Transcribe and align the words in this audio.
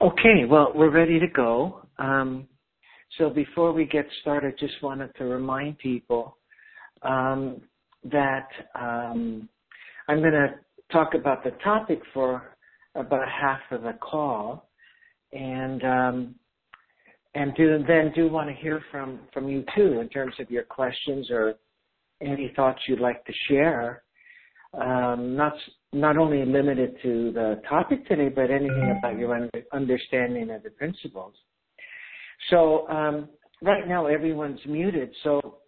Okay, 0.00 0.44
well, 0.46 0.72
we're 0.74 0.90
ready 0.90 1.18
to 1.18 1.26
go. 1.26 1.80
Um, 1.98 2.46
so 3.16 3.30
before 3.30 3.72
we 3.72 3.86
get 3.86 4.06
started, 4.20 4.58
just 4.58 4.74
wanted 4.82 5.14
to 5.16 5.24
remind 5.24 5.78
people 5.78 6.36
um, 7.00 7.62
that 8.04 8.48
um, 8.78 9.48
I'm 10.06 10.20
going 10.20 10.32
to 10.32 10.56
talk 10.92 11.14
about 11.14 11.44
the 11.44 11.52
topic 11.64 12.00
for 12.12 12.56
about 12.94 13.26
half 13.26 13.60
of 13.70 13.82
the 13.82 13.94
call, 13.94 14.68
and 15.32 15.82
um, 15.82 16.34
and 17.34 17.54
do, 17.54 17.82
then 17.88 18.12
do 18.14 18.28
want 18.28 18.50
to 18.50 18.54
hear 18.54 18.82
from 18.90 19.20
from 19.32 19.48
you 19.48 19.64
too 19.74 20.00
in 20.00 20.10
terms 20.10 20.34
of 20.38 20.50
your 20.50 20.64
questions 20.64 21.30
or 21.30 21.54
any 22.20 22.52
thoughts 22.54 22.80
you'd 22.86 23.00
like 23.00 23.24
to 23.24 23.32
share. 23.48 24.02
Um, 24.74 25.36
not 25.36 25.54
not 25.92 26.18
only 26.18 26.44
limited 26.44 26.96
to 27.02 27.32
the 27.32 27.62
topic 27.68 28.06
today, 28.06 28.28
but 28.28 28.50
anything 28.50 28.94
about 28.98 29.18
your 29.18 29.48
understanding 29.72 30.50
of 30.50 30.62
the 30.62 30.70
principles. 30.70 31.34
So 32.50 32.88
um, 32.88 33.28
right 33.62 33.88
now 33.88 34.06
everyone's 34.06 34.60
muted. 34.66 35.10
So 35.24 35.58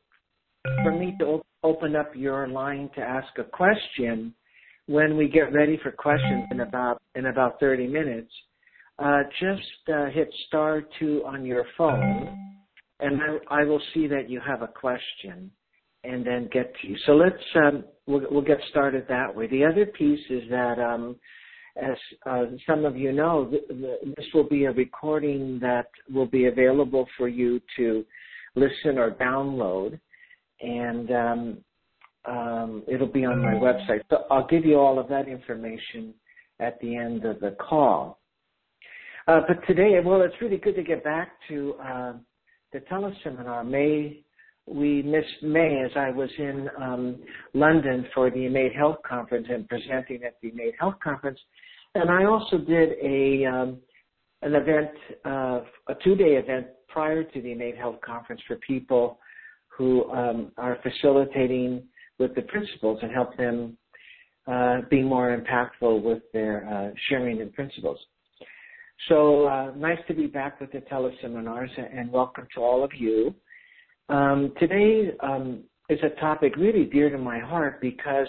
for 0.82 0.92
me 0.92 1.14
to 1.20 1.24
op- 1.26 1.46
open 1.62 1.96
up 1.96 2.14
your 2.14 2.48
line 2.48 2.90
to 2.96 3.00
ask 3.00 3.28
a 3.38 3.44
question 3.44 4.34
when 4.86 5.16
we 5.16 5.28
get 5.28 5.52
ready 5.52 5.78
for 5.82 5.92
questions 5.92 6.44
in 6.50 6.60
about 6.60 7.00
in 7.14 7.26
about 7.26 7.60
30 7.60 7.86
minutes, 7.86 8.32
uh, 8.98 9.22
just 9.40 9.88
uh, 9.94 10.06
hit 10.06 10.32
star 10.48 10.82
two 10.98 11.22
on 11.26 11.44
your 11.44 11.64
phone, 11.76 12.58
and 13.00 13.20
I, 13.50 13.60
I 13.60 13.64
will 13.64 13.82
see 13.94 14.06
that 14.08 14.28
you 14.28 14.40
have 14.46 14.62
a 14.62 14.68
question 14.68 15.50
and 16.08 16.26
then 16.26 16.48
get 16.52 16.72
to 16.80 16.88
you. 16.88 16.96
So 17.06 17.12
let's 17.12 17.36
um, 17.56 17.84
we'll, 18.06 18.22
we'll 18.30 18.42
get 18.42 18.58
started 18.70 19.04
that 19.08 19.34
way. 19.34 19.46
The 19.46 19.64
other 19.64 19.86
piece 19.86 20.24
is 20.30 20.42
that, 20.50 20.78
um, 20.78 21.16
as 21.76 21.96
uh, 22.26 22.46
some 22.66 22.84
of 22.84 22.96
you 22.96 23.12
know, 23.12 23.46
th- 23.46 23.68
th- 23.68 24.16
this 24.16 24.26
will 24.32 24.48
be 24.48 24.64
a 24.64 24.72
recording 24.72 25.58
that 25.60 25.86
will 26.12 26.26
be 26.26 26.46
available 26.46 27.06
for 27.16 27.28
you 27.28 27.60
to 27.76 28.04
listen 28.54 28.98
or 28.98 29.12
download, 29.12 30.00
and 30.60 31.10
um, 31.12 31.58
um, 32.24 32.82
it'll 32.88 33.06
be 33.06 33.24
on 33.24 33.42
my 33.42 33.54
website. 33.54 34.00
So 34.10 34.24
I'll 34.30 34.46
give 34.46 34.64
you 34.64 34.78
all 34.78 34.98
of 34.98 35.08
that 35.08 35.28
information 35.28 36.14
at 36.58 36.80
the 36.80 36.96
end 36.96 37.24
of 37.24 37.38
the 37.40 37.56
call. 37.60 38.18
Uh, 39.28 39.40
but 39.46 39.64
today, 39.66 40.00
well, 40.02 40.22
it's 40.22 40.34
really 40.40 40.56
good 40.56 40.74
to 40.74 40.82
get 40.82 41.04
back 41.04 41.32
to 41.48 41.74
uh, 41.84 42.12
the 42.72 42.80
teleseminar. 42.90 43.68
May 43.68 44.24
we 44.68 45.02
missed 45.02 45.42
May 45.42 45.82
as 45.84 45.90
I 45.96 46.10
was 46.10 46.30
in 46.38 46.68
um, 46.80 47.16
London 47.54 48.06
for 48.14 48.30
the 48.30 48.46
Innate 48.46 48.74
Health 48.74 48.98
Conference 49.08 49.46
and 49.50 49.68
presenting 49.68 50.22
at 50.24 50.34
the 50.42 50.50
Innate 50.50 50.74
Health 50.78 50.96
Conference, 51.02 51.38
and 51.94 52.10
I 52.10 52.24
also 52.24 52.58
did 52.58 52.90
a 53.02 53.44
um, 53.46 53.78
an 54.42 54.54
event, 54.54 54.90
uh, 55.24 55.60
a 55.88 55.94
two-day 56.04 56.36
event 56.36 56.68
prior 56.88 57.24
to 57.24 57.42
the 57.42 57.52
Innate 57.52 57.76
Health 57.76 58.00
Conference 58.04 58.40
for 58.46 58.56
people 58.56 59.18
who 59.68 60.10
um, 60.12 60.52
are 60.56 60.78
facilitating 60.82 61.82
with 62.18 62.34
the 62.34 62.42
principles 62.42 62.98
and 63.02 63.12
help 63.12 63.36
them 63.36 63.76
uh, 64.46 64.78
be 64.90 65.02
more 65.02 65.36
impactful 65.36 66.02
with 66.02 66.22
their 66.32 66.66
uh, 66.68 66.94
sharing 67.08 67.40
and 67.40 67.52
principles. 67.52 67.98
So 69.08 69.46
uh, 69.46 69.72
nice 69.76 69.98
to 70.08 70.14
be 70.14 70.26
back 70.26 70.60
with 70.60 70.72
the 70.72 70.80
teleseminars 70.80 71.70
and 71.78 72.10
welcome 72.10 72.46
to 72.54 72.60
all 72.60 72.82
of 72.82 72.90
you. 72.94 73.34
Um, 74.08 74.54
today 74.58 75.10
um, 75.20 75.64
is 75.90 75.98
a 76.02 76.18
topic 76.20 76.56
really 76.56 76.84
dear 76.84 77.10
to 77.10 77.18
my 77.18 77.38
heart 77.40 77.80
because 77.80 78.28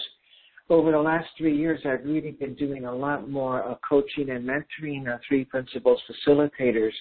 over 0.68 0.92
the 0.92 0.98
last 0.98 1.26
three 1.38 1.56
years, 1.56 1.80
I've 1.84 2.04
really 2.04 2.32
been 2.32 2.54
doing 2.54 2.84
a 2.84 2.94
lot 2.94 3.30
more 3.30 3.66
uh, 3.68 3.74
coaching 3.88 4.30
and 4.30 4.46
mentoring 4.46 5.08
uh, 5.08 5.18
three 5.26 5.44
principles 5.44 6.00
facilitators. 6.28 6.92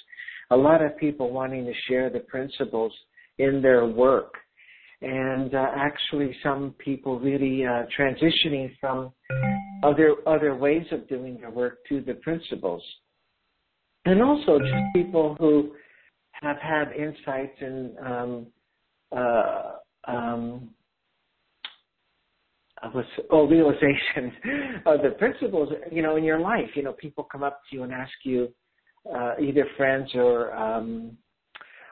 A 0.52 0.56
lot 0.56 0.82
of 0.82 0.98
people 0.98 1.32
wanting 1.32 1.66
to 1.66 1.74
share 1.88 2.10
the 2.10 2.22
principles 2.22 2.94
in 3.38 3.62
their 3.62 3.86
work. 3.86 4.34
And 5.02 5.54
uh, 5.54 5.68
actually, 5.76 6.36
some 6.42 6.74
people 6.80 7.20
really 7.20 7.66
uh, 7.66 7.84
transitioning 7.98 8.72
from 8.80 9.12
other 9.84 10.16
other 10.26 10.56
ways 10.56 10.86
of 10.92 11.08
doing 11.08 11.38
their 11.40 11.52
work 11.52 11.78
to 11.88 12.02
the 12.02 12.16
principles, 12.16 12.84
and 14.04 14.22
also 14.22 14.60
just 14.60 14.84
people 14.94 15.38
who 15.40 15.72
have 16.34 16.58
had 16.58 16.92
insights 16.92 17.56
and 17.62 17.98
um, 18.00 18.48
uh, 19.16 19.72
um, 20.08 20.70
was 22.94 23.06
oh 23.32 23.48
realization. 23.48 24.32
Of 24.86 25.02
the 25.02 25.12
principles 25.18 25.70
you 25.92 26.02
know 26.02 26.16
in 26.16 26.24
your 26.24 26.40
life 26.40 26.70
you 26.76 26.84
know 26.84 26.94
people 26.94 27.28
come 27.32 27.44
up 27.44 27.62
to 27.70 27.76
you 27.76 27.84
and 27.84 27.92
ask 27.92 28.12
you 28.24 28.50
uh, 29.14 29.34
either 29.42 29.66
friends 29.78 30.10
or 30.16 30.54
um, 30.56 31.18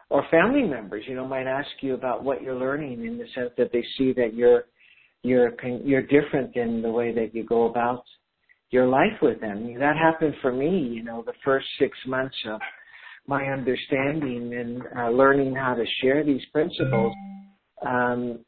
or 0.10 0.24
family 0.32 0.64
members 0.64 1.04
you 1.08 1.16
know 1.16 1.28
might 1.28 1.48
ask 1.48 1.70
you 1.82 1.94
about 1.94 2.24
what 2.24 2.42
you're 2.42 2.56
learning 2.56 3.06
in 3.06 3.18
the 3.18 3.26
sense 3.36 3.52
that 3.58 3.72
they 3.72 3.84
see 3.98 4.14
that 4.14 4.34
you're 4.34 4.66
you're 5.24 5.52
you're 5.84 6.04
different 6.04 6.56
in 6.56 6.82
the 6.82 6.90
way 6.90 7.14
that 7.14 7.34
you 7.36 7.44
go 7.44 7.66
about 7.66 8.04
your 8.70 8.86
life 8.86 9.22
with 9.22 9.40
them. 9.40 9.74
That 9.80 9.96
happened 9.96 10.36
for 10.42 10.52
me 10.52 10.80
you 10.80 11.04
know 11.04 11.24
the 11.26 11.34
first 11.44 11.68
six 11.80 11.98
months 12.06 12.36
of 12.48 12.60
my 13.28 13.46
understanding 13.46 14.54
and 14.54 14.82
uh, 14.98 15.10
learning 15.10 15.54
how 15.54 15.74
to 15.76 15.86
share 16.02 16.24
these 16.24 16.44
principles. 16.52 17.14
Um, 17.86 18.40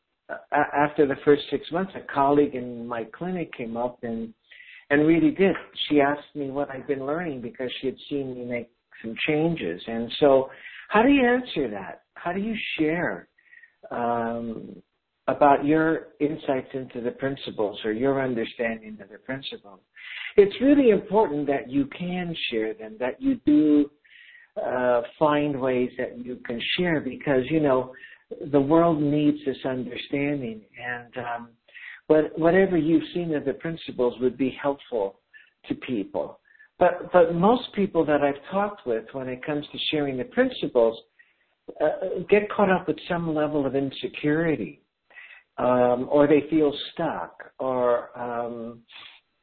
after 0.51 1.05
the 1.05 1.15
first 1.25 1.43
six 1.49 1.69
months, 1.71 1.91
a 1.95 2.13
colleague 2.13 2.55
in 2.55 2.87
my 2.87 3.03
clinic 3.05 3.51
came 3.53 3.77
up 3.77 3.99
and 4.03 4.33
and 4.91 5.05
really 5.05 5.31
did. 5.31 5.55
She 5.87 6.01
asked 6.01 6.35
me 6.35 6.49
what 6.49 6.71
I'd 6.71 6.87
been 6.87 7.05
learning 7.05 7.41
because 7.41 7.69
she 7.79 7.87
had 7.87 7.95
seen 8.09 8.33
me 8.33 8.43
make 8.43 8.71
some 9.03 9.15
changes. 9.27 9.81
And 9.87 10.11
so, 10.19 10.49
how 10.89 11.03
do 11.03 11.09
you 11.09 11.27
answer 11.27 11.69
that? 11.69 12.03
How 12.15 12.33
do 12.33 12.39
you 12.39 12.55
share 12.77 13.27
um, 13.91 14.75
about 15.27 15.63
your 15.63 16.07
insights 16.19 16.69
into 16.73 17.01
the 17.01 17.11
principles 17.11 17.79
or 17.85 17.91
your 17.91 18.21
understanding 18.21 18.97
of 18.99 19.09
the 19.09 19.19
principles? 19.19 19.79
It's 20.37 20.55
really 20.59 20.89
important 20.89 21.45
that 21.47 21.69
you 21.69 21.85
can 21.87 22.35
share 22.49 22.73
them, 22.73 22.97
that 22.99 23.21
you 23.21 23.35
do 23.45 23.91
uh, 24.57 25.01
find 25.17 25.59
ways 25.59 25.91
that 25.97 26.23
you 26.23 26.37
can 26.45 26.61
share 26.77 26.99
because 26.99 27.43
you 27.49 27.59
know 27.59 27.93
the 28.51 28.61
world 28.61 29.01
needs 29.01 29.37
this 29.45 29.57
understanding. 29.65 30.61
And 30.83 31.25
um, 31.25 31.49
but 32.07 32.37
whatever 32.37 32.77
you've 32.77 33.03
seen 33.13 33.33
of 33.35 33.45
the 33.45 33.53
principles 33.53 34.15
would 34.19 34.37
be 34.37 34.57
helpful 34.61 35.19
to 35.67 35.75
people. 35.75 36.39
But 36.77 37.11
but 37.11 37.35
most 37.35 37.73
people 37.73 38.05
that 38.05 38.21
I've 38.21 38.41
talked 38.51 38.85
with 38.85 39.05
when 39.13 39.27
it 39.27 39.45
comes 39.45 39.65
to 39.71 39.77
sharing 39.91 40.17
the 40.17 40.25
principles 40.25 40.97
uh, 41.81 42.21
get 42.29 42.49
caught 42.49 42.71
up 42.71 42.87
with 42.87 42.97
some 43.07 43.33
level 43.33 43.65
of 43.65 43.75
insecurity 43.75 44.81
um, 45.57 46.07
or 46.09 46.25
they 46.25 46.43
feel 46.49 46.73
stuck 46.93 47.51
or 47.59 48.17
um, 48.17 48.79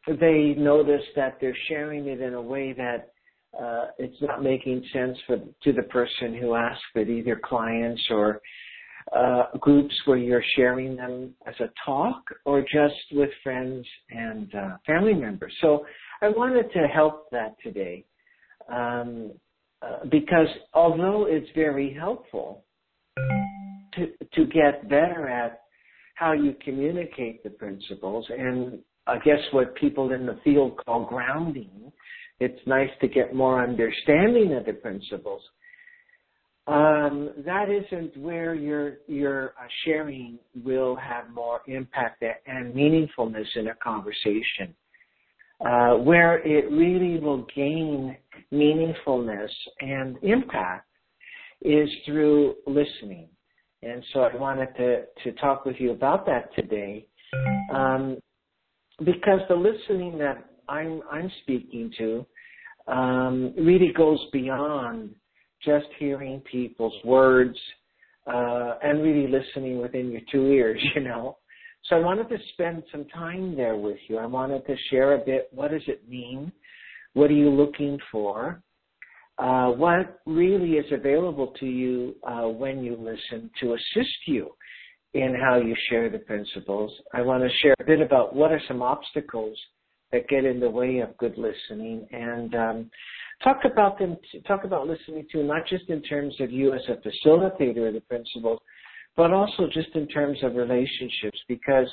they 0.06 0.54
notice 0.56 1.04
that 1.14 1.38
they're 1.40 1.56
sharing 1.68 2.06
it 2.08 2.20
in 2.20 2.34
a 2.34 2.42
way 2.42 2.72
that 2.72 3.10
uh, 3.60 3.86
it's 3.98 4.20
not 4.20 4.42
making 4.42 4.84
sense 4.92 5.16
for 5.26 5.38
to 5.62 5.72
the 5.72 5.82
person 5.84 6.34
who 6.34 6.54
asked 6.54 6.82
it, 6.94 7.08
either 7.08 7.40
clients 7.42 8.02
or 8.10 8.40
uh, 9.14 9.44
groups 9.60 9.94
where 10.04 10.18
you're 10.18 10.44
sharing 10.56 10.96
them 10.96 11.32
as 11.46 11.54
a 11.60 11.70
talk 11.84 12.22
or 12.44 12.60
just 12.62 12.94
with 13.12 13.30
friends 13.42 13.86
and 14.10 14.52
uh, 14.54 14.76
family 14.86 15.14
members. 15.14 15.52
So 15.60 15.86
I 16.22 16.28
wanted 16.28 16.72
to 16.72 16.86
help 16.88 17.30
that 17.30 17.54
today 17.62 18.04
um, 18.68 19.32
uh, 19.82 20.06
because 20.10 20.48
although 20.74 21.26
it's 21.28 21.48
very 21.54 21.94
helpful 21.94 22.64
to 23.94 24.09
to 24.34 24.47
get 24.47 24.88
better 24.88 25.28
at 25.28 25.60
how 26.16 26.32
you 26.32 26.54
communicate 26.64 27.42
the 27.44 27.50
principles 27.50 28.26
and 28.30 28.80
I 29.06 29.18
guess 29.18 29.38
what 29.52 29.74
people 29.76 30.12
in 30.12 30.26
the 30.26 30.38
field 30.42 30.80
call 30.84 31.04
grounding 31.04 31.92
it's 32.41 32.60
nice 32.66 32.91
to 33.00 33.09
get 33.09 33.34
more 33.34 33.62
understanding 33.62 34.54
of 34.54 34.66
the 34.66 34.74
principles. 34.74 35.42
Um, 36.66 37.30
that 37.44 37.68
isn't 37.71 38.16
where 38.16 38.54
your 38.54 38.98
your 39.06 39.50
uh, 39.50 39.68
sharing 39.84 40.38
will 40.65 40.97
have 40.97 41.30
more 41.30 41.60
impact 41.68 42.24
and 42.47 42.74
meaningfulness 42.74 43.47
in 43.54 43.68
a 43.68 43.74
conversation. 43.77 44.74
Uh, 45.65 45.94
where 45.94 46.47
it 46.47 46.71
really 46.71 47.18
will 47.18 47.47
gain 47.54 48.15
meaningfulness 48.53 49.48
and 49.80 50.18
impact 50.22 50.86
is 51.62 51.88
through 52.04 52.56
listening. 52.66 53.28
And 53.83 54.04
so 54.12 54.21
I 54.21 54.36
wanted 54.36 54.68
to, 54.77 55.04
to 55.24 55.33
talk 55.41 55.65
with 55.65 55.77
you 55.78 55.92
about 55.92 56.27
that 56.27 56.54
today. 56.54 57.06
Um, 57.72 58.18
because 59.04 59.41
the 59.48 59.54
listening 59.54 60.18
that 60.18 60.46
I'm 60.68 61.03
I'm 61.10 61.30
speaking 61.42 61.92
to 61.98 62.27
um, 62.89 63.54
really 63.57 63.92
goes 63.97 64.21
beyond 64.33 65.15
just 65.65 65.86
hearing 65.98 66.41
people's 66.51 66.95
words 67.04 67.59
uh, 68.27 68.74
and 68.83 69.03
really 69.03 69.27
listening 69.30 69.80
within 69.80 70.10
your 70.10 70.21
two 70.30 70.47
ears, 70.47 70.80
you 70.95 71.03
know. 71.03 71.39
So 71.84 71.97
I 71.97 72.01
wanted 72.01 72.28
to 72.30 72.39
spend 72.53 72.83
some 72.91 73.04
time 73.07 73.57
there 73.57 73.77
with 73.77 73.98
you. 74.09 74.18
I 74.18 74.27
wanted 74.27 74.66
to 74.66 74.77
share 74.91 75.15
a 75.15 75.24
bit. 75.24 75.48
What 75.53 75.71
does 75.71 75.84
it 75.86 76.09
mean? 76.09 76.53
What 77.15 77.30
are 77.30 77.34
you 77.34 77.51
looking 77.51 77.98
for? 78.10 78.62
uh, 79.39 79.69
what 79.69 80.21
really 80.27 80.72
is 80.72 80.86
available 80.92 81.48
to 81.60 81.66
you 81.66 82.15
uh, 82.27 82.48
when 82.48 82.83
you 82.83 82.97
listen 82.97 83.51
to 83.60 83.74
assist 83.74 84.16
you 84.27 84.51
in 85.15 85.34
how 85.41 85.57
you 85.57 85.74
share 85.89 86.09
the 86.10 86.19
principles. 86.19 86.92
I 87.12 87.22
want 87.22 87.42
to 87.42 87.57
share 87.59 87.74
a 87.80 87.84
bit 87.84 88.01
about 88.01 88.34
what 88.34 88.51
are 88.51 88.60
some 88.66 88.83
obstacles 88.83 89.59
that 90.16 90.28
get 90.28 90.45
in 90.45 90.60
the 90.60 90.71
way 90.71 90.98
of 90.98 91.16
good 91.18 91.36
listening. 91.36 92.07
And 92.10 92.54
um, 92.54 92.91
talk 93.45 93.60
about 93.71 93.98
them 93.98 94.16
talk 94.47 94.65
about 94.65 94.86
listening 94.86 95.27
to 95.33 95.42
not 95.42 95.66
just 95.66 95.89
in 95.89 96.03
terms 96.03 96.34
of 96.41 96.51
you 96.51 96.72
as 96.72 96.80
a 96.89 96.97
facilitator 97.07 97.89
of 97.89 97.95
the 97.95 98.03
principles 98.09 98.60
but 99.16 99.33
also 99.33 99.66
just 99.72 99.89
in 99.95 100.07
terms 100.09 100.39
of 100.42 100.54
relationships 100.54 101.39
because 101.48 101.86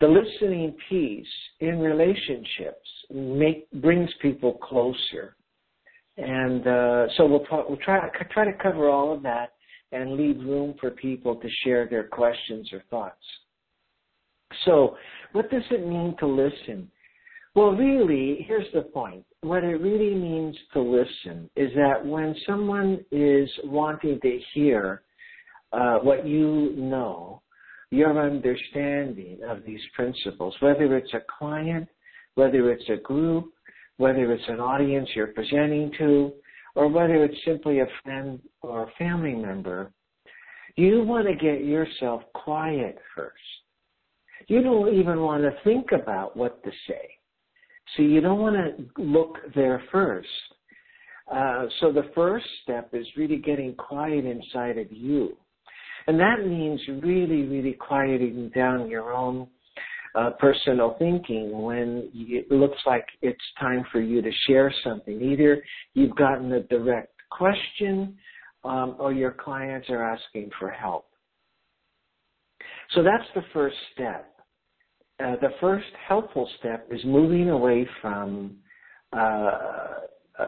the 0.00 0.06
listening 0.06 0.74
piece 0.88 1.26
in 1.60 1.78
relationships 1.78 2.88
make 3.12 3.70
brings 3.72 4.10
people 4.22 4.54
closer. 4.54 5.36
And 6.16 6.66
uh, 6.66 7.06
so 7.16 7.26
we'll 7.26 7.44
talk, 7.44 7.68
we'll 7.68 7.78
try 7.78 8.00
try 8.32 8.44
to 8.44 8.56
cover 8.62 8.88
all 8.88 9.12
of 9.12 9.22
that 9.24 9.52
and 9.92 10.16
leave 10.16 10.38
room 10.38 10.74
for 10.80 10.90
people 10.90 11.36
to 11.36 11.48
share 11.64 11.86
their 11.88 12.04
questions 12.04 12.72
or 12.72 12.82
thoughts. 12.90 13.24
So 14.64 14.96
what 15.32 15.50
does 15.50 15.62
it 15.70 15.86
mean 15.86 16.16
to 16.20 16.26
listen 16.26 16.90
well, 17.58 17.72
really, 17.72 18.44
here's 18.46 18.72
the 18.72 18.82
point. 18.82 19.24
What 19.40 19.64
it 19.64 19.80
really 19.80 20.14
means 20.14 20.56
to 20.74 20.80
listen 20.80 21.50
is 21.56 21.72
that 21.74 22.06
when 22.06 22.36
someone 22.46 23.04
is 23.10 23.50
wanting 23.64 24.20
to 24.20 24.40
hear 24.54 25.02
uh, 25.72 25.96
what 25.98 26.24
you 26.24 26.72
know, 26.76 27.42
your 27.90 28.16
understanding 28.24 29.40
of 29.44 29.64
these 29.66 29.80
principles, 29.96 30.54
whether 30.60 30.96
it's 30.96 31.12
a 31.14 31.22
client, 31.36 31.88
whether 32.36 32.70
it's 32.70 32.88
a 32.90 33.02
group, 33.02 33.52
whether 33.96 34.32
it's 34.32 34.48
an 34.48 34.60
audience 34.60 35.08
you're 35.16 35.26
presenting 35.26 35.90
to, 35.98 36.32
or 36.76 36.86
whether 36.86 37.24
it's 37.24 37.44
simply 37.44 37.80
a 37.80 37.86
friend 38.04 38.38
or 38.62 38.84
a 38.84 38.92
family 39.00 39.34
member, 39.34 39.90
you 40.76 41.02
want 41.02 41.26
to 41.26 41.34
get 41.34 41.64
yourself 41.64 42.22
quiet 42.36 42.98
first. 43.16 43.34
You 44.46 44.62
don't 44.62 44.94
even 44.94 45.22
want 45.22 45.42
to 45.42 45.50
think 45.64 45.90
about 45.90 46.36
what 46.36 46.62
to 46.62 46.70
say. 46.86 47.17
So 47.96 48.02
you 48.02 48.20
don't 48.20 48.40
want 48.40 48.56
to 48.56 49.02
look 49.02 49.38
there 49.54 49.82
first. 49.90 50.28
Uh, 51.32 51.66
so 51.80 51.92
the 51.92 52.10
first 52.14 52.46
step 52.62 52.90
is 52.92 53.06
really 53.16 53.36
getting 53.36 53.74
quiet 53.74 54.24
inside 54.24 54.78
of 54.78 54.90
you. 54.90 55.36
And 56.06 56.18
that 56.18 56.46
means 56.46 56.80
really, 57.02 57.42
really 57.42 57.74
quieting 57.74 58.50
down 58.54 58.88
your 58.88 59.12
own 59.12 59.46
uh, 60.14 60.30
personal 60.38 60.96
thinking 60.98 61.62
when 61.62 62.10
it 62.14 62.50
looks 62.50 62.78
like 62.86 63.04
it's 63.20 63.38
time 63.60 63.84
for 63.92 64.00
you 64.00 64.22
to 64.22 64.30
share 64.46 64.72
something. 64.82 65.20
Either 65.20 65.62
you've 65.94 66.16
gotten 66.16 66.52
a 66.52 66.62
direct 66.62 67.12
question 67.30 68.16
um, 68.64 68.96
or 68.98 69.12
your 69.12 69.32
clients 69.32 69.88
are 69.90 70.02
asking 70.02 70.50
for 70.58 70.70
help. 70.70 71.06
So 72.94 73.02
that's 73.02 73.28
the 73.34 73.42
first 73.52 73.76
step 73.92 74.37
uh, 75.20 75.36
the 75.40 75.50
first 75.60 75.86
helpful 76.06 76.48
step 76.58 76.86
is 76.90 77.00
moving 77.04 77.50
away 77.50 77.88
from 78.00 78.56
uh, 79.12 79.50
uh, 80.38 80.46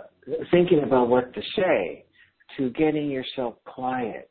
thinking 0.51 0.83
about 0.85 1.09
what 1.09 1.33
to 1.35 1.41
say 1.57 2.05
to 2.57 2.71
getting 2.71 3.11
yourself 3.11 3.55
quiet. 3.65 4.31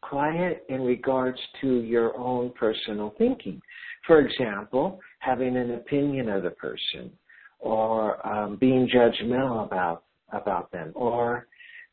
Quiet 0.00 0.64
in 0.68 0.82
regards 0.82 1.38
to 1.60 1.80
your 1.80 2.16
own 2.16 2.52
personal 2.58 3.14
thinking. 3.18 3.60
For 4.06 4.20
example, 4.20 5.00
having 5.20 5.56
an 5.56 5.74
opinion 5.74 6.28
of 6.28 6.42
the 6.42 6.50
person, 6.50 7.10
or 7.60 8.24
um, 8.26 8.56
being 8.56 8.88
judgmental 8.92 9.64
about 9.64 10.04
about 10.32 10.72
them, 10.72 10.90
or 10.96 11.46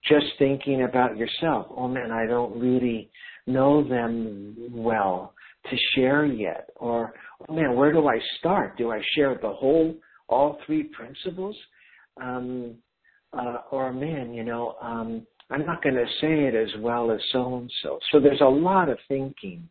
just 0.08 0.26
thinking 0.40 0.84
about 0.84 1.18
yourself. 1.18 1.68
Oh 1.76 1.88
man, 1.88 2.12
I 2.12 2.26
don't 2.26 2.60
really 2.60 3.12
know 3.46 3.88
them 3.88 4.56
well 4.72 5.34
to 5.70 5.78
share 5.94 6.26
yet, 6.26 6.70
or 6.78 7.14
oh 7.48 7.54
man, 7.54 7.76
where 7.76 7.92
do 7.92 8.08
I 8.08 8.20
start? 8.40 8.78
Do 8.78 8.92
I 8.92 9.02
share 9.16 9.38
the 9.42 9.54
whole, 9.54 9.96
all 10.28 10.60
three 10.66 10.84
principles? 10.84 11.56
Um, 12.22 12.76
uh, 13.34 13.58
or 13.72 13.94
man, 13.94 14.34
you 14.34 14.44
know, 14.44 14.76
um, 14.82 15.26
I'm 15.52 15.66
not 15.66 15.82
going 15.84 15.96
to 15.96 16.06
say 16.22 16.46
it 16.46 16.56
as 16.56 16.70
well 16.82 17.12
as 17.12 17.20
so 17.32 17.58
and 17.58 17.72
so. 17.82 18.00
So 18.12 18.20
there's 18.20 18.42
a 18.42 18.46
lot 18.46 18.90
of 18.90 18.98
thinking 19.08 19.68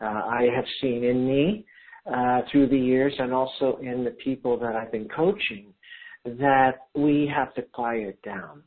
uh, 0.00 0.04
I 0.04 0.48
have 0.54 0.64
seen 0.80 1.04
in 1.04 1.26
me 1.26 1.64
uh, 2.12 2.42
through 2.50 2.68
the 2.68 2.78
years, 2.78 3.14
and 3.18 3.32
also 3.32 3.78
in 3.82 4.04
the 4.04 4.10
people 4.22 4.58
that 4.58 4.76
I've 4.76 4.92
been 4.92 5.08
coaching, 5.08 5.72
that 6.24 6.86
we 6.94 7.30
have 7.34 7.54
to 7.54 7.62
quiet 7.62 8.20
down. 8.22 8.62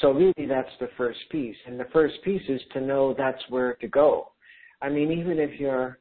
So 0.00 0.12
really, 0.12 0.46
that's 0.48 0.70
the 0.78 0.88
first 0.96 1.18
piece, 1.30 1.56
and 1.66 1.78
the 1.78 1.86
first 1.92 2.14
piece 2.22 2.42
is 2.48 2.60
to 2.74 2.80
know 2.80 3.14
that's 3.16 3.42
where 3.48 3.74
to 3.74 3.88
go. 3.88 4.32
I 4.82 4.88
mean, 4.88 5.10
even 5.10 5.38
if 5.38 5.58
you're 5.58 5.98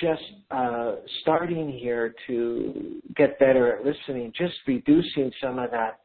just 0.00 0.22
uh, 0.50 0.96
starting 1.22 1.70
here 1.70 2.14
to 2.26 3.00
get 3.16 3.38
better 3.38 3.76
at 3.76 3.84
listening, 3.84 4.32
just 4.36 4.54
reducing 4.66 5.32
some 5.42 5.58
of 5.58 5.70
that 5.70 6.00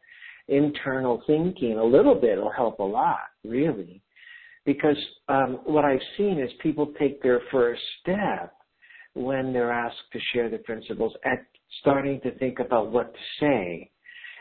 internal 0.48 1.22
thinking 1.28 1.78
a 1.78 1.84
little 1.84 2.16
bit 2.16 2.38
will 2.38 2.52
help 2.52 2.80
a 2.80 2.84
lot, 2.84 3.20
really. 3.44 4.02
Because 4.66 4.98
um, 5.28 5.60
what 5.66 5.84
I've 5.84 6.00
seen 6.18 6.40
is 6.40 6.50
people 6.62 6.94
take 7.00 7.22
their 7.22 7.42
first 7.52 7.82
step 8.02 8.54
when 9.14 9.54
they're 9.54 9.72
asked 9.72 9.96
to 10.14 10.20
share 10.34 10.50
the 10.50 10.58
principles 10.60 11.14
at 11.26 11.46
starting 11.82 12.20
to 12.22 12.32
think 12.38 12.60
about 12.60 12.92
what 12.92 13.14
to 13.14 13.20
say. 13.40 13.92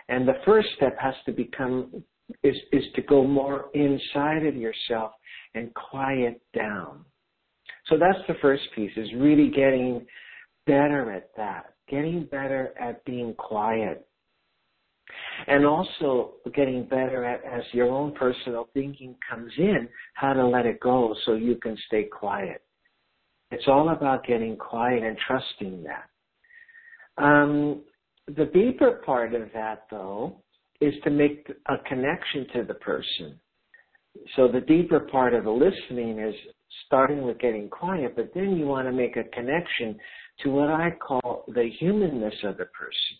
And 0.09 0.27
the 0.27 0.39
first 0.45 0.69
step 0.77 0.97
has 0.99 1.15
to 1.27 1.33
become 1.33 2.03
is 2.43 2.57
is 2.73 2.85
to 2.95 3.03
go 3.03 3.27
more 3.27 3.67
inside 3.75 4.47
of 4.47 4.57
yourself 4.57 5.13
and 5.55 5.73
quiet 5.75 6.41
down. 6.55 7.05
So 7.87 7.99
that's 7.99 8.19
the 8.29 8.35
first 8.41 8.63
piece 8.75 8.93
is 8.97 9.09
really 9.17 9.49
getting 9.49 10.07
better 10.67 11.11
at 11.13 11.31
that, 11.37 11.75
getting 11.89 12.25
better 12.25 12.73
at 12.81 13.05
being 13.05 13.35
quiet. 13.35 14.07
And 15.47 15.67
also 15.67 16.35
getting 16.55 16.85
better 16.85 17.25
at, 17.25 17.45
as 17.45 17.65
your 17.73 17.91
own 17.91 18.13
personal 18.13 18.69
thinking 18.73 19.17
comes 19.29 19.53
in, 19.59 19.89
how 20.15 20.33
to 20.33 20.47
let 20.47 20.65
it 20.65 20.81
go 20.81 21.15
so 21.27 21.35
you 21.35 21.57
can 21.57 21.77
stay 21.87 22.05
quiet. 22.05 22.63
It's 23.51 23.67
all 23.67 23.91
about 23.91 24.25
getting 24.27 24.57
quiet 24.57 25.03
and 25.03 25.17
trusting 25.27 25.85
that. 25.85 27.23
Um, 27.23 27.83
the 28.29 28.47
deeper 28.47 29.03
part 29.05 29.35
of 29.35 29.49
that, 29.53 29.87
though, 29.91 30.37
is 30.81 30.95
to 31.05 31.11
make 31.11 31.51
a 31.69 31.77
connection 31.87 32.47
to 32.55 32.65
the 32.65 32.75
person. 32.75 33.39
So 34.37 34.49
the 34.49 34.61
deeper 34.61 35.01
part 35.01 35.35
of 35.35 35.45
the 35.45 35.51
listening 35.51 36.19
is 36.19 36.35
starting 36.87 37.23
with 37.23 37.39
getting 37.39 37.69
quiet, 37.69 38.15
but 38.17 38.33
then 38.35 38.57
you 38.57 38.67
want 38.67 38.87
to 38.87 38.93
make 38.93 39.17
a 39.17 39.25
connection 39.25 39.97
to 40.43 40.51
what 40.51 40.69
I 40.69 40.91
call 40.91 41.45
the 41.49 41.71
humanness 41.79 42.35
of 42.45 42.57
the 42.57 42.67
person. 42.67 43.17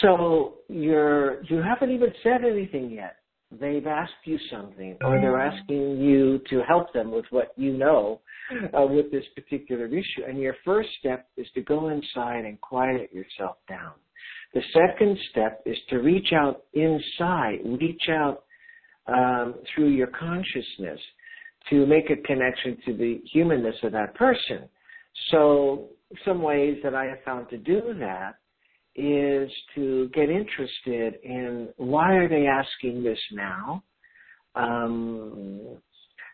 So 0.00 0.58
you're 0.68 1.42
you 1.44 1.62
haven't 1.62 1.90
even 1.90 2.12
said 2.22 2.44
anything 2.44 2.90
yet. 2.90 3.16
They've 3.50 3.86
asked 3.86 4.12
you 4.24 4.38
something, 4.50 4.98
or 5.02 5.18
they're 5.18 5.32
mm-hmm. 5.32 5.56
asking 5.56 6.00
you 6.02 6.40
to 6.50 6.60
help 6.68 6.92
them 6.92 7.10
with 7.10 7.24
what 7.30 7.52
you 7.56 7.72
know 7.78 8.20
uh, 8.76 8.86
with 8.86 9.10
this 9.10 9.24
particular 9.34 9.86
issue. 9.86 10.24
And 10.28 10.38
your 10.38 10.54
first 10.64 10.90
step 11.00 11.28
is 11.38 11.46
to 11.54 11.62
go 11.62 11.88
inside 11.88 12.44
and 12.44 12.60
quiet 12.60 13.10
yourself 13.12 13.56
down. 13.66 13.92
The 14.52 14.62
second 14.74 15.18
step 15.30 15.62
is 15.64 15.76
to 15.88 15.98
reach 15.98 16.32
out 16.34 16.64
inside, 16.74 17.60
reach 17.64 18.02
out 18.10 18.44
um, 19.06 19.54
through 19.74 19.88
your 19.88 20.08
consciousness 20.08 21.00
to 21.70 21.86
make 21.86 22.10
a 22.10 22.16
connection 22.16 22.78
to 22.86 22.96
the 22.96 23.20
humanness 23.32 23.76
of 23.82 23.92
that 23.92 24.14
person. 24.14 24.68
So 25.30 25.88
some 26.24 26.42
ways 26.42 26.78
that 26.82 26.94
I 26.94 27.04
have 27.06 27.22
found 27.24 27.48
to 27.50 27.58
do 27.58 27.94
that 27.98 28.36
is 28.94 29.50
to 29.74 30.08
get 30.12 30.28
interested 30.28 31.14
in 31.22 31.68
why 31.76 32.14
are 32.14 32.28
they 32.28 32.46
asking 32.46 33.02
this 33.02 33.18
now? 33.32 33.82
Um, 34.54 35.78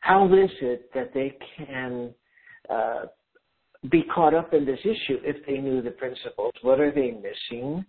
how 0.01 0.27
is 0.27 0.51
it 0.61 0.91
that 0.95 1.13
they 1.13 1.37
can 1.57 2.15
uh, 2.71 3.05
be 3.91 4.03
caught 4.15 4.35
up 4.35 4.55
in 4.55 4.65
this 4.65 4.81
issue 4.81 5.19
if 5.23 5.45
they 5.47 5.59
knew 5.59 5.83
the 5.83 5.91
principles? 5.91 6.53
What 6.63 6.81
are 6.81 6.93
they 6.93 7.11
missing? 7.11 7.85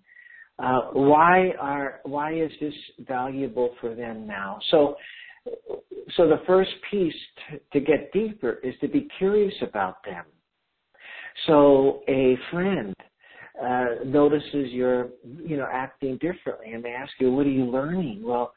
Uh, 0.57 0.81
why 0.93 1.51
are 1.59 1.99
why 2.03 2.33
is 2.33 2.51
this 2.61 2.73
valuable 3.07 3.75
for 3.81 3.93
them 3.93 4.25
now? 4.25 4.57
So 4.71 4.95
so 6.15 6.27
the 6.27 6.41
first 6.47 6.71
piece 6.89 7.13
to, 7.49 7.79
to 7.79 7.85
get 7.85 8.11
deeper 8.13 8.59
is 8.63 8.75
to 8.81 8.87
be 8.87 9.07
curious 9.17 9.53
about 9.61 10.03
them. 10.05 10.25
So 11.47 12.01
a 12.07 12.37
friend 12.51 12.95
uh, 13.61 13.85
notices 14.05 14.69
you're, 14.71 15.09
you 15.45 15.57
know, 15.57 15.67
acting 15.71 16.17
differently, 16.17 16.73
and 16.73 16.83
they 16.83 16.91
ask 16.91 17.11
you, 17.19 17.31
"What 17.31 17.45
are 17.45 17.49
you 17.49 17.65
learning?" 17.65 18.21
Well, 18.23 18.53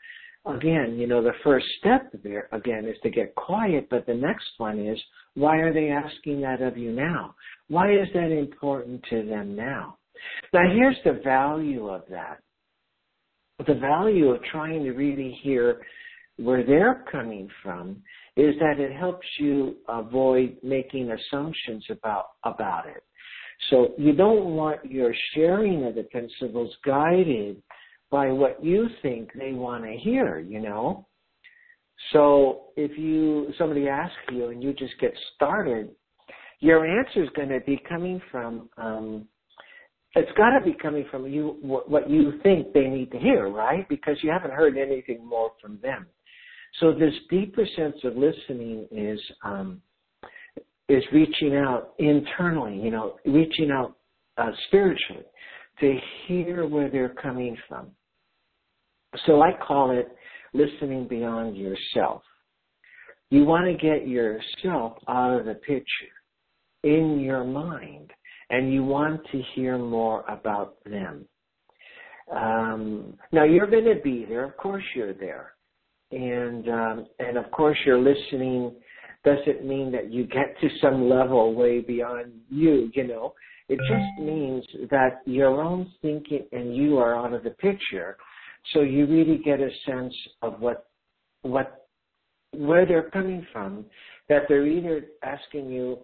again, 0.47 0.97
you 0.99 1.07
know, 1.07 1.23
the 1.23 1.35
first 1.45 1.67
step 1.79 2.11
there 2.23 2.49
again 2.53 2.85
is 2.87 2.97
to 3.03 3.11
get 3.11 3.35
quiet, 3.35 3.89
but 3.91 4.07
the 4.07 4.15
next 4.15 4.47
one 4.59 4.79
is, 4.79 4.99
why 5.35 5.57
are 5.59 5.73
they 5.73 5.91
asking 5.91 6.41
that 6.43 6.63
of 6.63 6.77
you 6.77 6.93
now? 6.93 7.35
Why 7.69 7.93
is 7.93 8.09
that 8.15 8.31
important 8.31 9.05
to 9.11 9.25
them 9.25 9.55
now? 9.55 9.99
Now, 10.53 10.63
here's 10.73 10.97
the 11.05 11.21
value 11.25 11.89
of 11.89 12.03
that. 12.11 12.39
the 13.67 13.75
value 13.75 14.31
of 14.31 14.43
trying 14.45 14.85
to 14.85 14.93
really 14.93 15.37
hear 15.43 15.81
where 16.39 16.65
they're 16.65 17.05
coming 17.11 17.49
from 17.63 18.03
is 18.37 18.55
that 18.61 18.79
it 18.79 18.93
helps 18.93 19.27
you 19.39 19.77
avoid 19.89 20.57
making 20.63 21.11
assumptions 21.11 21.85
about 21.91 22.27
about 22.45 22.87
it. 22.87 23.03
So 23.71 23.95
you 23.99 24.13
don't 24.13 24.55
want 24.55 24.85
your 24.91 25.13
sharing 25.35 25.85
of 25.85 25.97
the 25.97 26.05
principles 26.05 26.73
guided 26.85 27.61
by 28.11 28.31
what 28.31 28.65
you 28.65 28.89
think 29.03 29.31
they 29.35 29.53
want 29.53 29.85
to 29.85 29.93
hear, 29.93 30.39
you 30.39 30.61
know. 30.61 31.07
So 32.13 32.67
if 32.77 32.97
you 32.97 33.53
somebody 33.59 33.89
asks 33.89 34.15
you 34.31 34.49
and 34.49 34.63
you 34.63 34.73
just 34.73 34.95
get 35.01 35.13
started, 35.35 35.91
your 36.61 36.87
answer 36.87 37.25
is 37.25 37.31
going 37.35 37.49
to 37.49 37.61
be 37.67 37.81
coming 37.89 38.23
from 38.31 38.71
um, 38.77 39.27
it's 40.15 40.31
got 40.37 40.59
to 40.59 40.65
be 40.65 40.75
coming 40.81 41.05
from 41.11 41.27
you 41.27 41.57
what 41.61 42.09
you 42.09 42.41
think 42.43 42.73
they 42.73 42.87
need 42.87 43.11
to 43.13 43.19
hear, 43.19 43.49
right? 43.49 43.89
Because 43.89 44.17
you 44.23 44.31
haven't 44.31 44.53
heard 44.53 44.79
anything 44.79 45.27
more 45.27 45.53
from 45.61 45.79
them. 45.83 46.07
So 46.81 46.93
this 46.93 47.15
deeper 47.31 47.67
sense 47.77 47.97
of 48.05 48.17
listening 48.17 48.87
is 48.91 49.21
um, 49.45 49.83
is 50.89 51.03
reaching 51.13 51.55
out 51.57 51.95
internally, 51.99 52.79
you 52.81 52.91
know, 52.91 53.17
reaching 53.27 53.71
out 53.71 53.97
uh, 54.39 54.51
spiritually 54.69 55.25
to 55.81 55.99
hear 56.27 56.67
where 56.67 56.89
they're 56.89 57.15
coming 57.15 57.57
from. 57.69 57.89
So 59.27 59.43
I 59.43 59.51
call 59.67 59.91
it 59.91 60.09
listening 60.55 61.07
beyond 61.09 61.57
yourself. 61.57 62.23
You 63.31 63.45
want 63.45 63.67
to 63.67 63.75
get 63.75 64.09
yourself 64.09 64.99
out 65.09 65.41
of 65.41 65.47
the 65.47 65.55
picture 65.55 65.85
in 66.85 67.21
your 67.21 67.45
mind, 67.45 68.11
and 68.51 68.73
you 68.73 68.85
want 68.85 69.21
to 69.33 69.43
hear 69.55 69.77
more 69.77 70.25
about 70.29 70.83
them. 70.85 71.27
Um, 72.35 73.15
now 73.33 73.45
you're 73.45 73.67
going 73.67 73.85
to 73.85 74.01
be 74.03 74.25
there, 74.27 74.45
of 74.45 74.57
course 74.57 74.85
you're 74.95 75.15
there, 75.15 75.53
and 76.11 76.69
um, 76.69 77.07
and 77.19 77.37
of 77.37 77.51
course 77.51 77.79
you're 77.85 78.01
listening. 78.01 78.73
Doesn't 79.25 79.67
mean 79.67 79.91
that 79.93 80.13
you 80.13 80.25
get 80.25 80.59
to 80.61 80.69
some 80.81 81.09
level 81.09 81.53
way 81.53 81.81
beyond 81.81 82.33
you. 82.49 82.91
You 82.95 83.07
know, 83.07 83.35
it 83.69 83.79
just 83.79 84.25
means 84.25 84.65
that 84.91 85.21
your 85.27 85.61
own 85.61 85.91
thinking 86.01 86.47
and 86.53 86.75
you 86.75 86.99
are 86.99 87.17
out 87.17 87.33
of 87.33 87.43
the 87.43 87.51
picture, 87.51 88.17
so 88.73 88.81
you 88.81 89.07
really 89.07 89.39
get 89.39 89.61
a 89.61 89.69
sense 89.87 90.15
of 90.41 90.61
what 90.61 90.87
what 91.43 91.87
where 92.53 92.87
they're 92.87 93.11
coming 93.11 93.47
from. 93.53 93.85
That 94.29 94.43
they're 94.49 94.67
either 94.67 95.07
asking 95.23 95.71
you, 95.71 95.99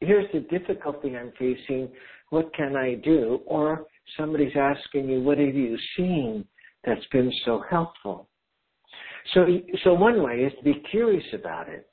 "Here's 0.00 0.30
the 0.32 0.40
difficulty 0.40 1.16
I'm 1.16 1.32
facing. 1.38 1.90
What 2.30 2.52
can 2.54 2.74
I 2.74 2.94
do?" 2.94 3.42
or 3.46 3.86
somebody's 4.16 4.56
asking 4.56 5.08
you, 5.10 5.22
"What 5.22 5.38
have 5.38 5.54
you 5.54 5.76
seen 5.96 6.46
that's 6.84 7.06
been 7.12 7.30
so 7.44 7.62
helpful?" 7.68 8.28
So, 9.34 9.46
so 9.84 9.94
one 9.94 10.22
way 10.22 10.40
is 10.40 10.52
to 10.58 10.64
be 10.64 10.82
curious 10.90 11.24
about 11.34 11.68
it. 11.68 11.88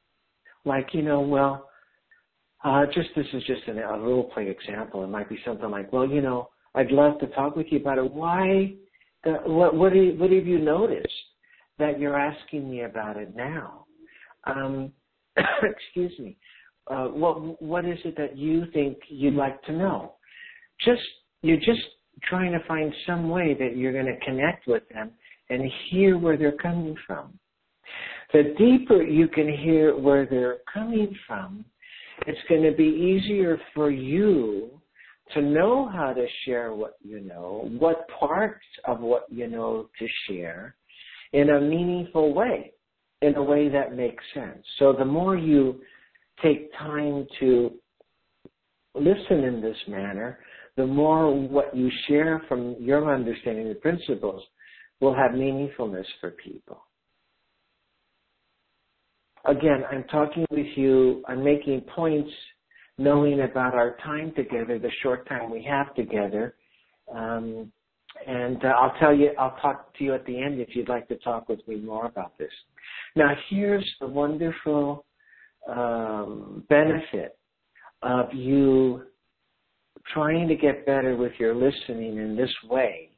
Like, 0.66 0.94
you 0.94 1.02
know, 1.02 1.22
well, 1.22 1.70
uh, 2.64 2.86
just 2.94 3.10
this 3.16 3.26
is 3.34 3.44
just 3.44 3.68
an, 3.68 3.80
a 3.80 3.98
role 3.98 4.32
play 4.34 4.50
example. 4.50 5.04
It 5.04 5.08
might 5.08 5.30
be 5.30 5.40
something 5.46 5.70
like, 5.70 5.92
well, 5.92 6.08
you 6.08 6.22
know, 6.22 6.50
I'd 6.76 6.92
love 6.92 7.20
to 7.20 7.28
talk 7.28 7.56
with 7.56 7.68
you 7.70 7.80
about 7.80 7.98
it. 7.98 8.12
Why 8.12 8.74
the, 9.24 9.32
what, 9.46 9.76
what, 9.76 9.96
you, 9.96 10.14
what 10.18 10.32
have 10.32 10.48
you 10.48 10.60
noticed 10.60 11.08
that 11.80 12.00
you're 12.00 12.18
asking 12.18 12.70
me 12.70 12.82
about 12.82 13.18
it 13.18 13.36
now? 13.36 13.86
Um, 14.46 14.92
excuse 15.38 16.18
me. 16.20 16.38
Uh, 16.88 17.06
what, 17.06 17.62
what 17.62 17.86
is 17.86 17.98
it 18.06 18.16
that 18.18 18.38
you 18.38 18.66
think 18.74 18.98
you'd 19.08 19.36
like 19.36 19.62
to 19.64 19.72
know? 19.72 20.14
Just, 20.84 21.02
you're 21.42 21.58
just 21.58 21.82
trying 22.24 22.52
to 22.52 22.60
find 22.68 22.94
some 23.06 23.30
way 23.30 23.56
that 23.58 23.76
you're 23.76 23.94
going 23.94 24.06
to 24.06 24.26
connect 24.26 24.68
with 24.68 24.84
them 24.90 25.12
and 25.50 25.70
hear 25.90 26.18
where 26.18 26.38
they're 26.38 26.52
coming 26.54 26.96
from. 27.06 27.38
The 28.32 28.56
deeper 28.58 29.04
you 29.04 29.28
can 29.28 29.48
hear 29.48 29.96
where 29.98 30.26
they're 30.26 30.58
coming 30.72 31.16
from, 31.28 31.66
it's 32.26 32.40
going 32.50 32.64
to 32.64 32.72
be 32.72 32.84
easier 32.84 33.60
for 33.74 33.92
you 33.92 34.72
to 35.34 35.42
know 35.42 35.88
how 35.88 36.14
to 36.14 36.26
share 36.46 36.74
what 36.74 36.96
you 37.04 37.20
know, 37.20 37.70
what 37.80 38.08
parts 38.20 38.66
of 38.86 39.00
what 39.00 39.26
you 39.30 39.48
know 39.48 39.90
to 40.00 40.08
share 40.28 40.76
in 41.34 41.52
a 41.52 41.62
meaningful 41.62 42.34
way, 42.34 42.72
in 43.22 43.36
a 43.36 43.44
way 43.44 43.70
that 43.70 43.96
makes 43.96 44.24
sense. 44.34 44.64
So 44.80 44.94
the 44.94 45.06
more 45.06 45.36
you 45.36 45.82
take 46.42 46.72
time 46.78 47.28
to 47.40 47.72
listen 48.96 49.44
in 49.44 49.62
this 49.62 49.78
manner, 49.88 50.40
the 50.76 50.86
more 50.86 51.34
what 51.34 51.76
you 51.76 51.90
share 52.08 52.44
from 52.48 52.76
your 52.80 53.14
understanding 53.14 53.70
of 53.70 53.82
principles 53.82 54.44
will 55.00 55.14
have 55.14 55.32
meaningfulness 55.32 56.06
for 56.22 56.32
people. 56.32 56.84
Again, 59.46 59.84
I'm 59.92 60.06
talking 60.06 60.46
with 60.50 60.68
you, 60.76 61.24
I'm 61.28 61.44
making 61.44 61.82
points 61.82 62.32
knowing 62.98 63.42
about 63.42 63.74
our 63.74 63.98
time 64.04 64.32
together, 64.36 64.80
the 64.80 64.92
short 65.02 65.28
time 65.28 65.50
we 65.50 65.64
have 65.64 65.94
together. 65.96 66.56
Um, 67.14 67.72
and 68.28 68.64
uh, 68.64 68.70
I'll 68.70 68.98
tell 69.00 69.14
you, 69.14 69.32
I'll 69.38 69.58
talk 69.62 69.96
to 69.98 70.04
you 70.04 70.14
at 70.14 70.26
the 70.26 70.40
end 70.40 70.62
if 70.62 70.76
you'd 70.76 70.88
like 70.90 71.08
to 71.10 71.18
talk 71.18 71.50
with 71.50 71.68
me 71.68 71.78
more 71.78 72.06
about 72.06 72.38
this. 72.38 72.52
Now, 73.16 73.34
here's 73.50 73.90
the 74.00 74.08
wonderful 74.08 75.06
um, 75.68 76.64
benefit 76.70 77.38
of 78.02 78.34
you 78.34 79.04
trying 80.14 80.48
to 80.48 80.56
get 80.56 80.86
better 80.86 81.16
with 81.16 81.32
your 81.40 81.56
listening 81.56 82.18
in 82.18 82.36
this 82.36 82.52
way, 82.70 83.10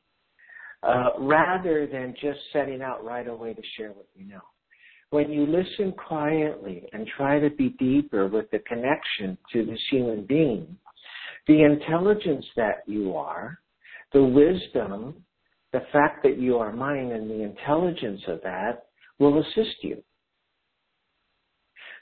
uh, 0.85 1.09
rather 1.19 1.87
than 1.87 2.13
just 2.21 2.39
setting 2.53 2.81
out 2.81 3.03
right 3.03 3.27
away 3.27 3.53
to 3.53 3.61
share 3.77 3.89
what 3.89 4.07
you 4.15 4.27
know 4.27 4.41
when 5.15 5.31
you 5.31 5.45
listen 5.45 5.93
quietly 5.93 6.83
and 6.91 7.07
try 7.15 7.39
to 7.39 7.49
be 7.49 7.69
deeper 7.79 8.27
with 8.27 8.49
the 8.51 8.59
connection 8.59 9.37
to 9.53 9.65
this 9.65 9.79
human 9.89 10.25
being, 10.25 10.75
the 11.47 11.63
intelligence 11.63 12.45
that 12.55 12.83
you 12.85 13.15
are, 13.15 13.59
the 14.13 14.23
wisdom, 14.23 15.15
the 15.73 15.81
fact 15.91 16.23
that 16.23 16.37
you 16.37 16.57
are 16.57 16.73
mine 16.73 17.11
and 17.11 17.29
the 17.29 17.43
intelligence 17.43 18.21
of 18.27 18.41
that 18.43 18.87
will 19.19 19.39
assist 19.39 19.77
you. 19.83 20.03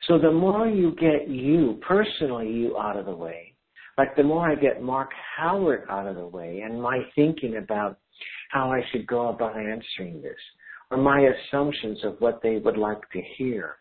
So 0.07 0.17
the 0.17 0.31
more 0.31 0.67
you 0.67 0.95
get 0.95 1.29
you, 1.29 1.79
personally 1.87 2.51
you 2.51 2.77
out 2.77 2.97
of 2.97 3.05
the 3.05 3.15
way, 3.15 3.53
like 3.97 4.15
the 4.15 4.23
more 4.23 4.49
I 4.49 4.55
get 4.55 4.81
Mark 4.81 5.11
Howard 5.37 5.85
out 5.89 6.07
of 6.07 6.15
the 6.15 6.25
way 6.25 6.61
and 6.61 6.81
my 6.81 7.01
thinking 7.15 7.57
about 7.57 7.99
how 8.53 8.71
I 8.71 8.81
should 8.91 9.07
go 9.07 9.29
about 9.29 9.57
answering 9.57 10.21
this, 10.21 10.37
or 10.91 10.97
my 10.97 11.21
assumptions 11.21 12.03
of 12.03 12.17
what 12.19 12.39
they 12.43 12.57
would 12.57 12.77
like 12.77 13.01
to 13.11 13.21
hear, 13.35 13.77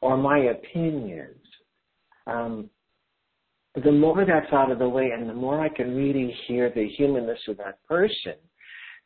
or 0.00 0.16
my 0.16 0.38
opinions. 0.38 1.44
Um, 2.26 2.70
the 3.82 3.92
more 3.92 4.24
that's 4.24 4.50
out 4.52 4.70
of 4.70 4.78
the 4.78 4.88
way 4.88 5.10
and 5.10 5.28
the 5.28 5.34
more 5.34 5.60
I 5.60 5.68
can 5.68 5.94
really 5.94 6.34
hear 6.46 6.70
the 6.70 6.88
humanness 6.96 7.40
of 7.48 7.58
that 7.58 7.84
person, 7.86 8.34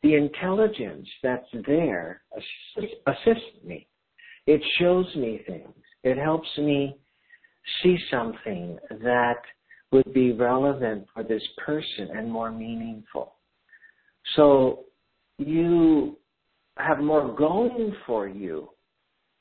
the 0.04 0.14
intelligence 0.14 1.08
that's 1.22 1.48
there 1.66 2.22
assists, 2.36 2.94
assists 3.06 3.64
me. 3.64 3.88
It 4.46 4.62
shows 4.78 5.06
me 5.16 5.40
things. 5.46 5.74
It 6.04 6.16
helps 6.16 6.48
me 6.58 6.96
see 7.82 7.98
something 8.08 8.78
that 9.02 9.40
would 9.90 10.12
be 10.14 10.30
relevant 10.32 11.06
for 11.12 11.24
this 11.24 11.42
person 11.66 12.10
and 12.16 12.30
more 12.30 12.52
meaningful. 12.52 13.34
So 14.36 14.84
you 15.38 16.16
have 16.76 16.98
more 16.98 17.34
going 17.34 17.94
for 18.06 18.28
you 18.28 18.68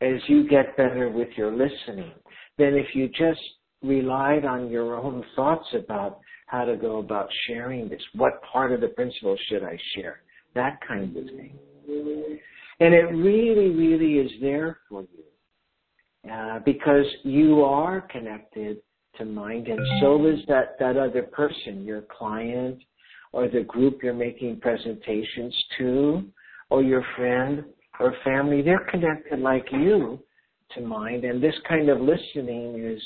as 0.01 0.19
you 0.27 0.47
get 0.47 0.77
better 0.77 1.09
with 1.09 1.29
your 1.35 1.51
listening 1.51 2.13
than 2.57 2.75
if 2.75 2.95
you 2.95 3.07
just 3.09 3.39
relied 3.83 4.45
on 4.45 4.69
your 4.69 4.95
own 4.95 5.23
thoughts 5.35 5.67
about 5.73 6.19
how 6.47 6.65
to 6.65 6.75
go 6.75 6.97
about 6.97 7.29
sharing 7.47 7.89
this. 7.89 8.01
What 8.15 8.41
part 8.41 8.71
of 8.71 8.81
the 8.81 8.87
principle 8.87 9.37
should 9.49 9.63
I 9.63 9.77
share? 9.95 10.21
That 10.55 10.79
kind 10.87 11.15
of 11.15 11.25
thing. 11.25 11.57
And 12.79 12.93
it 12.93 13.05
really, 13.11 13.69
really 13.69 14.19
is 14.19 14.31
there 14.41 14.79
for 14.89 15.01
you 15.01 16.31
uh, 16.31 16.59
because 16.59 17.05
you 17.23 17.63
are 17.63 18.01
connected 18.01 18.77
to 19.17 19.25
mind, 19.25 19.67
and 19.67 19.79
so 19.99 20.25
is 20.27 20.39
that 20.47 20.77
that 20.79 20.95
other 20.95 21.23
person, 21.23 21.83
your 21.83 22.01
client, 22.01 22.77
or 23.31 23.47
the 23.47 23.63
group 23.63 23.99
you're 24.03 24.13
making 24.13 24.59
presentations 24.59 25.55
to, 25.77 26.23
or 26.69 26.83
your 26.83 27.03
friend 27.15 27.63
or 27.99 28.13
family, 28.23 28.61
they're 28.61 28.87
connected 28.91 29.39
like 29.39 29.65
you 29.71 30.19
to 30.75 30.81
mind. 30.81 31.23
And 31.23 31.41
this 31.41 31.55
kind 31.67 31.89
of 31.89 31.99
listening 31.99 32.83
is 32.83 33.01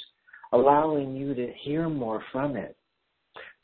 allowing 0.51 1.15
you 1.15 1.33
to 1.33 1.51
hear 1.61 1.89
more 1.89 2.23
from 2.31 2.55
it, 2.55 2.75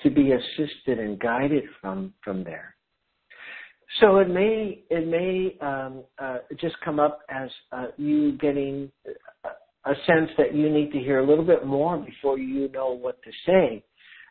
to 0.01 0.09
be 0.09 0.31
assisted 0.31 0.99
and 0.99 1.19
guided 1.19 1.63
from, 1.81 2.13
from 2.23 2.43
there. 2.43 2.75
So 4.01 4.17
it 4.17 4.29
may 4.29 4.83
it 4.89 5.07
may 5.07 5.55
um, 5.65 6.03
uh, 6.19 6.39
just 6.59 6.75
come 6.83 6.99
up 6.99 7.21
as 7.29 7.49
uh, 7.71 7.87
you 7.97 8.33
getting 8.33 8.91
a 9.85 9.93
sense 10.05 10.29
that 10.37 10.53
you 10.53 10.69
need 10.69 10.91
to 10.91 10.99
hear 10.99 11.19
a 11.19 11.25
little 11.25 11.45
bit 11.45 11.65
more 11.65 11.97
before 11.97 12.37
you 12.37 12.67
know 12.69 12.91
what 12.91 13.21
to 13.23 13.31
say 13.45 13.83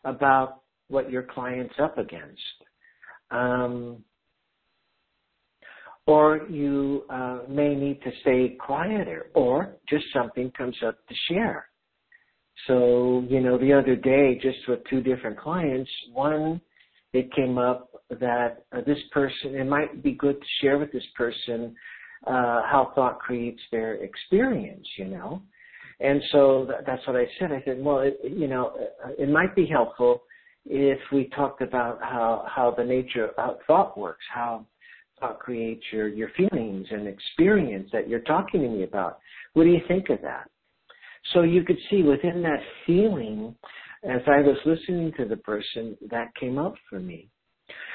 about 0.05 0.61
what 0.89 1.11
your 1.11 1.23
client's 1.23 1.75
up 1.83 1.99
against. 1.99 2.41
Um, 3.31 4.05
or 6.07 6.47
you 6.49 7.05
uh, 7.11 7.41
may 7.49 7.75
need 7.75 8.01
to 8.03 8.11
stay 8.21 8.57
quieter, 8.65 9.27
or 9.35 9.77
just 9.89 10.05
something 10.15 10.53
comes 10.57 10.77
up 10.87 10.99
to 11.09 11.15
share. 11.29 11.69
So, 12.67 13.25
you 13.29 13.41
know, 13.41 13.59
the 13.59 13.73
other 13.73 13.97
day, 13.97 14.39
just 14.41 14.59
with 14.69 14.81
two 14.89 15.03
different 15.03 15.39
clients, 15.39 15.91
one, 16.13 16.61
it 17.13 17.33
came 17.35 17.59
up 17.59 17.91
that 18.09 18.65
uh, 18.73 18.81
this 18.87 18.99
person, 19.13 19.55
it 19.55 19.67
might 19.67 20.03
be 20.03 20.13
good 20.13 20.41
to 20.41 20.47
share 20.61 20.79
with 20.79 20.93
this 20.93 21.05
person 21.17 21.75
uh, 22.27 22.63
how 22.63 22.93
thought 22.95 23.19
creates 23.19 23.61
their 23.71 23.95
experience, 23.95 24.87
you 24.97 25.07
know. 25.07 25.43
And 26.01 26.23
so 26.33 26.69
that's 26.87 27.07
what 27.07 27.17
I 27.17 27.27
said. 27.39 27.53
I 27.53 27.63
said, 27.65 27.83
well, 27.83 28.01
it, 28.01 28.19
you 28.23 28.49
know, 28.49 28.73
uh, 29.05 29.11
it 29.19 29.29
might 29.29 29.55
be 29.55 29.67
helpful 29.67 30.23
if 30.69 30.99
we 31.13 31.29
talked 31.29 31.63
about 31.63 32.01
how 32.03 32.45
how 32.49 32.75
the 32.77 32.85
nature 32.85 33.29
of 33.39 33.59
thought 33.67 33.97
works, 33.97 34.25
how 34.33 34.67
thought 35.21 35.39
creates 35.39 35.83
your 35.93 36.09
your 36.09 36.29
feelings 36.37 36.87
and 36.91 37.07
experience 37.07 37.89
that 37.93 38.09
you're 38.09 38.21
talking 38.21 38.63
to 38.63 38.69
me 38.69 38.83
about. 38.83 39.19
What 39.55 39.65
do 39.65 39.71
you 39.71 39.81
think 39.89 40.11
of 40.11 40.21
that? 40.23 40.51
So 41.33 41.43
you 41.43 41.63
could 41.65 41.79
see 41.91 42.03
within 42.03 42.43
that 42.43 42.61
feeling, 42.87 43.55
as 44.05 44.21
I 44.27 44.41
was 44.41 44.57
listening 44.65 45.13
to 45.17 45.25
the 45.25 45.37
person, 45.37 45.97
that 46.11 46.35
came 46.39 46.59
up 46.59 46.75
for 46.89 47.01
me. 47.01 47.29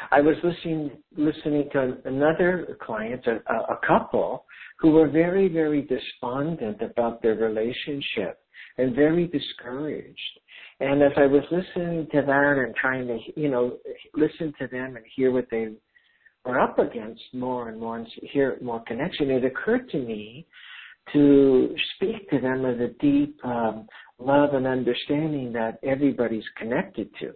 I 0.10 0.20
was 0.20 0.36
listening 0.44 0.92
listening 1.16 1.70
to 1.74 1.98
another 2.06 2.78
client, 2.82 3.26
a, 3.28 3.54
a 3.74 3.80
couple, 3.86 4.46
who 4.80 4.92
were 4.92 5.08
very, 5.08 5.48
very 5.48 5.82
despondent 5.84 6.82
about 6.82 7.22
their 7.22 7.36
relationship 7.36 8.40
and 8.78 8.96
very 8.96 9.28
discouraged. 9.28 10.40
And 10.82 11.04
as 11.04 11.12
I 11.16 11.28
was 11.28 11.44
listening 11.52 12.08
to 12.12 12.24
that 12.26 12.56
and 12.58 12.76
trying 12.76 13.06
to, 13.06 13.20
you 13.40 13.50
know, 13.50 13.78
listen 14.16 14.52
to 14.60 14.66
them 14.66 14.96
and 14.96 15.06
hear 15.16 15.32
what 15.32 15.46
they 15.52 15.68
were 16.44 16.60
up 16.60 16.80
against 16.80 17.22
more 17.34 17.70
and 17.70 17.80
more 17.80 17.98
and 18.00 18.08
hear 18.34 18.58
more 18.64 18.84
connection, 18.88 19.30
it 19.30 19.46
occurred 19.46 19.88
to 19.92 20.00
me 20.00 20.48
to 21.14 21.76
speak 21.96 22.28
to 22.32 22.40
them 22.40 22.66
of 22.66 22.80
the 22.80 22.96
deep 23.00 23.40
um, 23.46 23.88
love 24.18 24.56
and 24.56 24.66
understanding 24.66 25.54
that 25.54 25.78
everybody's 25.84 26.44
connected 26.58 27.10
to. 27.20 27.32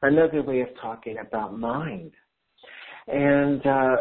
Another 0.00 0.42
way 0.42 0.62
of 0.62 0.68
talking 0.80 1.16
about 1.18 1.58
mind. 1.58 2.12
And 3.08 3.64
uh, 3.66 3.96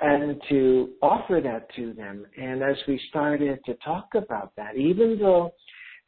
and 0.00 0.40
to 0.48 0.90
offer 1.02 1.40
that 1.44 1.72
to 1.76 1.92
them. 1.92 2.26
And 2.36 2.62
as 2.62 2.76
we 2.88 3.00
started 3.10 3.60
to 3.66 3.74
talk 3.84 4.08
about 4.14 4.52
that, 4.56 4.76
even 4.76 5.18
though 5.20 5.52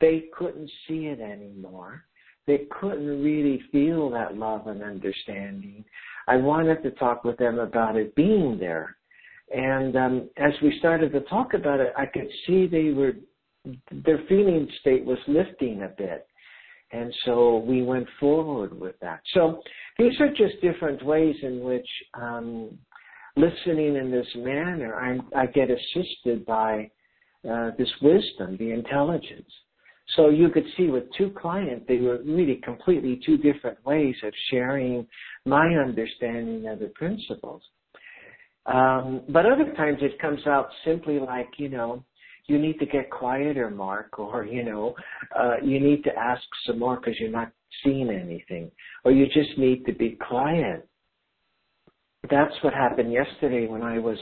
they 0.01 0.25
couldn't 0.37 0.71
see 0.87 1.07
it 1.07 1.21
anymore, 1.21 2.05
they 2.47 2.67
couldn't 2.81 3.23
really 3.23 3.63
feel 3.73 4.11
that 4.11 4.37
love 4.37 4.67
and 4.67 4.83
understanding. 4.83 5.85
I 6.29 6.37
wanted 6.37 6.83
to 6.83 6.91
talk 6.93 7.25
with 7.25 7.39
them 7.39 7.59
about 7.59 7.97
it 7.97 8.15
being 8.15 8.59
there. 8.59 8.97
And 9.55 9.97
um, 9.97 10.31
as 10.37 10.53
we 10.63 10.79
started 10.79 11.13
to 11.13 11.21
talk 11.23 11.55
about 11.55 11.81
it, 11.81 11.93
I 11.97 12.07
could 12.07 12.29
see 12.47 12.67
they 12.67 12.91
were, 12.91 13.13
their 13.91 14.21
feeling 14.29 14.69
state 14.81 15.05
was 15.05 15.19
lifting 15.27 15.83
a 15.83 15.89
bit. 15.89 16.27
And 16.93 17.13
so 17.25 17.59
we 17.59 17.83
went 17.83 18.07
forward 18.21 18.79
with 18.79 18.99
that. 19.01 19.21
So 19.33 19.63
these 19.99 20.19
are 20.21 20.29
just 20.29 20.61
different 20.63 21.05
ways 21.05 21.35
in 21.43 21.61
which 21.61 21.89
um, 22.15 22.79
listening 23.37 23.97
in 23.97 24.11
this 24.11 24.27
manner, 24.37 24.95
I, 24.95 25.43
I 25.43 25.47
get 25.47 25.69
assisted 25.71 26.47
by 26.47 26.91
uh, 27.51 27.71
this 27.77 27.91
wisdom, 28.01 28.57
the 28.59 28.71
intelligence. 28.71 29.51
So 30.17 30.29
you 30.29 30.51
could 30.51 30.67
see 30.77 30.89
with 30.89 31.05
two 31.17 31.31
clients, 31.31 31.87
they 31.89 31.99
were 31.99 32.19
really 32.25 32.61
completely 32.63 33.21
two 33.25 33.39
different 33.39 33.85
ways 33.85 34.15
of 34.23 34.33
sharing 34.51 35.07
my 35.45 35.67
understanding 35.77 36.69
of 36.69 36.79
the 36.79 36.89
principles. 36.89 37.63
Um, 38.67 39.23
but 39.29 39.47
other 39.47 39.73
times 39.75 39.99
it 40.01 40.19
comes 40.19 40.47
out 40.47 40.69
simply 40.85 41.19
like, 41.19 41.49
you 41.59 41.69
know, 41.69 42.05
you 42.47 42.59
need 42.59 42.79
to 42.79 42.87
get 42.87 43.11
quieter, 43.11 43.71
Mark, 43.71 44.19
or, 44.19 44.45
you 44.45 44.63
know, 44.63 44.95
uh, 45.39 45.57
you 45.63 45.81
need 45.81 46.05
to 46.05 46.17
ask 46.17 46.43
some 46.67 46.79
more 46.79 46.97
because 46.97 47.19
you're 47.19 47.31
not 47.31 47.51
seeing 47.83 48.11
anything, 48.11 48.71
or 49.05 49.13
you 49.13 49.27
just 49.27 49.59
need 49.59 49.85
to 49.87 49.93
be 49.93 50.19
quiet 50.29 50.89
that's 52.31 52.55
what 52.63 52.73
happened 52.73 53.13
yesterday 53.13 53.67
when 53.67 53.83
I 53.83 53.99
was 53.99 54.19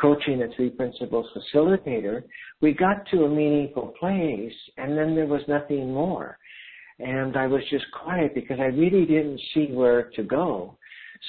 coaching 0.00 0.42
a 0.42 0.48
three 0.54 0.70
principles 0.70 1.26
facilitator. 1.34 2.22
We 2.60 2.72
got 2.72 3.06
to 3.10 3.24
a 3.24 3.28
meaningful 3.28 3.94
place 3.98 4.52
and 4.76 4.96
then 4.96 5.14
there 5.14 5.26
was 5.26 5.42
nothing 5.48 5.92
more. 5.92 6.38
And 6.98 7.36
I 7.36 7.46
was 7.46 7.62
just 7.70 7.84
quiet 8.02 8.34
because 8.34 8.58
I 8.60 8.66
really 8.66 9.04
didn't 9.04 9.40
see 9.52 9.66
where 9.66 10.10
to 10.16 10.22
go. 10.22 10.78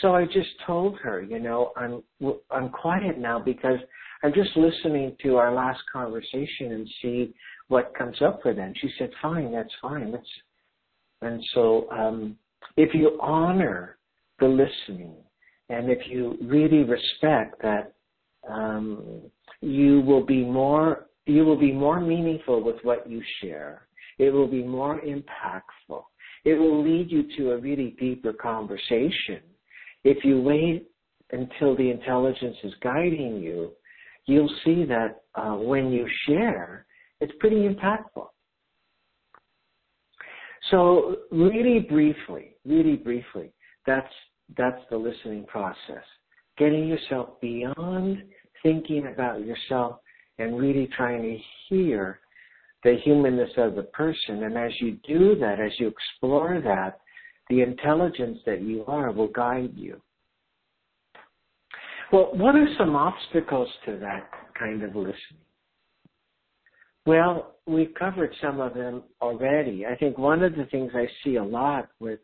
So 0.01 0.15
I 0.15 0.25
just 0.25 0.49
told 0.65 0.97
her, 0.99 1.21
you 1.21 1.39
know, 1.39 1.71
I'm, 1.75 2.03
I'm 2.51 2.69
quiet 2.69 3.17
now 3.17 3.39
because 3.39 3.79
I'm 4.23 4.33
just 4.33 4.55
listening 4.55 5.15
to 5.23 5.37
our 5.37 5.53
last 5.53 5.79
conversation 5.91 6.71
and 6.71 6.87
see 7.01 7.33
what 7.67 7.93
comes 7.97 8.21
up 8.21 8.41
for 8.41 8.53
them. 8.53 8.73
She 8.81 8.89
said, 8.97 9.11
fine, 9.21 9.51
that's 9.51 9.73
fine. 9.81 10.11
That's, 10.11 10.27
and 11.21 11.43
so, 11.53 11.89
um, 11.91 12.37
if 12.75 12.93
you 12.93 13.17
honor 13.21 13.97
the 14.39 14.47
listening, 14.47 15.15
and 15.69 15.89
if 15.89 15.99
you 16.07 16.37
really 16.41 16.83
respect 16.83 17.61
that, 17.61 17.93
um, 18.49 19.21
you 19.61 20.01
will 20.01 20.25
be 20.25 20.43
more 20.43 21.07
you 21.25 21.43
will 21.43 21.59
be 21.59 21.73
more 21.73 21.99
meaningful 21.99 22.63
with 22.63 22.77
what 22.83 23.09
you 23.09 23.21
share. 23.41 23.87
It 24.17 24.29
will 24.29 24.47
be 24.47 24.63
more 24.63 25.01
impactful. 25.01 26.03
It 26.45 26.53
will 26.53 26.81
lead 26.81 27.11
you 27.11 27.25
to 27.37 27.51
a 27.51 27.57
really 27.57 27.95
deeper 27.99 28.31
conversation. 28.31 29.41
If 30.05 30.23
you 30.23 30.41
wait 30.41 30.87
until 31.31 31.75
the 31.75 31.91
intelligence 31.91 32.55
is 32.63 32.73
guiding 32.81 33.41
you, 33.41 33.71
you'll 34.25 34.53
see 34.63 34.85
that 34.85 35.23
uh, 35.35 35.55
when 35.55 35.91
you 35.91 36.07
share, 36.25 36.85
it's 37.19 37.33
pretty 37.39 37.67
impactful. 37.67 38.27
So 40.71 41.17
really 41.31 41.79
briefly, 41.79 42.55
really 42.65 42.95
briefly, 42.95 43.51
that's 43.85 44.11
that's 44.57 44.81
the 44.89 44.97
listening 44.97 45.45
process. 45.45 46.03
Getting 46.57 46.87
yourself 46.87 47.39
beyond 47.41 48.23
thinking 48.63 49.07
about 49.07 49.45
yourself 49.45 49.97
and 50.39 50.57
really 50.57 50.87
trying 50.95 51.21
to 51.21 51.37
hear 51.69 52.19
the 52.83 52.97
humanness 53.03 53.49
of 53.57 53.75
the 53.75 53.83
person. 53.83 54.43
And 54.43 54.57
as 54.57 54.71
you 54.79 54.97
do 55.07 55.35
that, 55.39 55.59
as 55.59 55.71
you 55.79 55.87
explore 55.87 56.61
that, 56.61 56.99
the 57.49 57.61
intelligence 57.61 58.39
that 58.45 58.61
you 58.61 58.85
are 58.85 59.11
will 59.11 59.29
guide 59.29 59.73
you. 59.75 60.01
Well, 62.11 62.29
what 62.33 62.55
are 62.55 62.67
some 62.77 62.95
obstacles 62.95 63.67
to 63.85 63.97
that 63.97 64.29
kind 64.57 64.83
of 64.83 64.95
listening? 64.95 65.43
Well, 67.05 67.55
we've 67.65 67.93
covered 67.97 68.33
some 68.41 68.59
of 68.59 68.73
them 68.73 69.03
already. 69.21 69.85
I 69.85 69.95
think 69.95 70.17
one 70.17 70.43
of 70.43 70.55
the 70.55 70.65
things 70.65 70.91
I 70.93 71.07
see 71.23 71.35
a 71.35 71.43
lot 71.43 71.89
with 71.99 72.19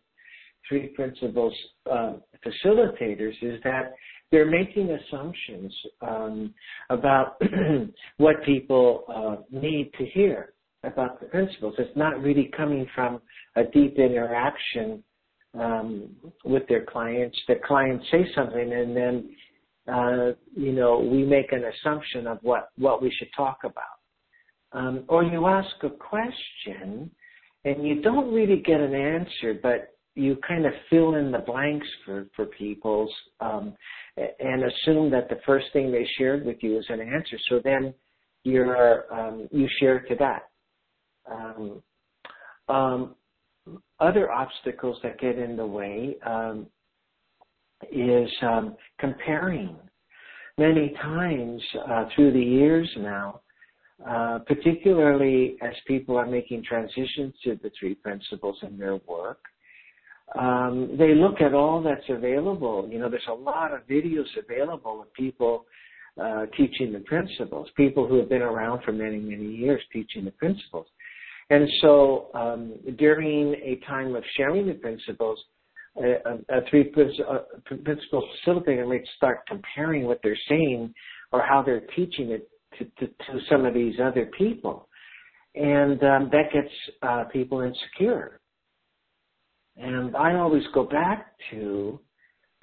three 0.67 0.88
principles 0.88 1.54
uh, 1.89 2.13
facilitators 2.46 3.34
is 3.41 3.62
that 3.63 3.93
they're 4.31 4.49
making 4.49 4.89
assumptions 4.91 5.73
um, 6.01 6.53
about 6.89 7.41
what 8.17 8.43
people 8.45 9.03
uh, 9.13 9.36
need 9.51 9.91
to 9.97 10.05
hear 10.05 10.53
about 10.83 11.19
the 11.19 11.27
principles. 11.27 11.75
It's 11.77 11.95
not 11.95 12.21
really 12.21 12.51
coming 12.55 12.88
from 12.93 13.21
a 13.55 13.63
deep 13.63 13.97
interaction 13.97 15.03
um, 15.57 16.09
with 16.43 16.67
their 16.67 16.83
clients. 16.86 17.38
The 17.47 17.55
clients 17.65 18.05
say 18.12 18.25
something, 18.36 18.73
and 18.73 18.97
then 18.97 19.36
uh, 19.91 20.31
you 20.55 20.71
know 20.71 20.99
we 20.99 21.23
make 21.23 21.51
an 21.51 21.63
assumption 21.65 22.27
of 22.27 22.39
what 22.41 22.69
what 22.77 23.01
we 23.01 23.12
should 23.17 23.29
talk 23.36 23.59
about. 23.63 23.83
Um, 24.71 25.03
or 25.07 25.23
you 25.23 25.45
ask 25.45 25.71
a 25.83 25.89
question 25.89 27.12
and 27.65 27.88
you 27.88 28.01
don't 28.01 28.33
really 28.33 28.62
get 28.62 28.79
an 28.79 28.93
answer, 28.93 29.59
but 29.62 29.92
you 30.15 30.38
kind 30.47 30.65
of 30.65 30.73
fill 30.89 31.15
in 31.15 31.32
the 31.32 31.39
blanks 31.39 31.88
for 32.06 32.28
for 32.36 32.45
people 32.45 33.12
um, 33.39 33.73
and 34.17 34.63
assume 34.63 35.10
that 35.12 35.30
the 35.30 35.39
first 35.45 35.67
thing 35.73 35.91
they 35.91 36.08
shared 36.17 36.45
with 36.45 36.58
you 36.62 36.78
is 36.78 36.86
an 36.89 37.02
answer. 37.02 37.38
So 37.49 37.60
then 37.63 37.93
you're 38.43 39.12
um, 39.13 39.47
you 39.52 39.67
share 39.80 40.02
to 40.02 40.15
that. 40.15 40.49
Um, 41.32 41.82
um, 42.69 43.15
other 43.99 44.32
obstacles 44.32 44.97
that 45.04 45.19
get 45.19 45.38
in 45.38 45.56
the 45.56 45.65
way 45.65 46.15
um, 46.26 46.67
is 47.91 48.30
um, 48.41 48.76
comparing. 48.99 49.76
Many 50.58 50.93
times 51.02 51.62
uh, 51.89 52.06
through 52.13 52.34
the 52.34 52.39
years 52.39 52.88
now, 52.97 53.41
uh, 54.08 54.39
particularly 54.45 55.58
as 55.62 55.73
people 55.88 56.15
are 56.17 56.28
making 56.28 56.63
transitions 56.63 57.34
to 57.43 57.58
the 57.63 57.71
three 57.80 57.95
principles 57.95 58.58
in 58.62 58.78
their 58.78 58.97
work, 59.08 59.39
um, 60.38 60.95
they 60.97 61.13
look 61.13 61.41
at 61.41 61.53
all 61.53 61.81
that's 61.81 62.09
available. 62.09 62.88
You 62.89 62.99
know, 62.99 63.09
there's 63.09 63.21
a 63.29 63.33
lot 63.33 63.73
of 63.73 63.81
videos 63.88 64.25
available 64.38 65.01
of 65.01 65.13
people 65.13 65.65
uh, 66.21 66.45
teaching 66.57 66.93
the 66.93 66.99
principles, 66.99 67.67
people 67.75 68.07
who 68.07 68.17
have 68.19 68.29
been 68.29 68.41
around 68.41 68.83
for 68.83 68.91
many, 68.91 69.17
many 69.17 69.45
years 69.45 69.81
teaching 69.91 70.25
the 70.25 70.31
principles. 70.31 70.88
And 71.49 71.67
so 71.81 72.29
um, 72.33 72.73
during 72.97 73.53
a 73.55 73.79
time 73.86 74.15
of 74.15 74.23
sharing 74.38 74.67
the 74.67 74.73
principles, 74.73 75.39
a, 75.97 76.13
a 76.49 76.62
three 76.69 76.86
principle 76.86 78.27
facilitator 78.45 78.88
might 78.88 79.07
start 79.17 79.41
comparing 79.47 80.05
what 80.05 80.19
they're 80.23 80.38
saying 80.49 80.93
or 81.31 81.43
how 81.43 81.62
they're 81.62 81.86
teaching 81.95 82.31
it 82.31 82.49
to, 82.79 82.86
to, 82.99 83.07
to 83.07 83.39
some 83.49 83.65
of 83.65 83.73
these 83.73 83.95
other 84.03 84.31
people. 84.38 84.88
And 85.55 86.01
um, 86.03 86.29
that 86.31 86.51
gets 86.51 86.73
uh, 87.03 87.25
people 87.25 87.62
insecure. 87.62 88.39
And 89.77 90.15
I 90.15 90.36
always 90.36 90.63
go 90.73 90.83
back 90.83 91.33
to 91.51 91.99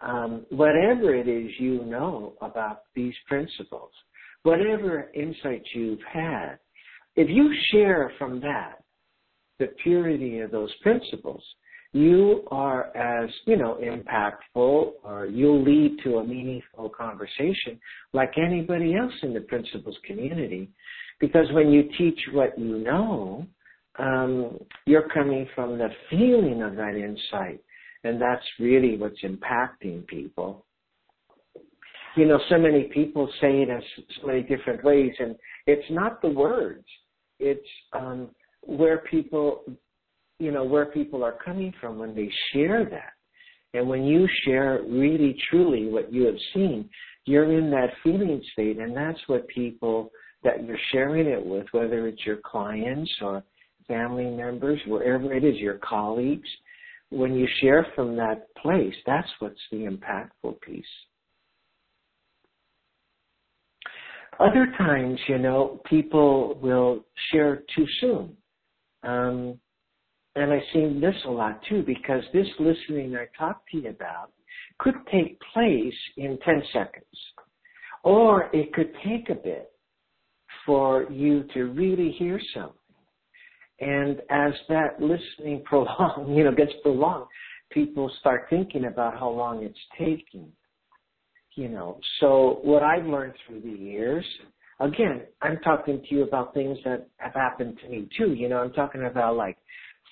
um, 0.03 0.47
whatever 0.51 1.15
it 1.15 1.29
is 1.29 1.51
you 1.59 1.85
know 1.85 2.35
about 2.41 2.83
these 2.95 3.15
principles, 3.27 3.91
whatever 4.43 5.11
insights 5.15 5.67
you've 5.75 6.03
had, 6.11 6.59
if 7.17 7.29
you 7.29 7.53
share 7.71 8.13
from 8.19 8.41
that 8.41 8.83
the 9.59 9.67
purity 9.83 10.39
of 10.39 10.51
those 10.51 10.73
principles, 10.83 11.43
you 11.93 12.45
are 12.51 12.97
as, 12.97 13.29
you 13.47 13.57
know, 13.57 13.79
impactful 13.83 14.93
or 15.03 15.27
you'll 15.27 15.63
lead 15.63 15.99
to 16.05 16.19
a 16.19 16.25
meaningful 16.25 16.89
conversation 16.89 17.79
like 18.13 18.33
anybody 18.39 18.95
else 18.95 19.13
in 19.23 19.35
the 19.35 19.41
principles 19.41 19.97
community. 20.07 20.71
Because 21.19 21.47
when 21.53 21.71
you 21.71 21.91
teach 21.99 22.19
what 22.33 22.57
you 22.59 22.79
know, 22.79 23.47
um, 23.99 24.59
you're 24.87 25.09
coming 25.09 25.49
from 25.55 25.79
the 25.79 25.89
feeling 26.09 26.63
of 26.63 26.77
that 26.77 26.95
insight. 26.95 27.61
And 28.05 28.21
that's 28.21 28.45
really 28.59 28.97
what's 28.97 29.21
impacting 29.23 30.07
people. 30.07 30.65
You 32.17 32.27
know, 32.27 32.41
so 32.49 32.59
many 32.59 32.85
people 32.85 33.31
say 33.41 33.63
it 33.63 33.69
in 33.69 33.83
so 34.21 34.27
many 34.27 34.43
different 34.43 34.83
ways, 34.83 35.13
and 35.19 35.37
it's 35.67 35.89
not 35.91 36.23
the 36.23 36.29
words. 36.31 36.85
It's 37.39 37.61
um, 37.93 38.31
where 38.63 38.99
people, 38.99 39.63
you 40.39 40.51
know, 40.51 40.65
where 40.65 40.87
people 40.87 41.23
are 41.23 41.37
coming 41.45 41.73
from 41.81 41.99
when 41.99 42.15
they 42.15 42.31
share 42.53 42.85
that. 42.85 43.13
And 43.75 43.89
when 43.89 44.05
you 44.05 44.27
share 44.45 44.83
really 44.89 45.37
truly 45.51 45.89
what 45.89 46.13
you 46.13 46.25
have 46.25 46.39
seen, 46.55 46.89
you're 47.27 47.53
in 47.53 47.71
that 47.71 47.91
feeling 48.03 48.43
state, 48.53 48.79
and 48.79 48.97
that's 48.97 49.21
what 49.27 49.47
people 49.49 50.11
that 50.43 50.65
you're 50.65 50.79
sharing 50.91 51.27
it 51.27 51.45
with, 51.45 51.67
whether 51.73 52.09
it's 52.09 52.25
your 52.25 52.39
clients 52.39 53.11
or 53.21 53.45
family 53.91 54.31
members, 54.31 54.81
wherever 54.87 55.35
it 55.35 55.45
is, 55.45 55.57
your 55.57 55.79
colleagues, 55.79 56.49
when 57.11 57.35
you 57.35 57.47
share 57.61 57.87
from 57.95 58.17
that 58.17 58.55
place, 58.55 58.95
that's 59.05 59.29
what's 59.41 59.61
the 59.73 59.79
impactful 59.79 60.61
piece. 60.61 60.85
Other 64.39 64.73
times, 64.79 65.19
you 65.29 65.39
know, 65.39 65.83
people 65.85 66.59
will 66.63 67.05
share 67.31 67.63
too 67.77 67.87
soon. 68.01 68.37
Um, 69.03 69.59
and 70.37 70.53
I've 70.53 70.63
seen 70.73 71.01
this 71.01 71.17
a 71.27 71.31
lot 71.31 71.61
too, 71.69 71.83
because 71.83 72.23
this 72.33 72.47
listening 72.59 73.17
I 73.17 73.27
talked 73.37 73.69
to 73.71 73.79
you 73.79 73.91
about 73.91 74.33
could 74.79 74.95
take 75.13 75.39
place 75.53 75.95
in 76.17 76.39
10 76.45 76.63
seconds. 76.73 77.05
Or 78.05 78.49
it 78.55 78.73
could 78.73 78.93
take 79.05 79.29
a 79.29 79.35
bit 79.35 79.73
for 80.65 81.11
you 81.11 81.45
to 81.53 81.65
really 81.65 82.13
hear 82.13 82.41
something. 82.55 82.80
And 83.81 84.21
as 84.31 84.53
that 84.69 85.01
listening 85.01 85.63
prolong, 85.65 86.35
you 86.37 86.45
know, 86.45 86.53
gets 86.53 86.73
prolonged, 86.83 87.27
people 87.71 88.11
start 88.21 88.47
thinking 88.51 88.87
about 88.87 89.19
how 89.19 89.31
long 89.31 89.63
it's 89.63 89.79
taking. 89.99 90.49
You 91.55 91.69
know, 91.69 91.99
so 92.21 92.61
what 92.63 92.83
I've 92.83 93.07
learned 93.07 93.35
through 93.47 93.61
the 93.61 93.71
years, 93.71 94.25
again, 94.79 95.23
I'm 95.43 95.59
talking 95.59 96.01
to 96.01 96.15
you 96.15 96.23
about 96.23 96.55
things 96.55 96.79
that 96.85 97.09
have 97.17 97.35
happened 97.35 97.79
to 97.83 97.89
me 97.89 98.09
too. 98.17 98.33
You 98.33 98.49
know, 98.49 98.59
I'm 98.59 98.73
talking 98.73 99.05
about 99.05 99.37
like 99.37 99.59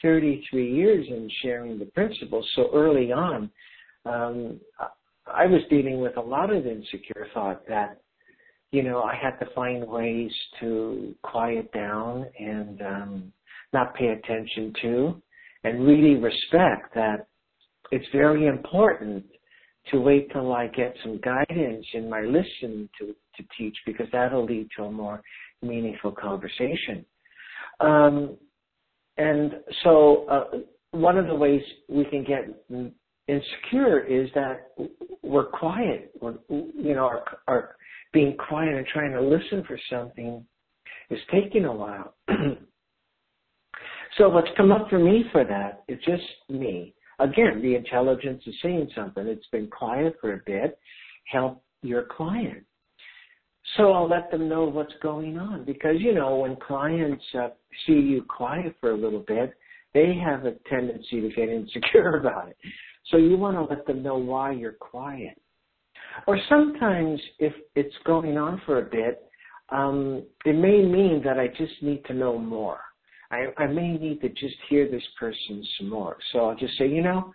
33 0.02 0.74
years 0.74 1.06
in 1.08 1.30
sharing 1.42 1.78
the 1.78 1.86
principles. 1.86 2.46
So 2.56 2.70
early 2.74 3.12
on, 3.12 3.50
um, 4.04 4.60
I 5.26 5.46
was 5.46 5.60
dealing 5.70 6.00
with 6.00 6.16
a 6.16 6.20
lot 6.20 6.50
of 6.54 6.66
insecure 6.66 7.28
thought 7.34 7.66
that, 7.68 8.00
you 8.70 8.82
know, 8.82 9.02
I 9.02 9.14
had 9.14 9.38
to 9.38 9.52
find 9.54 9.86
ways 9.86 10.30
to 10.60 11.14
quiet 11.22 11.72
down 11.72 12.26
and 12.38 12.82
um, 12.82 13.32
not 13.72 13.94
pay 13.94 14.08
attention 14.08 14.72
to, 14.82 15.22
and 15.64 15.86
really 15.86 16.14
respect 16.14 16.94
that 16.94 17.26
it's 17.90 18.06
very 18.12 18.46
important 18.46 19.24
to 19.90 20.00
wait 20.00 20.30
till 20.32 20.52
I 20.52 20.66
get 20.68 20.94
some 21.02 21.20
guidance 21.20 21.86
in 21.94 22.08
my 22.10 22.20
listening 22.20 22.88
to, 22.98 23.06
to 23.36 23.44
teach 23.56 23.76
because 23.86 24.06
that'll 24.12 24.44
lead 24.44 24.68
to 24.76 24.84
a 24.84 24.92
more 24.92 25.22
meaningful 25.62 26.12
conversation. 26.12 27.04
Um, 27.80 28.36
and 29.16 29.52
so, 29.82 30.26
uh, 30.28 30.58
one 30.92 31.18
of 31.18 31.26
the 31.26 31.34
ways 31.34 31.60
we 31.88 32.04
can 32.04 32.24
get 32.24 32.48
insecure 33.28 34.00
is 34.00 34.28
that 34.34 34.70
we're 35.22 35.46
quiet. 35.46 36.12
We're, 36.20 36.34
you 36.48 36.94
know, 36.94 37.04
our, 37.04 37.24
our 37.46 37.76
being 38.12 38.36
quiet 38.36 38.74
and 38.74 38.86
trying 38.86 39.12
to 39.12 39.20
listen 39.20 39.64
for 39.66 39.78
something 39.90 40.44
is 41.10 41.18
taking 41.30 41.66
a 41.66 41.72
while. 41.72 42.14
So 44.16 44.28
what's 44.28 44.48
come 44.56 44.72
up 44.72 44.88
for 44.88 44.98
me 44.98 45.24
for 45.32 45.44
that 45.44 45.84
is 45.88 45.98
just 46.04 46.22
me. 46.48 46.94
Again, 47.18 47.60
the 47.62 47.74
intelligence 47.74 48.42
is 48.46 48.54
saying 48.62 48.90
something. 48.94 49.26
It's 49.26 49.46
been 49.48 49.68
quiet 49.68 50.16
for 50.20 50.34
a 50.34 50.40
bit. 50.46 50.78
Help 51.30 51.62
your 51.82 52.04
client. 52.04 52.64
So 53.76 53.92
I'll 53.92 54.08
let 54.08 54.30
them 54.30 54.48
know 54.48 54.64
what's 54.64 54.94
going 55.02 55.36
on 55.36 55.64
because, 55.64 55.96
you 55.98 56.14
know, 56.14 56.36
when 56.36 56.56
clients 56.56 57.24
uh, 57.38 57.48
see 57.86 57.92
you 57.92 58.22
quiet 58.22 58.74
for 58.80 58.92
a 58.92 58.96
little 58.96 59.24
bit, 59.26 59.52
they 59.94 60.14
have 60.14 60.46
a 60.46 60.52
tendency 60.70 61.20
to 61.20 61.28
get 61.28 61.48
insecure 61.48 62.16
about 62.16 62.48
it. 62.48 62.56
So 63.10 63.16
you 63.16 63.36
want 63.36 63.56
to 63.56 63.62
let 63.62 63.86
them 63.86 64.02
know 64.02 64.16
why 64.16 64.52
you're 64.52 64.72
quiet. 64.72 65.40
Or 66.26 66.38
sometimes 66.48 67.20
if 67.38 67.52
it's 67.74 67.94
going 68.04 68.38
on 68.38 68.60
for 68.64 68.78
a 68.78 68.82
bit, 68.82 69.28
um, 69.70 70.24
it 70.44 70.54
may 70.54 70.82
mean 70.82 71.22
that 71.24 71.38
I 71.38 71.48
just 71.48 71.82
need 71.82 72.04
to 72.06 72.14
know 72.14 72.38
more. 72.38 72.80
I, 73.30 73.46
I 73.58 73.66
may 73.66 73.92
need 73.92 74.20
to 74.22 74.28
just 74.30 74.56
hear 74.68 74.88
this 74.90 75.02
person 75.18 75.64
some 75.78 75.88
more. 75.88 76.16
So 76.32 76.46
I'll 76.46 76.56
just 76.56 76.76
say, 76.78 76.88
you 76.88 77.02
know, 77.02 77.32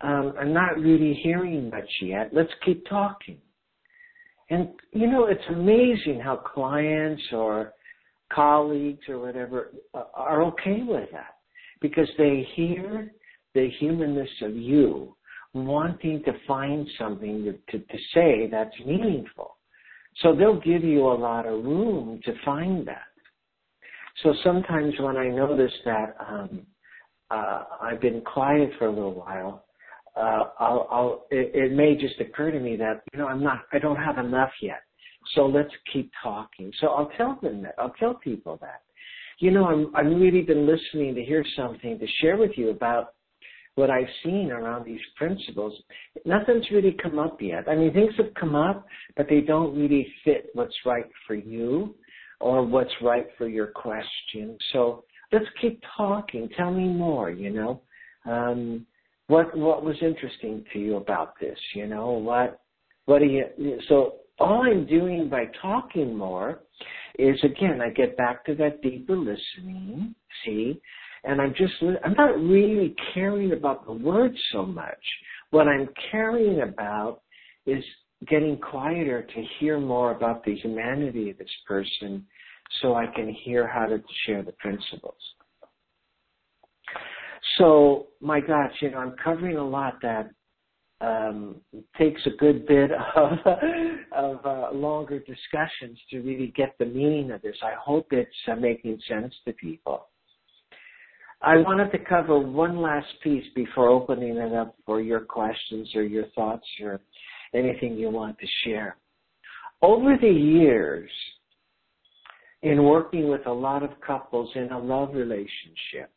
um, 0.00 0.34
I'm 0.38 0.52
not 0.52 0.78
really 0.78 1.14
hearing 1.14 1.70
much 1.70 1.90
yet. 2.00 2.30
Let's 2.32 2.52
keep 2.64 2.86
talking. 2.88 3.38
And, 4.50 4.70
you 4.92 5.06
know, 5.06 5.26
it's 5.26 5.42
amazing 5.48 6.20
how 6.20 6.36
clients 6.36 7.22
or 7.32 7.72
colleagues 8.32 9.08
or 9.08 9.18
whatever 9.18 9.72
uh, 9.94 10.04
are 10.14 10.42
okay 10.44 10.82
with 10.82 11.10
that 11.12 11.36
because 11.80 12.08
they 12.18 12.46
hear 12.54 13.12
the 13.54 13.70
humanness 13.78 14.30
of 14.42 14.56
you 14.56 15.16
wanting 15.54 16.22
to 16.24 16.32
find 16.46 16.88
something 16.98 17.44
to, 17.44 17.52
to, 17.78 17.84
to 17.84 17.98
say 18.14 18.48
that's 18.50 18.74
meaningful. 18.86 19.56
So 20.22 20.34
they'll 20.34 20.60
give 20.60 20.84
you 20.84 21.06
a 21.06 21.14
lot 21.14 21.46
of 21.46 21.64
room 21.64 22.20
to 22.24 22.32
find 22.44 22.86
that. 22.86 23.04
So 24.22 24.34
sometimes 24.44 24.94
when 25.00 25.16
I 25.16 25.28
notice 25.28 25.72
that 25.84 26.16
um, 26.28 26.66
uh, 27.30 27.64
I've 27.80 28.00
been 28.00 28.20
quiet 28.20 28.70
for 28.78 28.86
a 28.86 28.90
little 28.90 29.14
while, 29.14 29.64
uh, 30.16 30.44
I'll, 30.60 30.88
I'll 30.90 31.26
it, 31.30 31.50
it 31.54 31.72
may 31.72 31.96
just 31.96 32.20
occur 32.20 32.50
to 32.50 32.60
me 32.60 32.76
that 32.76 33.02
you 33.12 33.18
know 33.18 33.26
I'm 33.26 33.42
not 33.42 33.62
I 33.72 33.78
don't 33.78 33.96
have 33.96 34.18
enough 34.18 34.50
yet. 34.60 34.82
So 35.34 35.46
let's 35.46 35.70
keep 35.92 36.10
talking. 36.22 36.72
So 36.80 36.88
I'll 36.88 37.10
tell 37.16 37.38
them 37.42 37.62
that. 37.62 37.74
I'll 37.78 37.94
tell 37.98 38.14
people 38.14 38.58
that. 38.60 38.82
You 39.38 39.50
know, 39.50 39.66
I'm 39.66 39.90
I've 39.96 40.06
really 40.20 40.42
been 40.42 40.66
listening 40.66 41.14
to 41.14 41.24
hear 41.24 41.44
something 41.56 41.98
to 41.98 42.06
share 42.20 42.36
with 42.36 42.52
you 42.56 42.70
about 42.70 43.14
what 43.74 43.88
I've 43.88 44.08
seen 44.22 44.50
around 44.50 44.84
these 44.84 45.00
principles. 45.16 45.72
Nothing's 46.26 46.70
really 46.70 46.94
come 47.02 47.18
up 47.18 47.40
yet. 47.40 47.64
I 47.68 47.74
mean, 47.74 47.94
things 47.94 48.12
have 48.18 48.34
come 48.38 48.54
up, 48.54 48.86
but 49.16 49.26
they 49.30 49.40
don't 49.40 49.74
really 49.74 50.06
fit 50.24 50.50
what's 50.52 50.76
right 50.84 51.06
for 51.26 51.34
you 51.34 51.94
or 52.42 52.64
what's 52.64 52.92
right 53.00 53.26
for 53.38 53.48
your 53.48 53.68
question. 53.68 54.58
So 54.72 55.04
let's 55.30 55.46
keep 55.60 55.80
talking. 55.96 56.48
Tell 56.56 56.72
me 56.72 56.88
more, 56.88 57.30
you 57.30 57.50
know. 57.50 57.80
Um, 58.26 58.86
what 59.28 59.56
what 59.56 59.84
was 59.84 59.96
interesting 60.02 60.64
to 60.72 60.78
you 60.78 60.96
about 60.96 61.34
this, 61.40 61.58
you 61.74 61.86
know? 61.86 62.10
What 62.10 62.60
what 63.06 63.20
do 63.20 63.26
you 63.26 63.78
so 63.88 64.16
all 64.38 64.62
I'm 64.62 64.86
doing 64.86 65.28
by 65.28 65.44
talking 65.60 66.16
more 66.16 66.62
is 67.18 67.38
again 67.44 67.80
I 67.80 67.90
get 67.90 68.16
back 68.16 68.44
to 68.46 68.54
that 68.56 68.82
deeper 68.82 69.16
listening, 69.16 70.14
see? 70.44 70.80
And 71.24 71.40
I'm 71.40 71.54
just 71.56 71.72
I'm 72.04 72.14
not 72.14 72.38
really 72.38 72.94
caring 73.14 73.52
about 73.52 73.86
the 73.86 73.92
words 73.92 74.36
so 74.52 74.66
much. 74.66 75.02
What 75.50 75.68
I'm 75.68 75.88
caring 76.10 76.62
about 76.62 77.22
is 77.66 77.84
getting 78.28 78.56
quieter 78.58 79.22
to 79.22 79.44
hear 79.58 79.78
more 79.80 80.12
about 80.12 80.44
the 80.44 80.54
humanity 80.56 81.30
of 81.30 81.38
this 81.38 81.48
person 81.66 82.24
so 82.80 82.94
I 82.94 83.06
can 83.06 83.28
hear 83.28 83.66
how 83.66 83.86
to 83.86 84.02
share 84.26 84.42
the 84.42 84.52
principles. 84.52 85.14
So, 87.58 88.08
my 88.20 88.40
gosh, 88.40 88.72
you 88.80 88.90
know, 88.90 88.98
I'm 88.98 89.14
covering 89.22 89.56
a 89.56 89.66
lot 89.66 89.94
that 90.02 90.30
um, 91.00 91.56
takes 91.98 92.20
a 92.26 92.30
good 92.38 92.66
bit 92.66 92.90
of, 93.16 93.32
of 94.12 94.46
uh, 94.46 94.72
longer 94.72 95.18
discussions 95.18 95.98
to 96.10 96.20
really 96.20 96.52
get 96.56 96.74
the 96.78 96.86
meaning 96.86 97.32
of 97.32 97.42
this. 97.42 97.56
I 97.62 97.74
hope 97.78 98.08
it's 98.12 98.30
uh, 98.50 98.54
making 98.54 98.98
sense 99.08 99.34
to 99.46 99.52
people. 99.52 100.06
I 101.42 101.56
wanted 101.56 101.90
to 101.90 101.98
cover 101.98 102.38
one 102.38 102.80
last 102.80 103.08
piece 103.22 103.44
before 103.56 103.88
opening 103.88 104.36
it 104.36 104.52
up 104.52 104.76
for 104.86 105.00
your 105.00 105.20
questions 105.20 105.90
or 105.96 106.04
your 106.04 106.26
thoughts 106.36 106.66
or 106.80 107.00
anything 107.52 107.96
you 107.96 108.10
want 108.10 108.38
to 108.38 108.46
share. 108.64 108.96
Over 109.82 110.16
the 110.20 110.30
years, 110.30 111.10
in 112.62 112.84
working 112.84 113.28
with 113.28 113.46
a 113.46 113.52
lot 113.52 113.82
of 113.82 113.90
couples 114.06 114.50
in 114.54 114.70
a 114.70 114.78
love 114.78 115.14
relationship, 115.14 116.10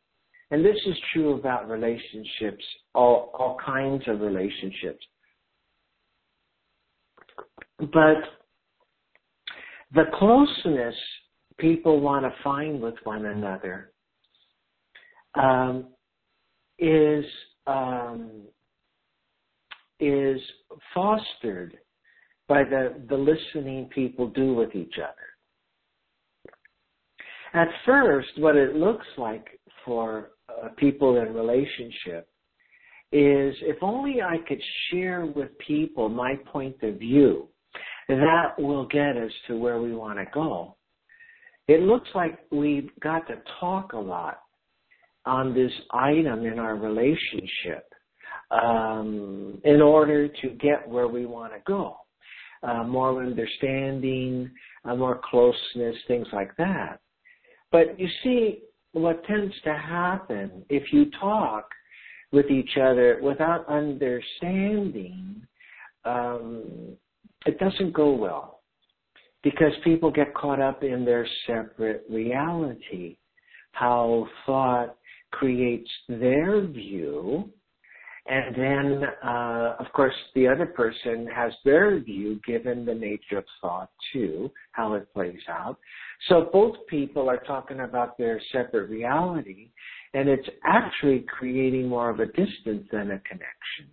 and 0.51 0.63
this 0.63 0.77
is 0.85 0.95
true 1.13 1.33
about 1.33 1.69
relationships, 1.69 2.63
all, 2.93 3.31
all 3.37 3.57
kinds 3.65 4.03
of 4.07 4.21
relationships. 4.21 5.03
But 7.79 8.21
the 9.93 10.05
closeness 10.13 10.95
people 11.57 11.99
want 11.99 12.25
to 12.25 12.43
find 12.43 12.81
with 12.81 12.95
one 13.03 13.25
another 13.25 13.91
um, 15.35 15.87
is 16.77 17.25
um, 17.67 18.29
is 19.99 20.39
fostered 20.93 21.77
by 22.47 22.63
the, 22.63 23.01
the 23.09 23.15
listening 23.15 23.89
people 23.93 24.27
do 24.27 24.53
with 24.53 24.75
each 24.75 24.95
other. 24.97 25.34
At 27.55 27.69
first, 27.85 28.27
what 28.37 28.57
it 28.57 28.75
looks 28.75 29.05
like 29.17 29.47
for 29.85 30.31
uh, 30.49 30.67
people 30.75 31.15
in 31.21 31.33
relationship 31.33 32.27
is 33.13 33.55
if 33.61 33.77
only 33.81 34.21
I 34.21 34.39
could 34.45 34.61
share 34.89 35.25
with 35.25 35.57
people 35.65 36.09
my 36.09 36.35
point 36.51 36.75
of 36.83 36.99
view, 36.99 37.47
that 38.09 38.59
will 38.59 38.85
get 38.87 39.15
us 39.15 39.31
to 39.47 39.57
where 39.57 39.81
we 39.81 39.95
want 39.95 40.19
to 40.19 40.25
go. 40.33 40.75
It 41.69 41.83
looks 41.83 42.09
like 42.13 42.39
we've 42.51 42.89
got 42.99 43.25
to 43.27 43.35
talk 43.61 43.93
a 43.93 43.97
lot 43.97 44.41
on 45.25 45.53
this 45.53 45.71
item 45.91 46.45
in 46.45 46.59
our 46.59 46.75
relationship 46.75 47.85
um, 48.51 49.61
in 49.63 49.81
order 49.81 50.27
to 50.27 50.49
get 50.59 50.85
where 50.89 51.07
we 51.07 51.25
want 51.25 51.53
to 51.53 51.59
go. 51.65 51.95
Uh, 52.63 52.83
more 52.83 53.23
understanding, 53.23 54.51
uh, 54.83 54.93
more 54.93 55.21
closeness, 55.29 55.95
things 56.09 56.27
like 56.33 56.51
that. 56.57 56.99
But 57.71 57.99
you 57.99 58.07
see, 58.23 58.59
what 58.93 59.23
tends 59.25 59.53
to 59.63 59.73
happen 59.73 60.63
if 60.69 60.93
you 60.93 61.11
talk 61.19 61.69
with 62.31 62.49
each 62.49 62.77
other 62.77 63.19
without 63.21 63.67
understanding, 63.67 65.41
um, 66.05 66.95
it 67.45 67.59
doesn't 67.59 67.93
go 67.93 68.11
well 68.11 68.61
because 69.43 69.71
people 69.83 70.09
get 70.11 70.33
caught 70.33 70.61
up 70.61 70.83
in 70.83 71.05
their 71.05 71.27
separate 71.45 72.03
reality. 72.09 73.17
How 73.73 74.27
thought 74.45 74.95
creates 75.31 75.89
their 76.07 76.65
view 76.65 77.49
and 78.27 78.55
then, 78.55 79.03
uh, 79.23 79.75
of 79.79 79.85
course, 79.93 80.13
the 80.33 80.47
other 80.47 80.65
person 80.65 81.27
has 81.27 81.51
their 81.63 81.99
view 81.99 82.39
given 82.45 82.83
the 82.83 82.93
nature 82.93 83.37
of 83.37 83.45
thought 83.61 83.91
too, 84.11 84.51
how 84.71 84.95
it 84.95 85.13
plays 85.13 85.41
out. 85.47 85.77
So 86.27 86.49
both 86.51 86.75
people 86.87 87.29
are 87.29 87.43
talking 87.45 87.81
about 87.81 88.17
their 88.17 88.41
separate 88.51 88.89
reality, 88.89 89.69
and 90.15 90.27
it's 90.27 90.47
actually 90.65 91.25
creating 91.27 91.87
more 91.87 92.09
of 92.09 92.19
a 92.19 92.25
distance 92.25 92.87
than 92.91 93.11
a 93.11 93.19
connection. 93.19 93.91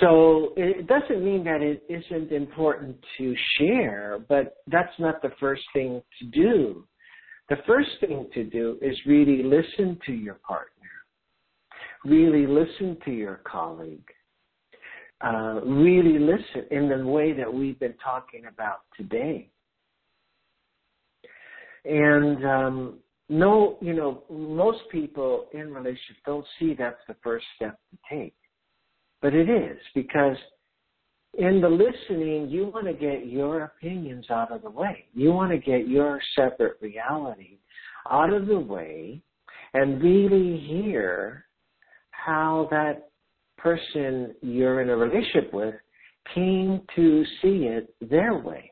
So 0.00 0.52
it 0.56 0.86
doesn't 0.86 1.24
mean 1.24 1.42
that 1.42 1.62
it 1.62 1.82
isn't 1.88 2.30
important 2.30 2.96
to 3.18 3.34
share, 3.58 4.20
but 4.28 4.58
that's 4.68 4.96
not 5.00 5.20
the 5.20 5.32
first 5.40 5.62
thing 5.72 6.00
to 6.20 6.26
do. 6.26 6.86
The 7.48 7.56
first 7.66 7.90
thing 8.00 8.28
to 8.34 8.44
do 8.44 8.78
is 8.80 8.96
really 9.04 9.42
listen 9.42 9.98
to 10.06 10.12
your 10.12 10.38
partner 10.46 10.71
really 12.04 12.46
listen 12.46 12.96
to 13.04 13.10
your 13.10 13.40
colleague. 13.44 14.08
Uh, 15.20 15.60
really 15.64 16.18
listen 16.18 16.66
in 16.72 16.88
the 16.88 17.06
way 17.06 17.32
that 17.32 17.52
we've 17.52 17.78
been 17.78 17.94
talking 18.02 18.46
about 18.46 18.80
today. 18.96 19.48
And 21.84 22.44
um, 22.44 22.98
no, 23.28 23.78
you 23.80 23.94
know, 23.94 24.24
most 24.30 24.80
people 24.90 25.46
in 25.52 25.72
relationships 25.72 26.20
don't 26.26 26.46
see 26.58 26.74
that's 26.76 26.96
the 27.06 27.16
first 27.22 27.44
step 27.56 27.78
to 27.90 27.98
take, 28.10 28.34
but 29.20 29.32
it 29.32 29.48
is 29.48 29.78
because 29.94 30.36
in 31.38 31.60
the 31.60 31.68
listening, 31.68 32.48
you 32.50 32.66
want 32.66 32.86
to 32.86 32.92
get 32.92 33.26
your 33.26 33.64
opinions 33.64 34.26
out 34.30 34.52
of 34.52 34.62
the 34.62 34.70
way. 34.70 35.06
You 35.14 35.32
want 35.32 35.50
to 35.50 35.58
get 35.58 35.88
your 35.88 36.20
separate 36.36 36.76
reality 36.80 37.58
out 38.10 38.32
of 38.32 38.46
the 38.46 38.58
way 38.58 39.22
and 39.72 40.02
really 40.02 40.58
hear 40.58 41.46
how 42.24 42.68
that 42.70 43.08
person 43.58 44.34
you're 44.42 44.80
in 44.80 44.90
a 44.90 44.96
relationship 44.96 45.52
with 45.52 45.74
came 46.34 46.80
to 46.94 47.24
see 47.40 47.66
it 47.66 47.94
their 48.00 48.36
way. 48.36 48.70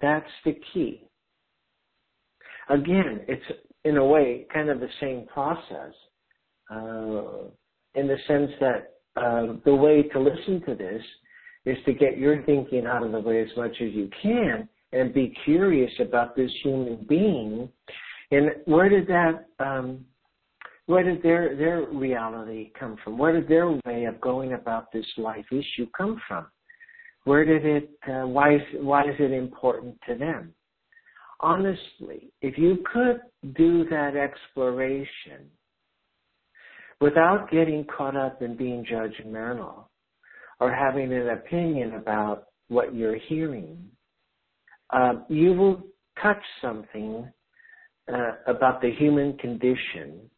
That's 0.00 0.30
the 0.44 0.56
key. 0.72 1.04
Again, 2.68 3.20
it's 3.28 3.44
in 3.84 3.96
a 3.96 4.04
way 4.04 4.46
kind 4.52 4.70
of 4.70 4.80
the 4.80 4.88
same 5.00 5.26
process 5.32 5.92
uh, 6.70 7.48
in 7.94 8.08
the 8.08 8.16
sense 8.26 8.50
that 8.60 8.94
uh, 9.16 9.54
the 9.64 9.74
way 9.74 10.02
to 10.02 10.20
listen 10.20 10.62
to 10.66 10.74
this 10.74 11.02
is 11.66 11.76
to 11.86 11.92
get 11.92 12.18
your 12.18 12.42
thinking 12.44 12.86
out 12.86 13.02
of 13.02 13.12
the 13.12 13.20
way 13.20 13.40
as 13.40 13.56
much 13.56 13.72
as 13.80 13.92
you 13.92 14.08
can 14.22 14.68
and 14.92 15.14
be 15.14 15.34
curious 15.44 15.92
about 16.00 16.36
this 16.36 16.50
human 16.62 17.04
being 17.08 17.68
and 18.30 18.50
where 18.64 18.88
did 18.88 19.06
that 19.06 19.46
um, 19.58 20.04
where 20.86 21.02
did 21.02 21.22
their 21.22 21.56
their 21.56 21.86
reality 21.86 22.70
come 22.78 22.96
from? 23.02 23.16
Where 23.16 23.32
did 23.32 23.48
their 23.48 23.70
way 23.86 24.04
of 24.04 24.20
going 24.20 24.52
about 24.52 24.92
this 24.92 25.06
life 25.16 25.46
issue 25.50 25.86
come 25.96 26.20
from? 26.28 26.46
Where 27.24 27.44
did 27.44 27.64
it? 27.64 27.90
Uh, 28.06 28.26
why 28.26 28.56
is 28.56 28.60
why 28.80 29.02
is 29.02 29.14
it 29.18 29.32
important 29.32 29.96
to 30.08 30.14
them? 30.14 30.52
Honestly, 31.40 32.32
if 32.42 32.58
you 32.58 32.78
could 32.92 33.20
do 33.56 33.84
that 33.90 34.14
exploration 34.16 35.50
without 37.00 37.50
getting 37.50 37.84
caught 37.84 38.16
up 38.16 38.40
in 38.40 38.56
being 38.56 38.84
judgmental 38.84 39.86
or 40.60 40.72
having 40.72 41.12
an 41.12 41.30
opinion 41.30 41.94
about 41.94 42.44
what 42.68 42.94
you're 42.94 43.18
hearing, 43.28 43.78
uh, 44.90 45.14
you 45.28 45.52
will 45.52 45.82
touch 46.22 46.42
something 46.62 47.28
uh, 48.12 48.32
about 48.46 48.80
the 48.80 48.90
human 48.92 49.36
condition 49.38 50.30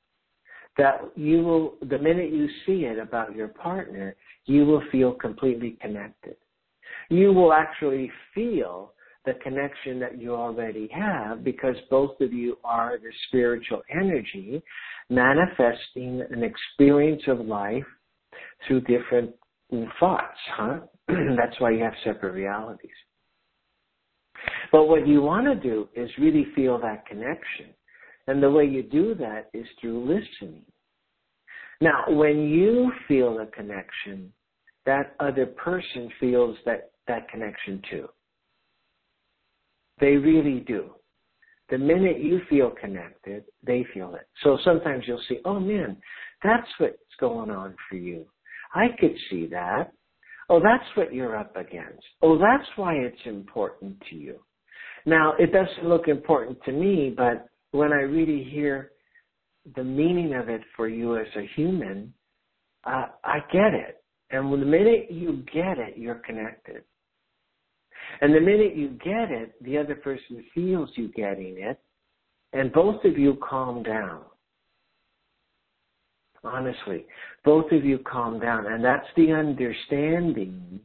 that 0.79 1.01
you 1.15 1.43
will, 1.43 1.75
the 1.89 1.99
minute 1.99 2.33
you 2.33 2.49
see 2.67 2.85
it 2.85 2.99
about 2.99 3.35
your 3.35 3.49
partner, 3.49 4.15
you 4.45 4.65
will 4.65 4.83
feel 4.93 5.13
completely 5.13 5.77
connected. 5.81 6.37
You 7.09 7.33
will 7.33 7.53
actually 7.53 8.11
feel 8.35 8.93
the 9.25 9.35
connection 9.43 9.99
that 10.01 10.21
you 10.21 10.35
already 10.35 10.89
have 10.95 11.43
because 11.43 11.75
both 11.91 12.21
of 12.21 12.33
you 12.33 12.57
are 12.65 12.97
the 12.99 13.11
spiritual 13.29 13.83
energy 13.91 14.63
manifesting 15.11 16.23
an 16.31 16.43
experience 16.43 17.23
of 17.27 17.41
life 17.41 17.85
through 18.67 18.83
different 18.83 19.31
thoughts, 19.99 20.39
huh? 20.57 20.79
That's 21.09 21.59
why 21.59 21.73
you 21.73 21.83
have 21.83 21.95
separate 22.05 22.33
realities. 22.33 22.91
But 24.71 24.87
what 24.87 25.07
you 25.07 25.23
want 25.23 25.47
to 25.47 25.55
do 25.55 25.89
is 25.95 26.11
really 26.19 26.47
feel 26.55 26.79
that 26.81 27.07
connection. 27.07 27.67
And 28.27 28.43
the 28.43 28.51
way 28.51 28.65
you 28.65 28.83
do 28.83 29.15
that 29.17 29.51
is 29.55 29.67
through 29.81 30.01
listening. 30.01 30.63
Now, 31.81 32.05
when 32.09 32.49
you 32.49 32.91
feel 33.07 33.39
a 33.41 33.47
connection, 33.47 34.33
that 34.87 35.15
other 35.21 35.47
person 35.47 36.11
feels 36.19 36.57
that, 36.65 36.91
that 37.07 37.29
connection 37.29 37.83
too. 37.91 38.09
They 40.01 40.17
really 40.17 40.61
do. 40.61 40.91
The 41.69 41.79
minute 41.79 42.21
you 42.21 42.41
feel 42.49 42.71
connected, 42.71 43.45
they 43.65 43.85
feel 43.93 44.15
it. 44.15 44.27
So 44.45 44.57
sometimes 44.65 45.05
you'll 45.07 45.23
see, 45.29 45.41
oh 45.45 45.59
man, 45.59 45.97
that's 46.43 46.69
what's 46.79 46.97
going 47.19 47.51
on 47.51 47.75
for 47.89 47.97
you. 47.97 48.27
I 48.75 48.87
could 49.01 49.15
see 49.31 49.47
that. 49.49 49.93
Oh, 50.49 50.61
that's 50.61 50.85
what 50.95 51.13
you're 51.13 51.37
up 51.37 51.57
against. 51.57 52.05
Oh, 52.23 52.39
that's 52.39 52.69
why 52.77 52.95
it's 52.95 53.17
important 53.25 54.01
to 54.11 54.17
you. 54.17 54.39
Now, 55.05 55.35
it 55.39 55.53
doesn't 55.53 55.89
look 55.89 56.07
important 56.07 56.59
to 56.65 56.73
me, 56.73 57.13
but 57.17 57.49
when 57.77 57.93
I 57.93 58.03
really 58.03 58.45
hear 58.45 58.93
the 59.75 59.85
meaning 59.85 60.35
of 60.35 60.49
it 60.49 60.63
for 60.77 60.89
you 60.89 61.17
as 61.17 61.27
a 61.37 61.47
human, 61.55 62.13
uh, 62.85 63.07
I 63.25 63.39
get 63.53 63.75
it. 63.75 64.03
And 64.31 64.53
the 64.53 64.57
minute 64.59 65.11
you 65.11 65.45
get 65.53 65.79
it, 65.79 65.97
you're 65.97 66.23
connected. 66.27 66.83
And 68.21 68.35
the 68.35 68.41
minute 68.41 68.77
you 68.77 68.91
get 69.05 69.31
it, 69.31 69.63
the 69.63 69.79
other 69.79 69.95
person 69.95 70.45
feels 70.55 70.91
you 70.95 71.09
getting 71.09 71.59
it, 71.59 71.79
and 72.53 72.73
both 72.73 73.05
of 73.05 73.19
you 73.19 73.39
calm 73.49 73.83
down. 73.83 74.23
Honestly, 76.45 77.07
both 77.45 77.71
of 77.73 77.85
you 77.85 77.99
calm 77.99 78.39
down, 78.39 78.67
and 78.67 78.85
that's 78.85 79.07
the 79.17 79.33
understanding 79.33 80.81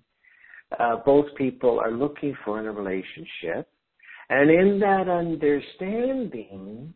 uh, 0.80 0.98
both 1.06 1.26
people 1.36 1.80
are 1.80 1.92
looking 1.92 2.36
for 2.44 2.60
in 2.60 2.66
a 2.66 2.72
relationship. 2.72 3.68
And 4.32 4.50
in 4.50 4.80
that 4.80 5.10
understanding, 5.10 6.94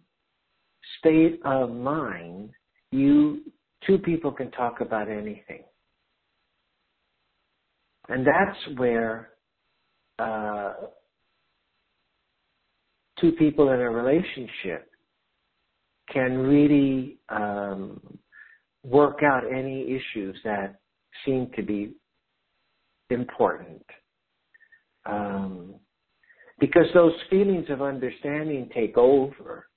state 0.99 1.41
of 1.43 1.69
mind, 1.69 2.51
you 2.91 3.41
two 3.85 3.97
people 3.97 4.31
can 4.31 4.49
talk 4.51 4.79
about 4.79 5.09
anything. 5.09 5.63
And 8.07 8.25
that's 8.25 8.77
where 8.77 9.31
uh, 10.17 10.75
two 13.19 13.33
people 13.33 13.69
in 13.73 13.81
a 13.81 13.89
relationship 13.89 14.89
can 16.13 16.37
really 16.37 17.17
um, 17.27 17.99
work 18.85 19.23
out 19.23 19.43
any 19.53 19.81
issues 19.81 20.37
that 20.45 20.79
seem 21.25 21.51
to 21.57 21.63
be 21.63 21.95
important. 23.09 23.83
Um, 25.05 25.75
because 26.59 26.85
those 26.93 27.13
feelings 27.29 27.65
of 27.69 27.81
understanding 27.81 28.69
take 28.73 28.97
over 28.97 29.67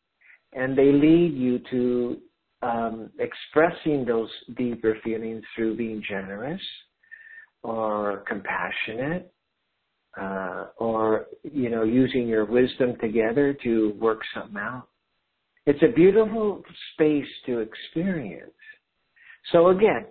and 0.52 0.76
they 0.76 0.92
lead 0.92 1.34
you 1.34 1.58
to 1.70 2.18
um, 2.62 3.10
expressing 3.18 4.04
those 4.04 4.30
deeper 4.56 4.96
feelings 5.04 5.42
through 5.54 5.76
being 5.76 6.02
generous 6.08 6.60
or 7.62 8.24
compassionate 8.26 9.32
uh, 10.20 10.66
or 10.78 11.26
you 11.42 11.70
know 11.70 11.84
using 11.84 12.26
your 12.26 12.44
wisdom 12.44 12.96
together 13.00 13.56
to 13.62 13.94
work 14.00 14.20
something 14.34 14.56
out. 14.56 14.88
It's 15.66 15.82
a 15.82 15.94
beautiful 15.94 16.62
space 16.94 17.28
to 17.46 17.58
experience. 17.58 18.50
So 19.52 19.68
again 19.68 20.06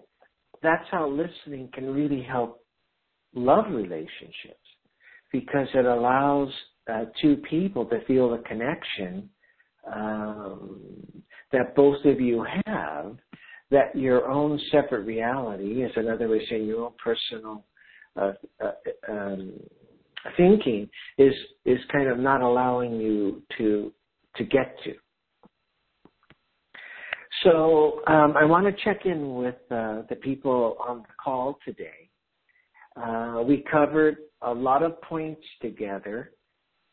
that's 0.61 0.85
how 0.91 1.07
listening 1.09 1.69
can 1.73 1.93
really 1.93 2.23
help 2.23 2.63
love 3.33 3.65
relationships 3.69 4.66
because 5.31 5.67
it 5.73 5.85
allows 5.85 6.49
uh, 6.91 7.05
two 7.21 7.37
people 7.49 7.85
to 7.85 8.03
feel 8.05 8.29
the 8.29 8.37
connection 8.39 9.29
um, 9.93 10.81
that 11.51 11.75
both 11.75 12.03
of 12.05 12.19
you 12.19 12.45
have, 12.65 13.17
that 13.71 13.95
your 13.95 14.29
own 14.29 14.59
separate 14.71 15.05
reality 15.05 15.83
is 15.83 15.91
another 15.95 16.27
way 16.29 16.37
of 16.37 16.43
saying 16.49 16.65
your 16.65 16.85
own 16.85 16.93
personal 17.03 17.65
uh, 18.15 18.33
uh, 18.63 18.71
um, 19.11 19.53
thinking 20.35 20.89
is 21.17 21.33
is 21.65 21.79
kind 21.91 22.09
of 22.09 22.17
not 22.17 22.41
allowing 22.41 22.99
you 22.99 23.43
to 23.57 23.93
to 24.35 24.43
get 24.43 24.75
to. 24.83 24.93
So 27.43 28.01
um, 28.07 28.35
I 28.35 28.45
want 28.45 28.65
to 28.65 28.83
check 28.83 29.05
in 29.05 29.35
with 29.35 29.55
uh, 29.69 30.01
the 30.09 30.17
people 30.21 30.77
on 30.85 30.99
the 30.99 31.13
call 31.23 31.59
today. 31.65 32.06
Uh, 33.01 33.43
we 33.43 33.63
covered 33.71 34.17
a 34.41 34.53
lot 34.53 34.83
of 34.83 35.01
points 35.01 35.41
together 35.61 36.31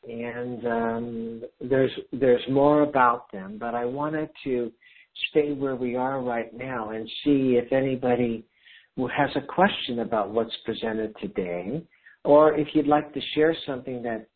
and 0.08 0.66
um, 0.66 1.42
there's 1.60 1.90
there's 2.12 2.42
more 2.50 2.82
about 2.82 3.30
them. 3.32 3.56
But 3.58 3.74
I 3.74 3.84
wanted 3.84 4.28
to 4.44 4.72
stay 5.30 5.52
where 5.52 5.76
we 5.76 5.96
are 5.96 6.20
right 6.20 6.52
now 6.54 6.90
and 6.90 7.08
see 7.24 7.58
if 7.62 7.72
anybody 7.72 8.44
has 8.98 9.30
a 9.36 9.40
question 9.40 10.00
about 10.00 10.30
what's 10.30 10.54
presented 10.64 11.14
today, 11.20 11.82
or 12.24 12.54
if 12.54 12.68
you'd 12.74 12.86
like 12.86 13.12
to 13.14 13.20
share 13.34 13.56
something 13.66 14.02
that 14.02 14.26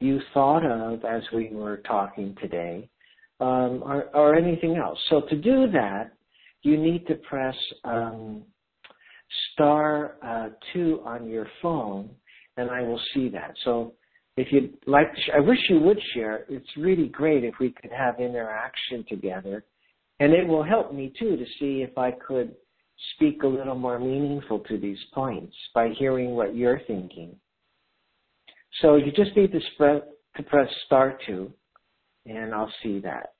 you 0.00 0.20
thought 0.34 0.64
of 0.64 1.04
as 1.04 1.22
we 1.32 1.48
were 1.52 1.78
talking 1.78 2.36
today, 2.40 2.88
um, 3.40 3.82
or, 3.82 4.04
or, 4.14 4.34
anything 4.34 4.76
else. 4.76 4.98
So 5.08 5.22
to 5.22 5.36
do 5.36 5.70
that, 5.72 6.10
you 6.62 6.76
need 6.76 7.06
to 7.06 7.14
press 7.14 7.54
um, 7.84 8.42
star 9.52 10.16
uh, 10.24 10.48
two 10.72 11.00
on 11.04 11.28
your 11.28 11.46
phone, 11.62 12.10
and 12.56 12.70
I 12.70 12.82
will 12.82 13.00
see 13.14 13.28
that. 13.30 13.54
So 13.64 13.94
if 14.36 14.52
you'd 14.52 14.74
like 14.86 15.12
to, 15.14 15.36
I 15.36 15.40
wish 15.40 15.58
you 15.68 15.80
would 15.80 15.98
share. 16.14 16.44
It's 16.48 16.76
really 16.76 17.08
great 17.08 17.44
if 17.44 17.54
we 17.58 17.70
could 17.70 17.90
have 17.90 18.20
interaction 18.20 19.04
together. 19.08 19.64
And 20.20 20.32
it 20.32 20.46
will 20.46 20.62
help 20.62 20.94
me 20.94 21.12
too 21.18 21.36
to 21.36 21.44
see 21.58 21.82
if 21.82 21.96
I 21.98 22.10
could 22.10 22.54
speak 23.14 23.42
a 23.42 23.46
little 23.46 23.74
more 23.74 23.98
meaningful 23.98 24.60
to 24.60 24.78
these 24.78 24.98
points 25.12 25.54
by 25.74 25.90
hearing 25.98 26.30
what 26.30 26.56
you're 26.56 26.80
thinking. 26.86 27.36
So 28.80 28.96
you 28.96 29.12
just 29.12 29.36
need 29.36 29.52
to, 29.52 29.60
spread, 29.74 30.02
to 30.36 30.42
press 30.42 30.68
star 30.86 31.18
two 31.26 31.52
and 32.26 32.54
I'll 32.54 32.72
see 32.82 32.98
that. 33.00 33.34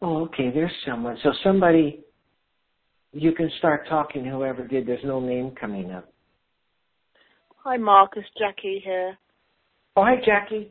Oh, 0.00 0.24
okay, 0.24 0.50
there's 0.52 0.72
someone. 0.86 1.16
So 1.22 1.32
somebody, 1.42 2.00
you 3.12 3.32
can 3.32 3.50
start 3.58 3.88
talking, 3.88 4.24
whoever 4.24 4.66
did. 4.66 4.86
There's 4.86 5.04
no 5.04 5.18
name 5.18 5.52
coming 5.60 5.90
up. 5.90 6.12
Hi, 7.64 7.76
Marcus. 7.76 8.24
Jackie 8.38 8.80
here. 8.84 9.18
Oh, 9.96 10.04
hi, 10.04 10.16
Jackie. 10.24 10.70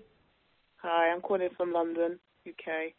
Hi, 0.77 1.09
I'm 1.09 1.21
calling 1.21 1.49
from 1.57 1.73
London, 1.73 2.17
UK. 2.47 2.93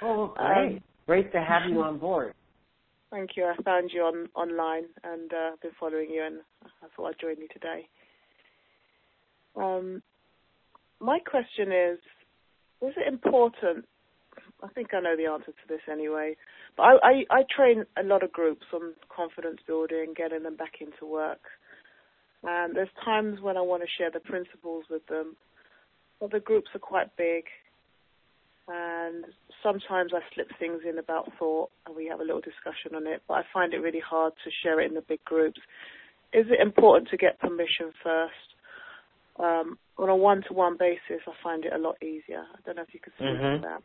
Oh, 0.00 0.32
great. 0.36 0.76
Um, 0.76 0.80
great 1.06 1.32
to 1.32 1.42
have 1.42 1.68
you 1.68 1.82
on 1.82 1.98
board. 1.98 2.34
Thank 3.10 3.30
you. 3.36 3.44
I 3.44 3.60
found 3.62 3.90
you 3.92 4.02
on 4.02 4.28
online 4.34 4.84
and 5.02 5.32
uh, 5.32 5.50
been 5.62 5.72
following 5.80 6.10
you, 6.10 6.22
and 6.24 6.40
I 6.64 6.86
thought 6.94 7.08
I'd 7.08 7.20
join 7.20 7.38
you 7.38 7.48
today. 7.52 7.88
Um, 9.56 10.02
my 11.00 11.18
question 11.18 11.72
is: 11.72 11.98
Was 12.80 12.92
it 12.96 13.12
important 13.12 13.86
I 14.62 14.68
think 14.68 14.92
I 14.92 15.00
know 15.00 15.16
the 15.16 15.30
answer 15.30 15.52
to 15.52 15.68
this 15.68 15.80
anyway. 15.90 16.36
But 16.76 16.82
I, 16.82 16.92
I, 17.02 17.38
I 17.38 17.42
train 17.54 17.84
a 17.96 18.02
lot 18.02 18.22
of 18.22 18.32
groups 18.32 18.66
on 18.72 18.94
confidence 19.14 19.58
building, 19.66 20.14
getting 20.16 20.42
them 20.42 20.56
back 20.56 20.74
into 20.80 21.06
work. 21.06 21.40
And 22.42 22.76
there's 22.76 22.88
times 23.04 23.40
when 23.40 23.56
I 23.56 23.62
want 23.62 23.82
to 23.82 23.88
share 23.98 24.10
the 24.10 24.20
principles 24.20 24.84
with 24.88 25.06
them, 25.06 25.36
but 26.20 26.30
the 26.30 26.40
groups 26.40 26.68
are 26.74 26.78
quite 26.80 27.16
big. 27.16 27.44
And 28.68 29.24
sometimes 29.62 30.12
I 30.14 30.20
slip 30.34 30.48
things 30.58 30.82
in 30.88 30.98
about 30.98 31.32
thought 31.38 31.70
and 31.86 31.96
we 31.96 32.06
have 32.06 32.20
a 32.20 32.24
little 32.24 32.42
discussion 32.42 32.94
on 32.94 33.06
it, 33.06 33.22
but 33.26 33.34
I 33.34 33.42
find 33.52 33.72
it 33.72 33.78
really 33.78 34.02
hard 34.06 34.34
to 34.44 34.50
share 34.62 34.80
it 34.80 34.88
in 34.88 34.94
the 34.94 35.00
big 35.00 35.24
groups. 35.24 35.58
Is 36.32 36.46
it 36.50 36.60
important 36.60 37.08
to 37.10 37.16
get 37.16 37.40
permission 37.40 37.92
first? 38.04 38.34
Um, 39.40 39.78
on 39.96 40.08
a 40.08 40.16
one-to-one 40.16 40.76
basis, 40.78 41.22
I 41.26 41.32
find 41.42 41.64
it 41.64 41.72
a 41.72 41.78
lot 41.78 42.02
easier. 42.02 42.44
I 42.54 42.58
don't 42.66 42.76
know 42.76 42.82
if 42.82 42.92
you 42.92 43.00
could 43.00 43.14
speak 43.14 43.28
mm-hmm. 43.28 43.62
to 43.62 43.68
that. 43.68 43.82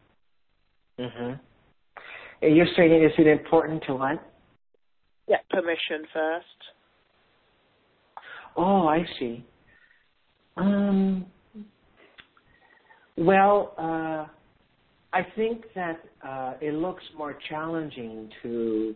Mhm. 1.00 1.40
And 2.42 2.56
you're 2.56 2.68
saying 2.76 3.04
is 3.04 3.12
it 3.18 3.28
important 3.28 3.84
to 3.84 3.96
what? 3.96 4.20
Get 5.28 5.48
permission 5.50 6.06
first. 6.14 6.46
Oh, 8.56 8.88
I 8.88 9.06
see. 9.18 9.44
Um. 10.58 11.26
Well, 13.16 13.74
uh, 13.78 14.28
I 15.14 15.24
think 15.36 15.66
that 15.76 16.04
uh, 16.28 16.54
it 16.62 16.74
looks 16.74 17.04
more 17.18 17.38
challenging 17.50 18.30
to 18.42 18.96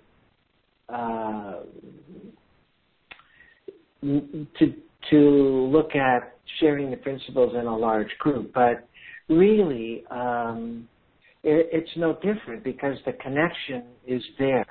uh, 0.89 1.60
to 4.01 4.75
to 5.10 5.17
look 5.17 5.95
at 5.95 6.36
sharing 6.60 6.91
the 6.91 6.97
principles 6.97 7.55
in 7.55 7.65
a 7.65 7.77
large 7.77 8.15
group, 8.19 8.53
but 8.53 8.88
really. 9.29 10.05
Um, 10.12 10.88
it, 11.43 11.69
it's 11.71 11.97
no 11.97 12.13
different 12.15 12.63
because 12.63 12.97
the 13.05 13.13
connection 13.13 13.83
is 14.05 14.23
there, 14.39 14.65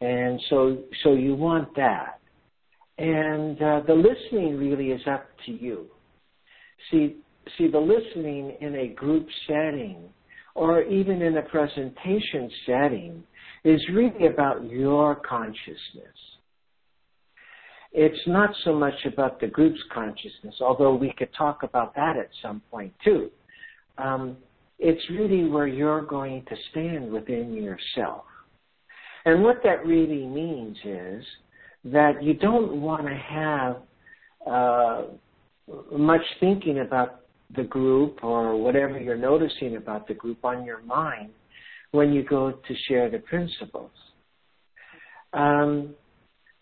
and 0.00 0.40
so 0.50 0.78
so 1.02 1.14
you 1.14 1.34
want 1.34 1.74
that, 1.76 2.20
and 2.98 3.60
uh, 3.62 3.80
the 3.86 3.94
listening 3.94 4.56
really 4.58 4.90
is 4.90 5.02
up 5.06 5.26
to 5.46 5.52
you. 5.52 5.86
See 6.90 7.16
see 7.58 7.68
the 7.68 7.78
listening 7.78 8.56
in 8.60 8.74
a 8.76 8.88
group 8.88 9.26
setting 9.46 10.08
or 10.54 10.82
even 10.82 11.22
in 11.22 11.36
a 11.38 11.42
presentation 11.42 12.50
setting 12.66 13.22
is 13.64 13.80
really 13.92 14.26
about 14.26 14.64
your 14.68 15.16
consciousness. 15.16 16.16
It's 17.92 18.26
not 18.26 18.50
so 18.64 18.74
much 18.74 18.94
about 19.04 19.40
the 19.40 19.46
group's 19.46 19.80
consciousness, 19.92 20.54
although 20.60 20.94
we 20.94 21.12
could 21.16 21.28
talk 21.36 21.62
about 21.62 21.94
that 21.94 22.16
at 22.16 22.28
some 22.40 22.62
point 22.70 22.92
too. 23.04 23.30
Um, 23.98 24.36
it's 24.82 25.02
really 25.10 25.48
where 25.48 25.68
you're 25.68 26.02
going 26.02 26.44
to 26.48 26.56
stand 26.70 27.12
within 27.12 27.54
yourself. 27.54 28.24
And 29.24 29.42
what 29.42 29.62
that 29.62 29.86
really 29.86 30.26
means 30.26 30.76
is 30.84 31.24
that 31.84 32.22
you 32.22 32.34
don't 32.34 32.80
want 32.80 33.06
to 33.06 33.14
have 33.14 33.76
uh, 34.44 35.02
much 35.96 36.22
thinking 36.40 36.80
about 36.80 37.20
the 37.54 37.62
group 37.62 38.24
or 38.24 38.56
whatever 38.56 38.98
you're 38.98 39.16
noticing 39.16 39.76
about 39.76 40.08
the 40.08 40.14
group 40.14 40.44
on 40.44 40.64
your 40.64 40.82
mind 40.82 41.30
when 41.92 42.12
you 42.12 42.24
go 42.24 42.50
to 42.50 42.74
share 42.88 43.08
the 43.08 43.18
principles. 43.18 43.90
Um, 45.32 45.94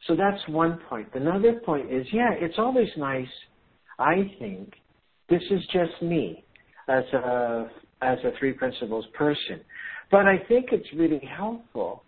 so 0.06 0.14
that's 0.14 0.46
one 0.48 0.78
point. 0.88 1.08
Another 1.14 1.60
point 1.64 1.90
is, 1.90 2.06
yeah, 2.12 2.32
it's 2.32 2.58
always 2.58 2.88
nice, 2.96 3.28
I 3.98 4.30
think, 4.38 4.74
this 5.28 5.42
is 5.50 5.60
just 5.72 6.02
me 6.02 6.44
as 6.88 7.04
a 7.14 7.70
as 8.02 8.18
a 8.24 8.32
three 8.38 8.52
principles 8.52 9.04
person. 9.14 9.60
But 10.10 10.26
I 10.26 10.38
think 10.48 10.70
it's 10.72 10.88
really 10.94 11.22
helpful 11.36 12.04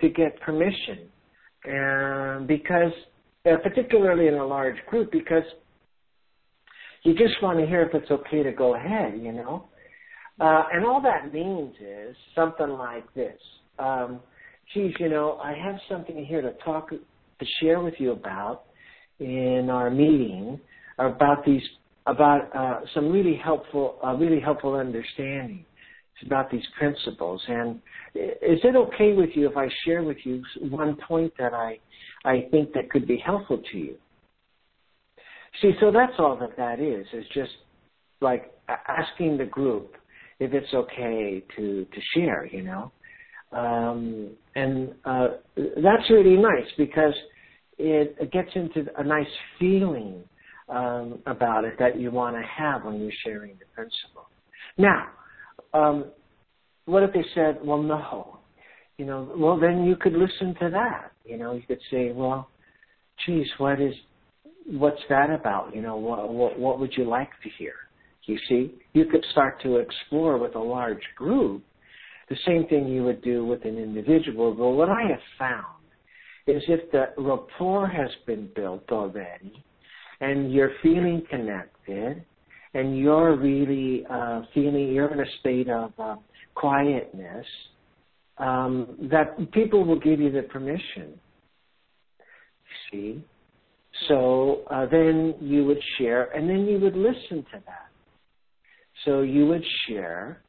to 0.00 0.08
get 0.08 0.40
permission, 0.40 1.08
and 1.64 2.46
because 2.46 2.92
uh, 3.44 3.56
particularly 3.62 4.28
in 4.28 4.34
a 4.34 4.46
large 4.46 4.76
group, 4.88 5.10
because 5.10 5.44
you 7.02 7.14
just 7.14 7.34
want 7.42 7.58
to 7.58 7.66
hear 7.66 7.82
if 7.82 7.94
it's 7.94 8.10
okay 8.10 8.42
to 8.42 8.52
go 8.52 8.74
ahead, 8.74 9.20
you 9.20 9.32
know. 9.32 9.64
Uh, 10.40 10.64
and 10.72 10.84
all 10.84 11.00
that 11.02 11.32
means 11.32 11.74
is 11.80 12.16
something 12.34 12.68
like 12.68 13.12
this. 13.14 13.38
Um, 13.78 14.20
geez, 14.72 14.94
you 14.98 15.08
know, 15.08 15.38
I 15.42 15.54
have 15.54 15.76
something 15.88 16.24
here 16.24 16.40
to 16.40 16.52
talk, 16.64 16.90
to 16.90 17.46
share 17.60 17.80
with 17.80 17.94
you 17.98 18.12
about 18.12 18.64
in 19.18 19.68
our 19.70 19.90
meeting 19.90 20.60
about 20.98 21.44
these, 21.44 21.62
about 22.06 22.54
uh, 22.54 22.80
some 22.94 23.10
really 23.10 23.36
helpful, 23.36 23.98
uh, 24.04 24.14
really 24.14 24.40
helpful 24.40 24.74
understanding. 24.74 25.64
About 26.26 26.52
these 26.52 26.62
principles. 26.78 27.42
And 27.48 27.80
is 28.14 28.60
it 28.62 28.76
okay 28.76 29.12
with 29.12 29.30
you 29.34 29.48
if 29.50 29.56
I 29.56 29.68
share 29.84 30.04
with 30.04 30.18
you 30.22 30.40
one 30.60 30.96
point 31.08 31.32
that 31.36 31.52
I, 31.52 31.80
I 32.24 32.46
think 32.52 32.72
that 32.74 32.90
could 32.90 33.08
be 33.08 33.16
helpful 33.16 33.60
to 33.72 33.78
you? 33.78 33.96
See, 35.60 35.72
so 35.80 35.90
that's 35.90 36.12
all 36.20 36.36
that 36.36 36.56
that 36.56 36.78
is, 36.78 37.06
is 37.12 37.24
just 37.34 37.50
like 38.20 38.52
asking 38.68 39.36
the 39.36 39.46
group 39.46 39.96
if 40.38 40.52
it's 40.52 40.72
okay 40.72 41.42
to, 41.56 41.84
to 41.92 42.00
share, 42.14 42.46
you 42.46 42.62
know. 42.62 42.92
Um, 43.50 44.30
and 44.54 44.94
uh, 45.04 45.28
that's 45.56 46.08
really 46.08 46.36
nice 46.36 46.70
because 46.78 47.14
it, 47.78 48.16
it 48.20 48.30
gets 48.30 48.50
into 48.54 48.86
a 48.96 49.02
nice 49.02 49.26
feeling 49.58 50.22
um, 50.68 51.18
about 51.26 51.64
it 51.64 51.74
that 51.78 51.98
you 51.98 52.10
want 52.10 52.36
to 52.36 52.42
have 52.42 52.84
when 52.84 53.00
you're 53.00 53.12
sharing 53.24 53.52
the 53.58 53.66
principle. 53.74 54.28
Now, 54.78 55.08
um, 55.74 56.06
what 56.84 57.02
if 57.02 57.12
they 57.12 57.24
said, 57.34 57.58
well, 57.62 57.82
no? 57.82 58.38
You 58.98 59.06
know, 59.06 59.32
well, 59.36 59.58
then 59.58 59.84
you 59.84 59.96
could 59.96 60.12
listen 60.12 60.54
to 60.60 60.70
that. 60.70 61.12
You 61.24 61.38
know, 61.38 61.54
you 61.54 61.62
could 61.62 61.80
say, 61.90 62.12
well, 62.12 62.48
geez, 63.24 63.46
what 63.58 63.80
is, 63.80 63.94
what's 64.66 65.00
that 65.08 65.30
about? 65.30 65.74
You 65.74 65.82
know, 65.82 65.96
what, 65.96 66.32
what, 66.32 66.58
what 66.58 66.78
would 66.78 66.92
you 66.96 67.04
like 67.04 67.30
to 67.42 67.48
hear? 67.58 67.74
You 68.24 68.38
see, 68.48 68.74
you 68.92 69.06
could 69.06 69.24
start 69.32 69.60
to 69.62 69.76
explore 69.76 70.38
with 70.38 70.54
a 70.54 70.60
large 70.60 71.02
group 71.16 71.64
the 72.28 72.36
same 72.46 72.66
thing 72.68 72.86
you 72.86 73.02
would 73.04 73.22
do 73.22 73.44
with 73.44 73.64
an 73.64 73.76
individual. 73.76 74.54
But 74.54 74.70
what 74.70 74.88
I 74.88 75.02
have 75.08 75.20
found 75.38 75.82
is 76.46 76.62
if 76.68 76.90
the 76.92 77.06
rapport 77.18 77.88
has 77.88 78.10
been 78.26 78.48
built 78.54 78.84
already 78.90 79.64
and 80.22 80.52
you're 80.52 80.72
feeling 80.82 81.22
connected 81.28 82.24
and 82.74 82.96
you're 82.96 83.36
really 83.36 84.06
uh, 84.08 84.42
feeling 84.54 84.92
you're 84.92 85.12
in 85.12 85.20
a 85.20 85.30
state 85.40 85.68
of 85.68 85.92
uh, 85.98 86.16
quietness, 86.54 87.44
um, 88.38 88.96
that 89.10 89.52
people 89.52 89.84
will 89.84 89.98
give 89.98 90.20
you 90.20 90.30
the 90.30 90.42
permission. 90.42 91.18
See? 92.90 93.22
So 94.08 94.62
uh, 94.70 94.86
then 94.86 95.34
you 95.40 95.66
would 95.66 95.80
share, 95.98 96.30
and 96.34 96.48
then 96.48 96.66
you 96.66 96.78
would 96.78 96.96
listen 96.96 97.44
to 97.52 97.60
that. 97.66 97.90
So 99.04 99.20
you 99.20 99.46
would 99.46 99.64
share, 99.86 100.40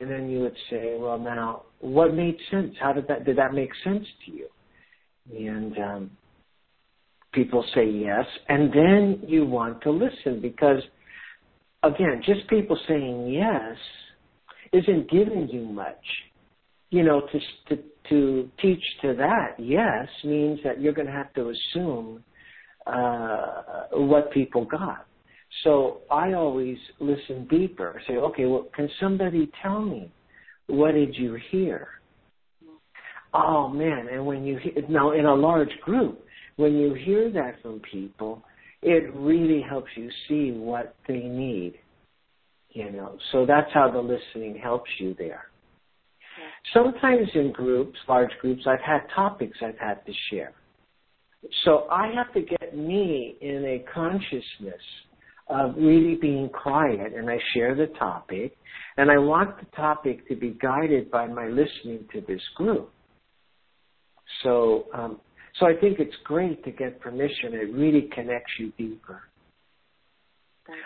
and 0.00 0.08
then 0.08 0.30
you 0.30 0.40
would 0.40 0.56
say, 0.70 0.96
"Well, 0.98 1.18
now, 1.18 1.62
what 1.80 2.14
made 2.14 2.36
sense? 2.50 2.74
How 2.80 2.92
did 2.92 3.08
that 3.08 3.24
did 3.24 3.36
that 3.36 3.52
make 3.52 3.70
sense 3.82 4.06
to 4.26 4.32
you?" 4.32 4.48
And 5.36 5.76
um, 5.78 6.10
people 7.34 7.64
say 7.74 7.88
yes, 7.88 8.24
and 8.48 8.72
then 8.72 9.22
you 9.26 9.44
want 9.44 9.82
to 9.82 9.90
listen 9.90 10.40
because, 10.40 10.82
again, 11.82 12.22
just 12.24 12.48
people 12.48 12.78
saying 12.88 13.28
yes 13.28 13.76
isn't 14.72 15.10
giving 15.10 15.48
you 15.48 15.64
much. 15.64 16.04
You 16.90 17.02
know, 17.02 17.20
to 17.20 17.40
to 17.68 17.82
to 18.10 18.50
teach 18.60 18.82
to 19.02 19.14
that 19.14 19.56
yes 19.58 20.08
means 20.24 20.60
that 20.64 20.80
you're 20.80 20.92
going 20.92 21.06
to 21.06 21.12
have 21.12 21.32
to 21.34 21.50
assume 21.50 22.22
uh, 22.86 23.62
what 23.92 24.30
people 24.32 24.64
got. 24.64 25.06
So 25.62 26.02
I 26.10 26.34
always 26.34 26.76
listen 27.00 27.46
deeper. 27.48 28.00
Say, 28.06 28.14
okay, 28.14 28.44
well, 28.44 28.68
can 28.74 28.88
somebody 29.00 29.50
tell 29.62 29.80
me 29.80 30.12
what 30.66 30.92
did 30.92 31.14
you 31.16 31.38
hear? 31.50 31.88
Oh 33.32 33.68
man! 33.68 34.08
And 34.12 34.24
when 34.24 34.44
you 34.44 34.58
hear, 34.58 34.74
now 34.88 35.12
in 35.12 35.26
a 35.26 35.34
large 35.34 35.76
group, 35.82 36.23
when 36.56 36.76
you 36.76 36.94
hear 36.94 37.30
that 37.30 37.60
from 37.62 37.80
people, 37.80 38.42
it 38.82 39.12
really 39.14 39.62
helps 39.62 39.90
you 39.96 40.10
see 40.28 40.52
what 40.52 40.94
they 41.08 41.20
need. 41.20 41.74
You 42.70 42.90
know, 42.90 43.18
so 43.30 43.46
that's 43.46 43.72
how 43.72 43.90
the 43.90 44.00
listening 44.00 44.58
helps 44.60 44.90
you 44.98 45.14
there. 45.16 45.46
Sometimes 46.72 47.28
in 47.34 47.52
groups, 47.52 47.98
large 48.08 48.32
groups, 48.40 48.62
I've 48.66 48.80
had 48.80 49.02
topics 49.14 49.58
I've 49.62 49.78
had 49.78 50.04
to 50.06 50.12
share. 50.30 50.52
So 51.64 51.86
I 51.90 52.10
have 52.14 52.32
to 52.34 52.40
get 52.40 52.76
me 52.76 53.36
in 53.40 53.64
a 53.64 53.84
consciousness 53.92 54.82
of 55.48 55.74
really 55.76 56.14
being 56.14 56.48
quiet 56.48 57.12
and 57.14 57.28
I 57.28 57.38
share 57.52 57.74
the 57.74 57.86
topic 57.98 58.56
and 58.96 59.10
I 59.10 59.18
want 59.18 59.58
the 59.60 59.66
topic 59.76 60.26
to 60.28 60.36
be 60.36 60.56
guided 60.60 61.10
by 61.10 61.26
my 61.26 61.48
listening 61.48 62.06
to 62.12 62.22
this 62.22 62.40
group. 62.56 62.90
So, 64.42 64.86
um, 64.94 65.20
so 65.58 65.66
I 65.66 65.74
think 65.74 66.00
it's 66.00 66.14
great 66.24 66.64
to 66.64 66.70
get 66.70 67.00
permission. 67.00 67.54
It 67.54 67.72
really 67.72 68.08
connects 68.14 68.52
you 68.58 68.72
deeper. 68.76 69.22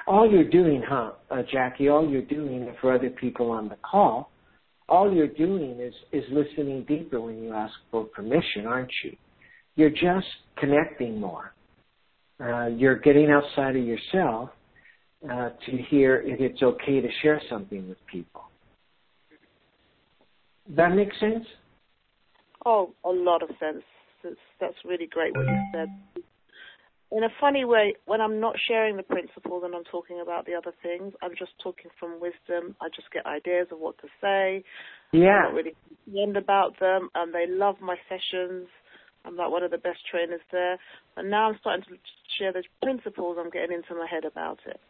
All 0.06 0.30
you're 0.30 0.48
doing, 0.48 0.82
huh, 0.86 1.12
uh, 1.30 1.42
Jackie, 1.50 1.88
all 1.88 2.08
you're 2.08 2.22
doing 2.22 2.74
for 2.80 2.92
other 2.92 3.10
people 3.10 3.50
on 3.50 3.68
the 3.68 3.76
call, 3.76 4.30
all 4.88 5.12
you're 5.12 5.28
doing 5.28 5.78
is, 5.80 5.94
is 6.12 6.24
listening 6.32 6.84
deeper 6.88 7.20
when 7.20 7.42
you 7.42 7.52
ask 7.52 7.72
for 7.90 8.04
permission, 8.04 8.66
aren't 8.66 8.90
you? 9.04 9.16
You're 9.76 9.90
just 9.90 10.26
connecting 10.56 11.20
more. 11.20 11.52
Uh, 12.40 12.66
you're 12.66 12.98
getting 12.98 13.30
outside 13.30 13.76
of 13.76 13.84
yourself 13.84 14.50
uh, 15.24 15.50
to 15.66 15.76
hear 15.88 16.22
if 16.24 16.40
it's 16.40 16.62
okay 16.62 17.00
to 17.00 17.08
share 17.22 17.40
something 17.48 17.88
with 17.88 17.98
people. 18.10 18.42
That 20.76 20.94
makes 20.94 21.18
sense? 21.20 21.44
Oh, 22.66 22.92
a 23.04 23.10
lot 23.10 23.42
of 23.42 23.50
sense. 23.60 23.82
That's, 24.22 24.36
that's 24.60 24.76
really 24.84 25.06
great 25.06 25.36
what 25.36 25.46
you 25.46 25.58
said. 25.72 25.88
In 27.10 27.24
a 27.24 27.28
funny 27.40 27.64
way, 27.64 27.94
when 28.04 28.20
I'm 28.20 28.38
not 28.38 28.56
sharing 28.68 28.96
the 28.98 29.02
principles 29.02 29.62
and 29.64 29.74
I'm 29.74 29.84
talking 29.84 30.20
about 30.20 30.44
the 30.44 30.54
other 30.54 30.74
things, 30.82 31.14
I'm 31.22 31.32
just 31.38 31.52
talking 31.62 31.90
from 31.98 32.20
wisdom. 32.20 32.76
I 32.82 32.88
just 32.94 33.10
get 33.12 33.24
ideas 33.24 33.68
of 33.72 33.78
what 33.78 33.96
to 33.98 34.08
say. 34.20 34.62
Yeah. 35.12 35.28
I'm 35.28 35.42
not 35.44 35.54
really 35.54 35.76
concerned 36.04 36.36
about 36.36 36.78
them, 36.80 37.08
and 37.14 37.34
they 37.34 37.46
love 37.48 37.76
my 37.80 37.96
sessions. 38.10 38.68
I'm 39.24 39.36
like 39.36 39.50
one 39.50 39.62
of 39.62 39.70
the 39.70 39.78
best 39.78 40.00
trainers 40.10 40.40
there. 40.52 40.78
And 41.16 41.30
now 41.30 41.48
I'm 41.48 41.56
starting 41.60 41.84
to 41.84 41.96
share 42.38 42.52
the 42.52 42.62
principles. 42.82 43.38
I'm 43.40 43.50
getting 43.50 43.76
into 43.76 43.94
my 43.94 44.06
head 44.06 44.24
about 44.24 44.58
it. 44.66 44.80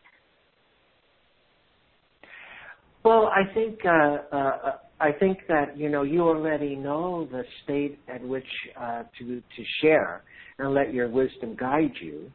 Well, 3.05 3.27
I 3.27 3.53
think 3.55 3.79
uh, 3.85 4.19
uh, 4.33 4.73
I 5.01 5.13
think 5.13 5.39
that 5.49 5.77
you 5.77 5.89
know 5.89 6.03
you 6.03 6.23
already 6.23 6.75
know 6.77 7.29
the 7.31 7.45
state 7.65 7.99
at 8.09 8.23
which 8.23 8.47
uh, 8.81 9.05
to 9.19 9.41
to 9.41 9.65
share 9.81 10.23
and 10.59 10.75
let 10.75 10.93
your 10.93 11.09
wisdom 11.09 11.57
guide 11.59 11.93
you, 12.01 12.31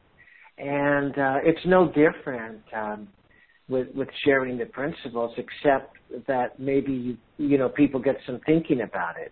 and 0.58 1.18
uh, 1.18 1.38
it's 1.44 1.66
no 1.66 1.88
different 1.88 2.62
um, 2.76 3.08
with 3.68 3.88
with 3.96 4.10
sharing 4.26 4.58
the 4.58 4.66
principles, 4.66 5.34
except 5.38 5.98
that 6.28 6.60
maybe 6.60 6.94
you 6.94 7.18
you 7.38 7.58
know 7.58 7.70
people 7.70 8.00
get 8.00 8.18
some 8.26 8.40
thinking 8.46 8.82
about 8.82 9.18
it 9.18 9.32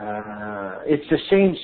uh, 0.00 0.80
it's 0.86 1.04
the 1.10 1.18
same 1.30 1.54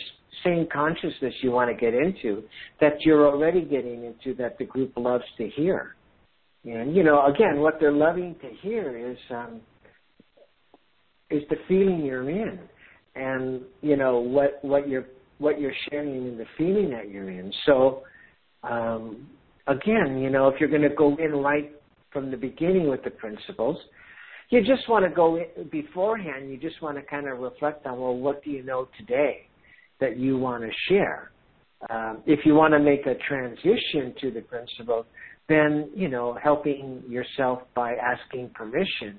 same 0.44 0.68
consciousness 0.72 1.34
you 1.42 1.50
want 1.50 1.70
to 1.70 1.74
get 1.74 1.94
into 1.94 2.44
that 2.80 3.00
you're 3.00 3.26
already 3.26 3.62
getting 3.62 4.04
into 4.04 4.34
that 4.36 4.56
the 4.58 4.64
group 4.64 4.92
loves 4.96 5.24
to 5.36 5.48
hear. 5.48 5.96
And 6.64 6.94
you 6.94 7.02
know, 7.02 7.24
again, 7.26 7.60
what 7.60 7.80
they're 7.80 7.90
loving 7.90 8.36
to 8.42 8.50
hear 8.60 9.10
is 9.12 9.16
um, 9.30 9.60
is 11.30 11.42
the 11.50 11.56
feeling 11.66 12.04
you're 12.04 12.30
in, 12.30 12.58
and 13.14 13.62
you 13.82 13.96
know 13.96 14.18
what 14.18 14.58
what 14.62 14.88
you're 14.88 15.06
what 15.38 15.60
you're 15.60 15.74
sharing 15.90 16.26
in 16.26 16.38
the 16.38 16.46
feeling 16.56 16.90
that 16.90 17.10
you're 17.10 17.30
in. 17.30 17.52
So 17.66 18.02
um, 18.62 19.28
again, 19.66 20.18
you 20.18 20.30
know, 20.30 20.48
if 20.48 20.60
you're 20.60 20.68
going 20.68 20.82
to 20.82 20.88
go 20.88 21.16
in 21.16 21.32
right 21.32 21.72
from 22.12 22.30
the 22.30 22.36
beginning 22.36 22.88
with 22.88 23.04
the 23.04 23.10
principles, 23.10 23.76
you 24.50 24.60
just 24.64 24.88
want 24.88 25.04
to 25.04 25.10
go 25.10 25.36
in, 25.36 25.68
beforehand. 25.70 26.50
You 26.50 26.56
just 26.56 26.80
want 26.82 26.96
to 26.96 27.02
kind 27.02 27.28
of 27.28 27.38
reflect 27.38 27.86
on, 27.86 28.00
well, 28.00 28.16
what 28.16 28.42
do 28.42 28.50
you 28.50 28.62
know 28.62 28.88
today 28.98 29.46
that 30.00 30.18
you 30.18 30.38
want 30.38 30.64
to 30.64 30.70
share? 30.88 31.30
Um, 31.90 32.22
if 32.26 32.40
you 32.44 32.54
want 32.54 32.72
to 32.74 32.80
make 32.80 33.06
a 33.06 33.14
transition 33.28 34.14
to 34.20 34.30
the 34.32 34.40
principle, 34.40 35.06
then 35.48 35.90
you 35.94 36.08
know 36.08 36.36
helping 36.42 37.02
yourself 37.08 37.60
by 37.74 37.94
asking 37.94 38.50
permission 38.50 39.18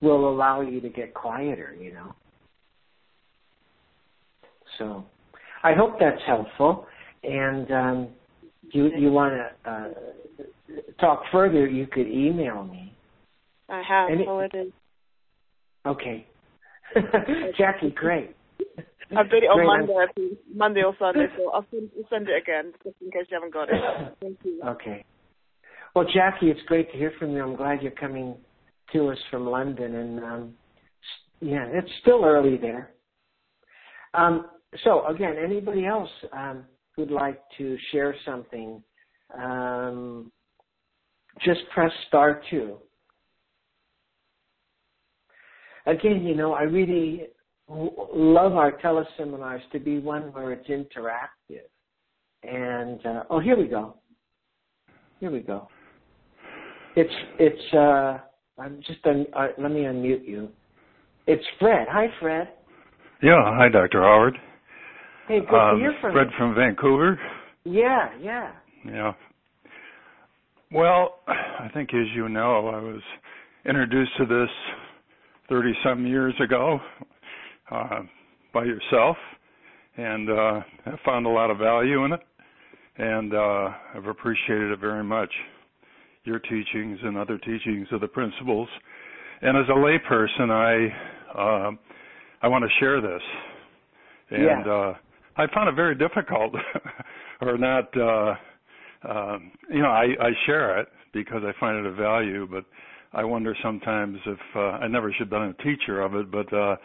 will 0.00 0.28
allow 0.28 0.60
you 0.60 0.80
to 0.80 0.88
get 0.88 1.14
quieter. 1.14 1.76
You 1.78 1.94
know. 1.94 2.14
So, 4.78 5.04
I 5.62 5.72
hope 5.74 5.98
that's 5.98 6.20
helpful. 6.26 6.86
And 7.22 7.70
um, 7.70 8.08
you 8.72 8.90
you 8.96 9.10
want 9.10 9.34
to 9.34 9.70
uh, 9.70 9.88
talk 11.00 11.22
further, 11.32 11.66
you 11.66 11.86
could 11.86 12.08
email 12.08 12.64
me 12.64 12.92
I 13.68 13.82
have 13.82 14.10
Any- 14.10 14.26
already. 14.26 14.72
Okay. 15.84 16.26
Jackie, 17.58 17.90
great. 17.90 18.36
I've 19.16 19.30
done 19.30 19.42
it 19.42 19.46
on 19.46 19.58
Great, 19.58 19.66
Monday, 19.66 19.94
I 19.94 20.36
Monday 20.52 20.82
or 20.82 20.94
Sunday, 20.98 21.26
so 21.36 21.50
I'll 21.52 21.64
send, 21.70 21.90
I'll 21.96 22.08
send 22.10 22.28
it 22.28 22.42
again 22.42 22.72
just 22.82 22.96
in 23.00 23.10
case 23.10 23.26
you 23.30 23.36
haven't 23.36 23.52
got 23.52 23.68
it. 23.68 24.16
Thank 24.20 24.38
you. 24.42 24.60
Okay. 24.64 25.04
Well, 25.94 26.06
Jackie, 26.12 26.50
it's 26.50 26.60
great 26.66 26.90
to 26.90 26.98
hear 26.98 27.12
from 27.18 27.30
you. 27.32 27.42
I'm 27.42 27.54
glad 27.54 27.82
you're 27.82 27.92
coming 27.92 28.36
to 28.92 29.10
us 29.10 29.18
from 29.30 29.46
London, 29.46 29.94
and 29.94 30.24
um, 30.24 30.54
yeah, 31.40 31.66
it's 31.70 31.90
still 32.00 32.24
early 32.24 32.56
there. 32.56 32.90
Um, 34.14 34.46
so, 34.84 35.06
again, 35.06 35.36
anybody 35.42 35.86
else 35.86 36.10
um, 36.32 36.64
who'd 36.94 37.10
like 37.10 37.40
to 37.58 37.76
share 37.92 38.14
something, 38.24 38.82
um, 39.38 40.32
just 41.44 41.60
press 41.72 41.92
star 42.08 42.42
two. 42.50 42.76
Again, 45.86 46.24
you 46.24 46.34
know, 46.34 46.52
I 46.52 46.62
really 46.62 47.28
love 47.68 48.54
our 48.54 48.72
teleseminars 48.78 49.60
to 49.72 49.78
be 49.78 49.98
one 49.98 50.32
where 50.32 50.52
it's 50.52 50.68
interactive. 50.68 51.66
And 52.42 53.04
uh, 53.04 53.24
oh, 53.30 53.40
here 53.40 53.56
we 53.56 53.66
go. 53.66 53.96
Here 55.20 55.30
we 55.30 55.40
go. 55.40 55.68
It's 56.96 57.14
it's. 57.38 57.74
uh 57.74 58.18
I'm 58.58 58.80
just. 58.86 59.04
Un- 59.04 59.26
uh, 59.34 59.48
let 59.58 59.70
me 59.70 59.82
unmute 59.82 60.26
you. 60.26 60.48
It's 61.26 61.44
Fred. 61.58 61.86
Hi, 61.90 62.06
Fred. 62.20 62.48
Yeah, 63.22 63.42
hi, 63.56 63.68
Dr. 63.68 64.02
Howard. 64.02 64.38
Hey, 65.28 65.40
good 65.40 65.54
Um, 65.54 65.76
to 65.76 65.80
hear 65.80 65.94
from 66.00 66.12
Fred 66.12 66.28
from 66.38 66.54
Vancouver. 66.54 67.20
Yeah, 67.64 68.10
yeah. 68.20 68.52
Yeah. 68.84 69.12
Well, 70.70 71.20
I 71.28 71.68
think 71.74 71.92
as 71.92 72.06
you 72.14 72.28
know, 72.28 72.68
I 72.68 72.80
was 72.80 73.02
introduced 73.64 74.12
to 74.18 74.26
this 74.26 74.50
30 75.48 75.72
some 75.82 76.06
years 76.06 76.34
ago 76.40 76.80
uh, 77.70 78.02
by 78.52 78.64
yourself, 78.64 79.16
and 79.96 80.30
uh, 80.30 80.60
I 80.86 80.96
found 81.04 81.26
a 81.26 81.30
lot 81.30 81.50
of 81.50 81.58
value 81.58 82.04
in 82.04 82.12
it, 82.12 82.20
and 82.98 83.34
uh, 83.34 83.70
I've 83.94 84.06
appreciated 84.06 84.70
it 84.72 84.78
very 84.78 85.04
much. 85.04 85.30
Your 86.26 86.40
teachings 86.40 86.98
and 87.02 87.16
other 87.16 87.38
teachings 87.38 87.86
of 87.92 88.00
the 88.00 88.08
principles, 88.08 88.68
and 89.42 89.56
as 89.56 89.64
a 89.68 89.72
layperson, 89.72 90.50
I 90.50 91.38
uh, 91.38 91.70
I 92.42 92.48
want 92.48 92.64
to 92.64 92.70
share 92.80 93.00
this, 93.00 93.22
and 94.30 94.66
Yeah. 94.66 94.72
uh, 94.72 94.94
I 95.36 95.46
found 95.54 95.68
it 95.68 95.76
very 95.76 95.94
difficult, 95.94 96.54
or 97.40 97.56
not. 97.56 97.96
Uh, 97.96 98.34
um, 99.08 99.52
you 99.70 99.82
know, 99.82 99.90
I, 99.90 100.06
I 100.20 100.30
share 100.46 100.80
it 100.80 100.88
because 101.12 101.42
I 101.44 101.52
find 101.60 101.78
it 101.78 101.86
of 101.86 101.96
value, 101.96 102.48
but 102.50 102.64
I 103.12 103.24
wonder 103.24 103.54
sometimes 103.62 104.18
if 104.26 104.38
uh, 104.56 104.60
I 104.82 104.88
never 104.88 105.12
should 105.12 105.30
have 105.30 105.30
been 105.30 105.54
a 105.58 105.62
teacher 105.62 106.00
of 106.02 106.14
it, 106.16 106.30
but 106.30 106.52
uh, 106.52 106.76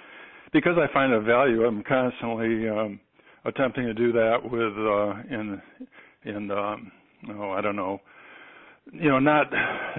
because 0.53 0.77
I 0.77 0.91
find 0.93 1.11
it 1.13 1.17
of 1.17 1.23
value, 1.25 1.65
I'm 1.65 1.83
constantly 1.83 2.69
um, 2.69 2.99
attempting 3.45 3.85
to 3.85 3.93
do 3.93 4.11
that 4.11 4.37
with 4.43 4.73
uh, 4.77 5.35
in 5.35 5.61
in 6.25 6.51
um, 6.51 6.91
oh 7.31 7.51
I 7.51 7.61
don't 7.61 7.75
know, 7.75 8.01
you 8.91 9.09
know, 9.09 9.19
not 9.19 9.47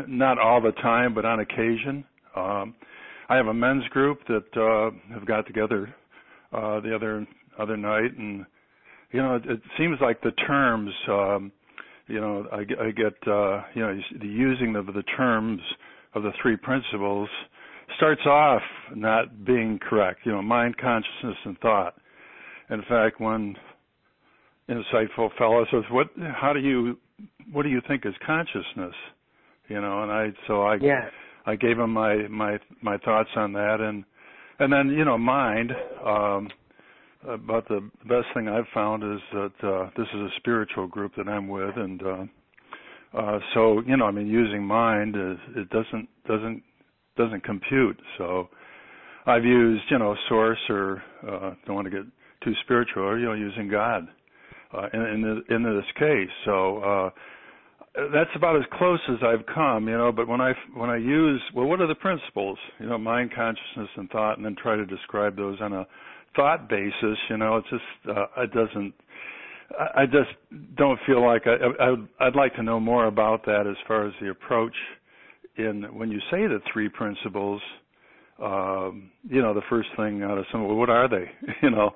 not 0.09 0.38
all 0.38 0.61
the 0.61 0.72
time, 0.72 1.14
but 1.14 1.24
on 1.24 1.40
occasion. 1.40 2.05
Um, 2.36 2.74
I 3.28 3.36
have 3.36 3.47
a 3.47 3.55
men's 3.55 3.84
group 3.88 4.20
that 4.28 4.57
uh, 4.57 5.14
have 5.14 5.26
got 5.26 5.47
together 5.47 5.95
uh, 6.53 6.80
the 6.80 6.95
other 6.95 7.26
other 7.59 7.76
night, 7.76 8.16
and 8.18 8.45
you 9.12 9.22
know, 9.22 9.36
it, 9.36 9.43
it 9.47 9.61
seems 9.78 9.99
like 10.01 10.20
the 10.22 10.32
terms. 10.32 10.90
Um, 11.09 11.53
you 12.09 12.20
know, 12.20 12.47
I, 12.53 12.59
I 12.59 12.90
get, 12.90 13.14
uh, 13.26 13.62
you 13.74 13.80
know, 13.82 13.99
the 14.20 14.26
using 14.26 14.74
of 14.76 14.86
the 14.86 15.05
terms 15.16 15.61
of 16.14 16.22
the 16.24 16.32
three 16.43 16.57
principles 16.57 17.28
starts 17.97 18.22
off 18.26 18.62
not 18.95 19.45
being 19.45 19.78
correct. 19.78 20.20
You 20.24 20.32
know, 20.32 20.43
mind, 20.43 20.76
consciousness, 20.78 21.36
and 21.45 21.59
thought. 21.61 21.95
In 22.70 22.82
fact, 22.88 23.20
one 23.20 23.57
insightful 24.68 25.30
fellow 25.38 25.64
says, 25.70 25.84
"What? 25.90 26.09
How 26.34 26.53
do 26.53 26.61
you? 26.61 26.99
What 27.51 27.62
do 27.62 27.68
you 27.68 27.80
think 27.86 28.07
is 28.07 28.14
consciousness?" 28.24 28.95
You 29.68 29.80
know, 29.80 30.03
and 30.03 30.12
I 30.12 30.32
so 30.47 30.62
I 30.62 30.76
Yeah. 30.76 31.09
I 31.47 31.57
gave 31.57 31.78
him 31.78 31.93
my 31.93 32.28
my 32.28 32.59
my 32.82 32.99
thoughts 32.99 33.30
on 33.36 33.53
that, 33.55 33.80
and 33.80 34.05
and 34.59 34.72
then 34.72 34.90
you 34.90 35.05
know, 35.05 35.18
mind. 35.18 35.72
Um, 36.05 36.49
about 37.28 37.68
the 37.68 37.88
best 38.09 38.26
thing 38.34 38.49
I've 38.49 38.66
found 38.74 39.03
is 39.05 39.20
that 39.32 39.53
uh, 39.62 39.90
this 39.97 40.09
is 40.12 40.20
a 40.20 40.28
spiritual 40.38 40.88
group 40.88 41.12
that 41.16 41.28
I'm 41.28 41.49
with, 41.49 41.76
and 41.76 42.03
uh, 42.03 42.24
uh, 43.16 43.38
so 43.55 43.82
you 43.86 43.97
know, 43.97 44.07
I 44.07 44.11
mean, 44.11 44.26
using 44.26 44.64
mind 44.64 45.14
is 45.14 45.38
it 45.57 45.70
doesn't 45.70 46.09
doesn't 46.26 46.62
doesn't 47.16 47.45
compute. 47.45 48.01
So 48.18 48.49
I've 49.26 49.45
used 49.45 49.84
you 49.90 49.99
know 49.99 50.16
source 50.28 50.59
or 50.68 51.03
uh, 51.22 51.55
don't 51.66 51.76
want 51.76 51.86
to 51.86 51.90
get 51.90 52.07
too 52.43 52.53
spiritual, 52.64 53.05
or 53.05 53.18
you 53.18 53.26
know, 53.26 53.34
using 53.34 53.68
God 53.68 54.09
uh, 54.75 54.89
in 54.93 55.01
in, 55.01 55.23
the, 55.23 55.55
in 55.55 55.62
this 55.62 55.85
case. 55.99 56.31
So. 56.45 56.79
Uh, 56.79 57.11
that's 57.95 58.31
about 58.35 58.57
as 58.57 58.62
close 58.73 59.01
as 59.11 59.18
I've 59.23 59.45
come, 59.55 59.87
you 59.87 59.97
know. 59.97 60.12
But 60.12 60.27
when 60.27 60.41
I 60.41 60.55
when 60.75 60.89
I 60.89 60.97
use 60.97 61.43
well, 61.55 61.66
what 61.66 61.81
are 61.81 61.87
the 61.87 61.95
principles? 61.95 62.59
You 62.79 62.87
know, 62.87 62.97
mind, 62.97 63.33
consciousness, 63.35 63.89
and 63.97 64.09
thought, 64.11 64.39
and 64.39 64.45
then 64.47 64.57
try 64.61 64.77
to 64.77 64.87
describe 64.87 65.37
those 65.37 65.59
on 65.61 65.75
a 65.75 65.87
thought 66.35 66.68
basis. 66.68 67.18
You 67.29 67.37
know, 67.37 67.59
it's 67.59 67.68
just 67.68 68.16
uh, 68.16 68.43
it 68.43 68.53
doesn't. 68.53 68.95
I 69.95 70.05
just 70.07 70.31
don't 70.77 70.99
feel 71.07 71.25
like 71.25 71.43
I, 71.47 71.85
I 71.85 72.27
I'd 72.27 72.37
like 72.37 72.55
to 72.57 72.62
know 72.62 72.81
more 72.81 73.07
about 73.07 73.45
that 73.47 73.66
as 73.66 73.77
far 73.87 74.07
as 74.07 74.14
the 74.20 74.31
approach 74.31 74.75
in 75.57 75.83
when 75.95 76.11
you 76.11 76.18
say 76.31 76.47
the 76.47 76.61
three 76.73 76.89
principles. 76.89 77.61
Um, 78.43 79.11
you 79.29 79.41
know, 79.41 79.55
the 79.55 79.62
first 79.70 79.89
thing 79.97 80.23
out 80.23 80.37
of 80.37 80.47
some, 80.51 80.66
what 80.77 80.89
are 80.91 81.09
they? 81.09 81.31
you 81.62 81.70
know, 81.70 81.95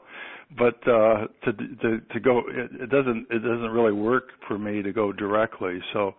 but 0.57 0.76
uh, 0.86 1.26
to 1.44 1.53
to 1.53 2.01
to 2.12 2.20
go, 2.20 2.38
it, 2.49 2.82
it 2.82 2.90
doesn't 2.90 3.26
it 3.30 3.40
doesn't 3.40 3.70
really 3.70 3.92
work 3.92 4.28
for 4.47 4.59
me 4.59 4.82
to 4.82 4.92
go 4.92 5.12
directly. 5.12 5.80
So 5.92 6.14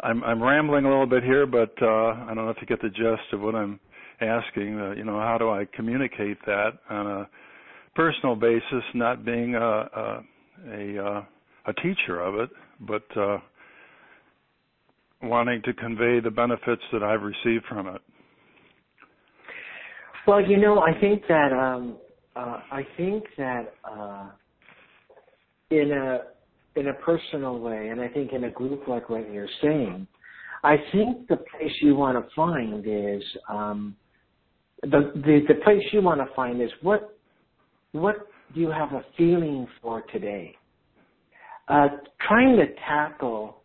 I'm 0.00 0.22
I'm 0.22 0.42
rambling 0.42 0.84
a 0.84 0.88
little 0.88 1.06
bit 1.06 1.24
here, 1.24 1.46
but 1.46 1.72
uh, 1.82 1.86
I 1.86 2.26
don't 2.28 2.44
know 2.44 2.50
if 2.50 2.58
you 2.60 2.66
get 2.66 2.80
the 2.80 2.90
gist 2.90 3.32
of 3.32 3.40
what 3.40 3.54
I'm 3.54 3.80
asking. 4.20 4.78
Uh, 4.78 4.92
you 4.92 5.04
know, 5.04 5.18
how 5.18 5.36
do 5.38 5.50
I 5.50 5.66
communicate 5.74 6.38
that 6.46 6.70
on 6.90 7.06
a 7.06 7.28
personal 7.94 8.36
basis, 8.36 8.84
not 8.94 9.24
being 9.24 9.56
a 9.56 9.60
a 9.60 10.22
a, 10.70 11.04
uh, 11.04 11.24
a 11.66 11.72
teacher 11.74 12.20
of 12.20 12.36
it, 12.36 12.50
but 12.80 13.04
uh, 13.16 13.38
wanting 15.22 15.60
to 15.62 15.72
convey 15.74 16.20
the 16.20 16.30
benefits 16.30 16.82
that 16.92 17.02
I've 17.02 17.22
received 17.22 17.64
from 17.68 17.88
it. 17.88 18.00
Well, 20.26 20.40
you 20.40 20.56
know, 20.56 20.80
I 20.80 20.98
think 21.00 21.22
that 21.28 21.52
um, 21.52 21.96
uh, 22.36 22.60
I 22.70 22.86
think 22.96 23.24
that 23.36 23.74
uh, 23.84 24.28
in 25.70 25.92
a 25.92 26.20
in 26.74 26.88
a 26.88 26.94
personal 26.94 27.58
way, 27.58 27.88
and 27.88 28.00
I 28.00 28.08
think 28.08 28.32
in 28.32 28.44
a 28.44 28.50
group 28.50 28.88
like 28.88 29.10
what 29.10 29.30
you're 29.30 29.48
saying, 29.60 30.06
I 30.64 30.76
think 30.92 31.28
the 31.28 31.36
place 31.36 31.72
you 31.82 31.94
want 31.94 32.16
to 32.16 32.34
find 32.34 32.84
is 32.86 33.22
um, 33.48 33.96
the, 34.82 35.12
the 35.14 35.40
the 35.48 35.54
place 35.62 35.82
you 35.92 36.02
want 36.02 36.20
to 36.20 36.34
find 36.34 36.60
is 36.62 36.70
what 36.80 37.16
what 37.92 38.28
do 38.54 38.60
you 38.60 38.70
have 38.70 38.92
a 38.92 39.04
feeling 39.16 39.66
for 39.80 40.02
today? 40.12 40.56
Uh, 41.68 41.88
trying 42.26 42.56
to 42.56 42.66
tackle 42.86 43.62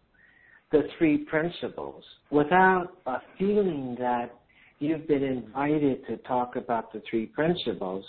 the 0.72 0.84
three 0.98 1.20
principles 1.20 2.04
without 2.30 2.90
a 3.06 3.18
feeling 3.38 3.96
that 4.00 4.36
you've 4.80 5.08
been 5.08 5.24
invited 5.24 6.06
to 6.08 6.18
talk 6.18 6.56
about 6.56 6.92
the 6.94 7.02
three 7.10 7.26
principles 7.26 8.04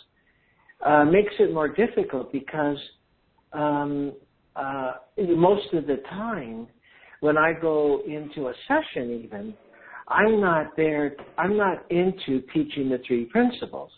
uh, 0.84 1.04
makes 1.04 1.34
it 1.38 1.52
more 1.52 1.68
difficult 1.68 2.32
because 2.32 2.78
um, 3.52 4.12
uh, 4.56 4.92
most 5.36 5.72
of 5.72 5.86
the 5.86 5.96
time 6.10 6.66
when 7.20 7.36
I 7.36 7.52
go 7.52 8.02
into 8.06 8.48
a 8.48 8.54
session 8.66 9.22
even, 9.24 9.54
I'm 10.08 10.40
not 10.40 10.76
there, 10.76 11.16
I'm 11.36 11.56
not 11.56 11.90
into 11.90 12.42
teaching 12.54 12.88
the 12.88 13.00
three 13.06 13.24
principles. 13.26 13.90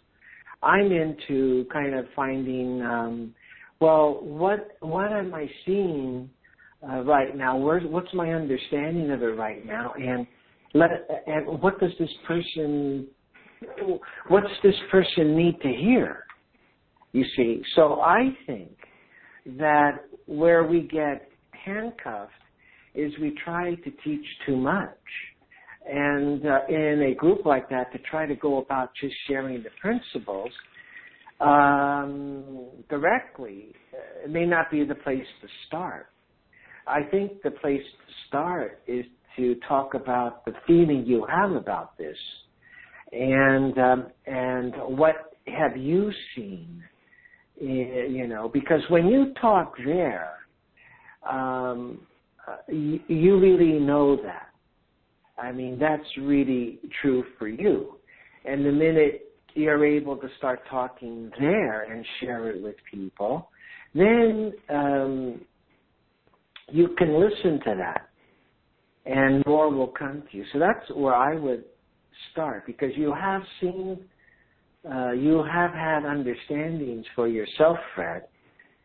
I'm 0.62 0.92
into 0.92 1.66
kind 1.72 1.94
of 1.94 2.06
finding, 2.14 2.82
um, 2.82 3.34
well, 3.80 4.20
what, 4.22 4.76
what 4.80 5.12
am 5.12 5.34
I 5.34 5.48
seeing 5.64 6.28
uh, 6.86 7.02
right 7.02 7.36
now? 7.36 7.56
Where's, 7.56 7.84
what's 7.86 8.12
my 8.12 8.32
understanding 8.32 9.10
of 9.10 9.22
it 9.22 9.26
right 9.26 9.64
now? 9.64 9.92
And 9.94 10.26
let, 10.74 10.90
and 11.26 11.60
what 11.62 11.80
does 11.80 11.92
this 11.98 12.10
person, 12.26 13.06
what's 14.28 14.48
this 14.62 14.74
person 14.90 15.36
need 15.36 15.60
to 15.62 15.68
hear? 15.68 16.24
You 17.12 17.24
see, 17.36 17.62
so 17.74 18.00
I 18.00 18.36
think 18.46 18.76
that 19.58 20.04
where 20.26 20.64
we 20.64 20.82
get 20.82 21.28
handcuffed 21.64 22.32
is 22.94 23.12
we 23.20 23.36
try 23.44 23.74
to 23.74 23.90
teach 24.04 24.24
too 24.46 24.56
much. 24.56 24.88
And 25.88 26.46
uh, 26.46 26.60
in 26.68 27.10
a 27.10 27.14
group 27.14 27.46
like 27.46 27.68
that, 27.70 27.90
to 27.92 27.98
try 28.10 28.26
to 28.26 28.36
go 28.36 28.58
about 28.58 28.90
just 29.00 29.14
sharing 29.26 29.62
the 29.62 29.70
principles 29.80 30.50
um, 31.40 32.68
directly 32.88 33.74
uh, 33.94 34.28
may 34.28 34.44
not 34.44 34.70
be 34.70 34.84
the 34.84 34.94
place 34.94 35.26
to 35.40 35.48
start. 35.66 36.08
I 36.86 37.02
think 37.10 37.42
the 37.42 37.50
place 37.50 37.82
to 37.82 38.12
start 38.28 38.82
is 38.86 39.04
to 39.36 39.56
talk 39.66 39.94
about 39.94 40.44
the 40.44 40.52
feeling 40.66 41.04
you 41.06 41.26
have 41.30 41.52
about 41.52 41.96
this, 41.96 42.16
and 43.12 43.78
um, 43.78 44.06
and 44.26 44.74
what 44.98 45.36
have 45.46 45.76
you 45.76 46.10
seen? 46.34 46.82
You 47.60 48.26
know, 48.26 48.48
because 48.48 48.80
when 48.88 49.06
you 49.06 49.34
talk 49.40 49.74
there, 49.84 50.38
um, 51.30 52.00
you, 52.68 53.00
you 53.06 53.38
really 53.38 53.78
know 53.78 54.16
that. 54.16 54.48
I 55.38 55.52
mean, 55.52 55.78
that's 55.78 56.04
really 56.18 56.78
true 57.02 57.24
for 57.38 57.48
you. 57.48 57.96
And 58.44 58.64
the 58.64 58.72
minute 58.72 59.30
you're 59.54 59.84
able 59.84 60.16
to 60.16 60.28
start 60.38 60.60
talking 60.70 61.30
there 61.38 61.82
and 61.82 62.04
share 62.20 62.48
it 62.50 62.62
with 62.62 62.76
people, 62.90 63.50
then 63.94 64.52
um, 64.68 65.40
you 66.70 66.94
can 66.96 67.20
listen 67.20 67.60
to 67.64 67.74
that 67.76 68.10
and 69.06 69.44
more 69.46 69.70
will 69.70 69.88
come 69.88 70.22
to 70.30 70.36
you. 70.36 70.44
So 70.52 70.58
that's 70.58 70.88
where 70.94 71.14
I 71.14 71.34
would 71.34 71.64
start 72.32 72.66
because 72.66 72.90
you 72.96 73.12
have 73.12 73.42
seen, 73.60 73.98
uh, 74.88 75.12
you 75.12 75.42
have 75.42 75.72
had 75.72 76.04
understandings 76.04 77.04
for 77.14 77.28
yourself, 77.28 77.76
Fred, 77.94 78.24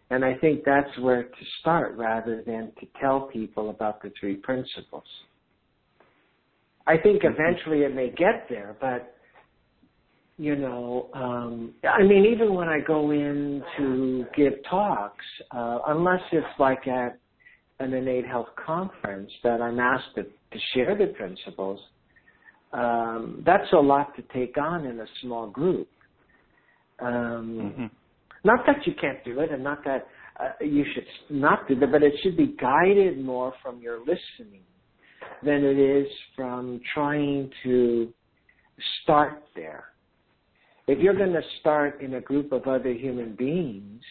and 0.10 0.24
I 0.26 0.36
think 0.36 0.64
that's 0.66 0.98
where 1.00 1.24
to 1.24 1.46
start 1.62 1.96
rather 1.98 2.44
than 2.46 2.72
to 2.80 2.88
tell 3.00 3.22
people 3.22 3.70
about 3.70 4.02
the 4.02 4.12
three 4.20 4.36
principles. 4.36 5.06
I 6.88 6.98
think 6.98 7.24
mm-hmm. 7.24 7.34
eventually 7.34 7.82
it 7.82 7.96
may 7.96 8.10
get 8.10 8.48
there, 8.50 8.76
but 8.80 9.16
you 10.38 10.56
know, 10.58 11.10
um, 11.14 11.74
I 11.90 12.04
mean, 12.04 12.26
even 12.26 12.54
when 12.54 12.68
I 12.68 12.82
go 12.82 13.12
in 13.12 13.64
to 13.78 14.26
give 14.36 14.54
talks, 14.70 15.24
uh, 15.52 15.80
unless 15.88 16.20
it's 16.34 16.46
like 16.60 16.88
at 16.88 17.18
an 17.80 17.94
innate 17.94 18.28
health 18.28 18.50
conference 18.64 19.32
that 19.44 19.62
I'm 19.62 19.80
asked 19.80 20.16
to, 20.16 20.24
to 20.24 20.60
share 20.74 20.96
the 20.98 21.14
principles, 21.14 21.80
um, 22.76 23.42
that's 23.46 23.72
a 23.72 23.78
lot 23.78 24.16
to 24.18 24.22
take 24.34 24.58
on 24.58 24.86
in 24.86 25.00
a 25.00 25.06
small 25.22 25.48
group. 25.48 25.88
Um, 27.00 27.74
mm-hmm. 27.74 27.86
Not 28.44 28.66
that 28.68 28.86
you 28.86 28.94
can't 29.00 29.24
do 29.24 29.40
it, 29.40 29.52
and 29.52 29.64
not 29.64 29.84
that 29.86 30.08
uh, 30.40 30.64
you 30.64 30.84
should 30.94 31.06
not 31.30 31.68
do 31.68 31.82
it, 31.82 31.92
but 31.92 32.04
it 32.04 32.14
should 32.22 32.36
be 32.36 32.56
guided 32.60 33.24
more 33.24 33.54
from 33.64 33.82
your 33.82 34.00
listening 34.00 34.62
than 35.42 35.64
it 35.64 35.80
is 35.80 36.08
from 36.36 36.82
trying 36.94 37.50
to 37.64 38.14
start 39.04 39.44
there. 39.56 39.86
If 40.88 41.00
you're 41.00 41.16
going 41.16 41.34
to 41.34 41.42
start 41.62 42.02
in 42.02 42.16
a 42.16 42.22
group 42.22 42.52
of 42.52 42.68
other 42.68 42.92
human 42.92 43.36
beings, 43.36 44.04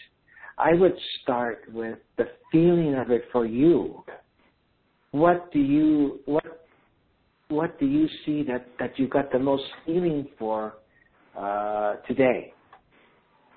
I 0.57 0.73
would 0.73 0.95
start 1.21 1.63
with 1.71 1.99
the 2.17 2.25
feeling 2.51 2.95
of 2.95 3.11
it 3.11 3.25
for 3.31 3.45
you. 3.45 4.03
What 5.11 5.51
do 5.51 5.59
you 5.59 6.19
what 6.25 6.64
what 7.49 7.79
do 7.79 7.85
you 7.85 8.07
see 8.25 8.43
that 8.43 8.67
that 8.79 8.97
you 8.97 9.07
got 9.07 9.31
the 9.31 9.39
most 9.39 9.63
feeling 9.85 10.27
for 10.37 10.75
uh, 11.37 11.95
today? 12.07 12.53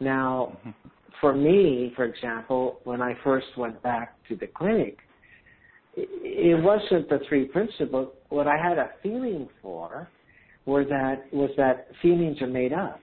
Now, 0.01 0.57
mm-hmm. 0.61 0.71
for 1.21 1.35
me, 1.35 1.93
for 1.97 2.05
example, 2.05 2.81
when 2.85 3.01
I 3.03 3.15
first 3.25 3.47
went 3.57 3.83
back 3.83 4.17
to 4.29 4.37
the 4.37 4.47
clinic, 4.47 4.99
it, 5.97 6.63
wasn't 6.63 7.09
the 7.09 7.21
three 7.29 7.47
principles. 7.47 8.09
What 8.29 8.47
I 8.47 8.57
had 8.57 8.79
a 8.79 8.91
feeling 9.03 9.49
for 9.63 10.09
were 10.67 10.85
that 10.85 11.33
was 11.33 11.51
that 11.57 11.89
feelings 12.03 12.41
are 12.43 12.47
made 12.47 12.73
up, 12.73 13.01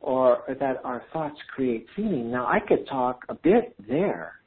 or 0.00 0.42
that 0.48 0.78
our 0.84 1.02
thoughts 1.12 1.38
create 1.54 1.86
feeling. 1.94 2.30
Now 2.30 2.46
I 2.46 2.60
could 2.66 2.86
talk 2.88 3.24
a 3.28 3.34
bit 3.34 3.74
there, 3.86 4.40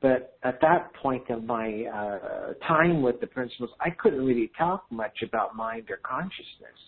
but 0.00 0.38
at 0.44 0.60
that 0.60 0.94
point 0.94 1.28
of 1.30 1.44
my 1.44 1.84
uh, 1.84 2.54
time 2.66 3.02
with 3.02 3.20
the 3.20 3.26
principles, 3.26 3.70
I 3.80 3.90
couldn't 3.90 4.24
really 4.24 4.50
talk 4.56 4.84
much 4.90 5.22
about 5.22 5.56
mind 5.56 5.90
or 5.90 5.98
consciousness. 5.98 6.78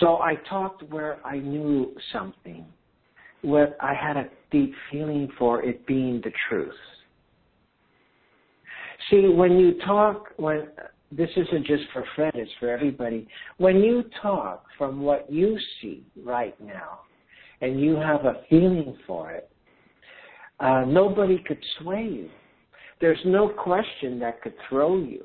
So 0.00 0.18
I 0.20 0.36
talked 0.48 0.82
where 0.84 1.24
I 1.26 1.38
knew 1.38 1.94
something 2.12 2.64
what 3.42 3.76
I 3.80 3.94
had 3.94 4.16
a 4.16 4.28
deep 4.50 4.74
feeling 4.90 5.28
for 5.38 5.62
it 5.62 5.86
being 5.86 6.20
the 6.22 6.32
truth. 6.48 6.74
See, 9.10 9.28
when 9.28 9.58
you 9.58 9.78
talk, 9.86 10.28
when 10.36 10.68
this 11.10 11.30
isn't 11.36 11.66
just 11.66 11.84
for 11.92 12.04
Fred, 12.14 12.32
it's 12.34 12.50
for 12.60 12.68
everybody. 12.68 13.26
When 13.56 13.76
you 13.78 14.04
talk 14.20 14.66
from 14.76 15.00
what 15.02 15.30
you 15.32 15.58
see 15.80 16.04
right 16.22 16.58
now, 16.60 17.00
and 17.62 17.80
you 17.80 17.96
have 17.96 18.24
a 18.24 18.42
feeling 18.48 18.96
for 19.06 19.32
it, 19.32 19.50
uh, 20.60 20.84
nobody 20.86 21.42
could 21.46 21.62
sway 21.78 22.04
you. 22.04 22.30
There's 23.00 23.20
no 23.24 23.48
question 23.48 24.18
that 24.20 24.42
could 24.42 24.54
throw 24.68 24.98
you. 24.98 25.24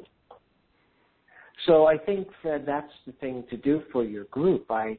So 1.66 1.88
I 1.88 1.98
think 1.98 2.28
that 2.44 2.66
that's 2.66 2.92
the 3.06 3.14
thing 3.14 3.44
to 3.50 3.58
do 3.58 3.82
for 3.92 4.04
your 4.04 4.26
group. 4.26 4.70
I 4.72 4.98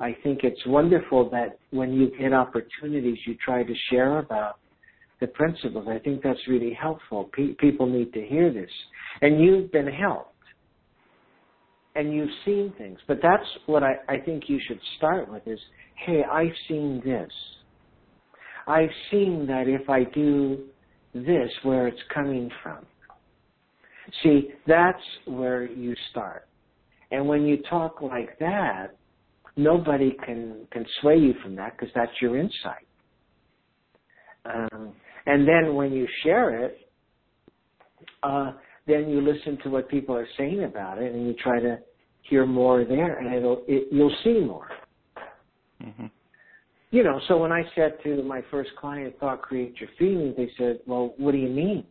I 0.00 0.16
think 0.22 0.40
it's 0.42 0.60
wonderful 0.66 1.30
that 1.30 1.58
when 1.70 1.92
you 1.92 2.10
get 2.18 2.32
opportunities, 2.32 3.18
you 3.26 3.36
try 3.44 3.62
to 3.62 3.74
share 3.90 4.18
about 4.18 4.58
the 5.20 5.28
principles. 5.28 5.86
I 5.88 5.98
think 5.98 6.22
that's 6.22 6.48
really 6.48 6.72
helpful. 6.72 7.30
Pe- 7.32 7.54
people 7.54 7.86
need 7.86 8.12
to 8.12 8.20
hear 8.20 8.52
this. 8.52 8.70
And 9.22 9.40
you've 9.40 9.70
been 9.70 9.86
helped. 9.86 10.32
And 11.94 12.12
you've 12.12 12.30
seen 12.44 12.72
things. 12.76 12.98
But 13.06 13.20
that's 13.22 13.46
what 13.66 13.84
I, 13.84 13.94
I 14.08 14.18
think 14.18 14.48
you 14.48 14.58
should 14.66 14.80
start 14.96 15.30
with 15.30 15.46
is, 15.46 15.60
hey, 15.94 16.24
I've 16.24 16.56
seen 16.66 17.00
this. 17.04 17.32
I've 18.66 18.90
seen 19.10 19.46
that 19.46 19.68
if 19.68 19.88
I 19.88 20.04
do 20.04 20.64
this, 21.14 21.50
where 21.62 21.86
it's 21.86 22.00
coming 22.12 22.50
from. 22.62 22.84
See, 24.22 24.50
that's 24.66 25.02
where 25.26 25.64
you 25.64 25.94
start. 26.10 26.48
And 27.10 27.26
when 27.26 27.46
you 27.46 27.62
talk 27.70 28.02
like 28.02 28.38
that, 28.40 28.96
nobody 29.56 30.16
can 30.24 30.66
can 30.72 30.84
sway 31.00 31.16
you 31.16 31.34
from 31.42 31.54
that 31.56 31.76
because 31.76 31.92
that's 31.94 32.12
your 32.20 32.36
insight. 32.36 32.86
Um, 34.44 34.92
and 35.26 35.46
then 35.48 35.74
when 35.74 35.92
you 35.92 36.06
share 36.22 36.64
it, 36.64 36.88
uh, 38.22 38.52
then 38.86 39.08
you 39.08 39.20
listen 39.20 39.58
to 39.62 39.70
what 39.70 39.88
people 39.88 40.14
are 40.14 40.28
saying 40.36 40.64
about 40.64 40.98
it, 40.98 41.14
and 41.14 41.26
you 41.26 41.34
try 41.34 41.60
to 41.60 41.78
hear 42.22 42.44
more 42.46 42.84
there, 42.84 43.18
and 43.18 43.34
it'll 43.34 43.62
it, 43.66 43.88
you'll 43.90 44.14
see 44.24 44.40
more. 44.40 44.68
Mm-hmm. 45.82 46.06
You 46.94 47.02
know, 47.02 47.20
so 47.26 47.38
when 47.38 47.50
I 47.50 47.64
said 47.74 47.98
to 48.04 48.22
my 48.22 48.40
first 48.52 48.70
client, 48.76 49.18
"Thought 49.18 49.42
creates 49.42 49.80
your 49.80 49.90
feeling," 49.98 50.32
they 50.36 50.48
said, 50.56 50.78
"Well, 50.86 51.12
what 51.16 51.32
do 51.32 51.38
you 51.38 51.48
mean?" 51.48 51.84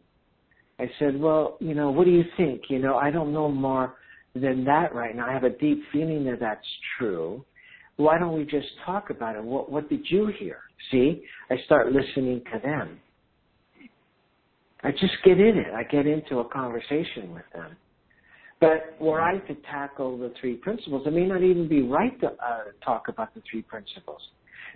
I 0.79 0.89
said, 0.97 1.19
"Well, 1.19 1.57
you 1.59 1.75
know, 1.75 1.91
what 1.91 2.05
do 2.05 2.11
you 2.11 2.23
think? 2.37 2.69
You 2.69 2.79
know, 2.79 2.95
I 2.95 3.11
don't 3.11 3.33
know 3.33 3.49
more 3.49 3.95
than 4.33 4.63
that 4.63 4.95
right 4.95 5.13
now. 5.13 5.27
I 5.27 5.33
have 5.33 5.43
a 5.43 5.49
deep 5.49 5.83
feeling 5.91 6.23
that 6.25 6.39
that's 6.39 6.69
true." 6.97 7.43
why 7.97 8.17
don't 8.17 8.35
we 8.35 8.43
just 8.43 8.67
talk 8.85 9.11
about 9.11 9.35
it? 9.35 9.43
What, 9.43 9.71
what 9.71 9.87
did 9.87 10.09
you 10.09 10.31
hear? 10.39 10.61
See, 10.89 11.23
I 11.51 11.57
start 11.65 11.91
listening 11.91 12.41
to 12.51 12.59
them. 12.59 12.99
I 14.83 14.89
just 14.91 15.13
get 15.23 15.39
in 15.39 15.57
it. 15.57 15.73
I 15.75 15.83
get 15.83 16.07
into 16.07 16.39
a 16.39 16.45
conversation 16.49 17.31
with 17.33 17.45
them. 17.53 17.75
But 18.59 18.99
were 18.99 19.21
I 19.21 19.37
to 19.37 19.55
tackle 19.69 20.17
the 20.17 20.33
three 20.41 20.55
principles, 20.55 21.05
it 21.05 21.13
may 21.13 21.27
not 21.27 21.43
even 21.43 21.67
be 21.67 21.83
right 21.83 22.19
to 22.21 22.27
uh, 22.27 22.63
talk 22.83 23.09
about 23.09 23.35
the 23.35 23.43
three 23.49 23.61
principles. 23.61 24.21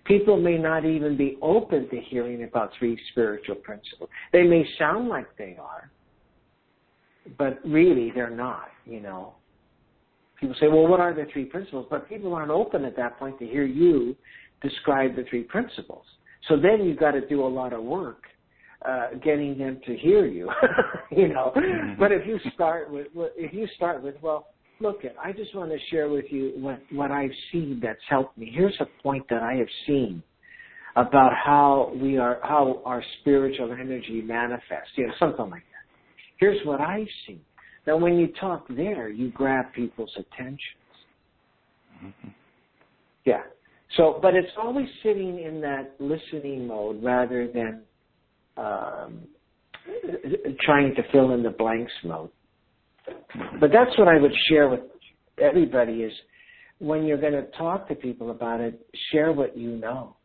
People 0.08 0.40
may 0.40 0.58
not 0.58 0.86
even 0.86 1.18
be 1.18 1.38
open 1.42 1.90
to 1.90 2.00
hearing 2.00 2.44
about 2.44 2.72
three 2.80 2.98
spiritual 3.12 3.56
principles. 3.56 4.10
They 4.32 4.44
may 4.44 4.66
sound 4.80 5.10
like 5.10 5.26
they 5.38 5.58
are, 5.60 5.92
but 7.38 7.60
really 7.66 8.12
they're 8.16 8.30
not, 8.30 8.70
you 8.86 9.02
know 9.02 9.34
people 10.40 10.56
say, 10.60 10.68
well, 10.68 10.88
what 10.88 11.00
are 11.00 11.14
the 11.14 11.26
three 11.34 11.46
principles? 11.46 11.88
But 11.90 12.08
people 12.10 12.34
aren't 12.34 12.52
open 12.52 12.86
at 12.86 12.96
that 12.98 13.18
point 13.20 13.40
to 13.40 13.46
hear 13.46 13.66
you 13.66 14.16
describe 14.62 15.16
the 15.16 15.24
three 15.30 15.44
principles. 15.44 16.06
So 16.48 16.56
then 16.56 16.86
you've 16.86 17.00
got 17.00 17.12
to 17.12 17.28
do 17.28 17.46
a 17.46 17.48
lot 17.48 17.74
of 17.74 17.84
work 17.84 18.24
uh, 18.88 19.10
getting 19.24 19.58
them 19.58 19.80
to 19.86 19.96
hear 19.98 20.26
you, 20.26 20.50
you 21.12 21.28
know. 21.28 21.52
Mm-hmm. 21.56 22.00
But 22.00 22.12
if 22.12 22.26
you 22.28 22.40
start 22.54 22.92
with, 22.92 23.08
if 23.36 23.54
you 23.54 23.68
start 23.76 24.04
with, 24.04 24.16
well, 24.22 24.48
look, 24.80 25.06
at. 25.06 25.16
I 25.24 25.32
just 25.32 25.56
want 25.56 25.72
to 25.72 25.78
share 25.90 26.10
with 26.10 26.26
you 26.30 26.54
what 26.56 26.82
what 26.92 27.12
I've 27.12 27.32
seen 27.52 27.80
that's 27.82 28.00
helped 28.10 28.38
me. 28.38 28.52
Here's 28.54 28.76
a 28.80 28.88
point 29.04 29.26
that 29.30 29.44
I 29.44 29.56
have 29.56 29.68
seen 29.86 30.24
about 30.96 31.32
how 31.34 31.94
we 31.96 32.18
are, 32.18 32.40
how 32.44 32.82
our 32.86 33.04
spiritual 33.22 33.72
energy 33.72 34.22
manifests, 34.22 34.92
you 34.96 35.08
know, 35.08 35.14
something 35.20 35.50
like 35.50 35.62
that. 35.62 35.86
Here's 36.38 36.66
what 36.66 36.82
I've 36.82 37.08
seen. 37.28 37.42
Now, 37.86 37.98
when 37.98 38.18
you 38.18 38.28
talk 38.40 38.68
there, 38.70 39.08
you 39.08 39.30
grab 39.32 39.66
people's 39.74 40.12
attentions. 40.16 40.60
Mm-hmm. 42.04 42.30
Yeah. 43.26 43.44
So, 43.96 44.20
but 44.22 44.36
it's 44.36 44.52
always 44.58 44.88
sitting 45.04 45.40
in 45.40 45.62
that 45.62 45.96
listening 46.00 46.68
mode 46.68 47.02
rather 47.04 47.48
than 47.48 47.84
um, 48.58 49.22
trying 50.62 50.94
to 50.96 51.04
fill 51.12 51.32
in 51.32 51.44
the 51.44 51.50
blanks 51.52 51.94
mode. 52.04 52.30
But 53.60 53.72
that's 53.72 53.98
what 53.98 54.08
I 54.08 54.20
would 54.20 54.34
share 54.48 54.70
with 54.70 54.82
everybody 55.38 56.04
is 56.04 56.14
when 56.80 57.06
you're 57.06 57.20
going 57.20 57.34
to 57.34 57.46
talk 57.58 57.88
to 57.90 57.96
people 57.96 58.32
about 58.32 58.62
it, 58.62 58.86
share 59.12 59.32
what 59.32 59.58
you 59.58 59.78
know. 59.78 60.16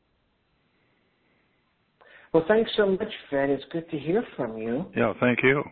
Well, 2.33 2.45
thanks 2.49 2.71
so 2.77 2.87
much, 2.87 3.13
Fred. 3.29 3.51
It's 3.51 3.65
good 3.73 3.91
to 3.91 3.99
hear 3.99 4.25
from 4.37 4.57
you. 4.57 4.87
Yeah, 4.97 5.13
thank 5.21 5.41
you. 5.43 5.63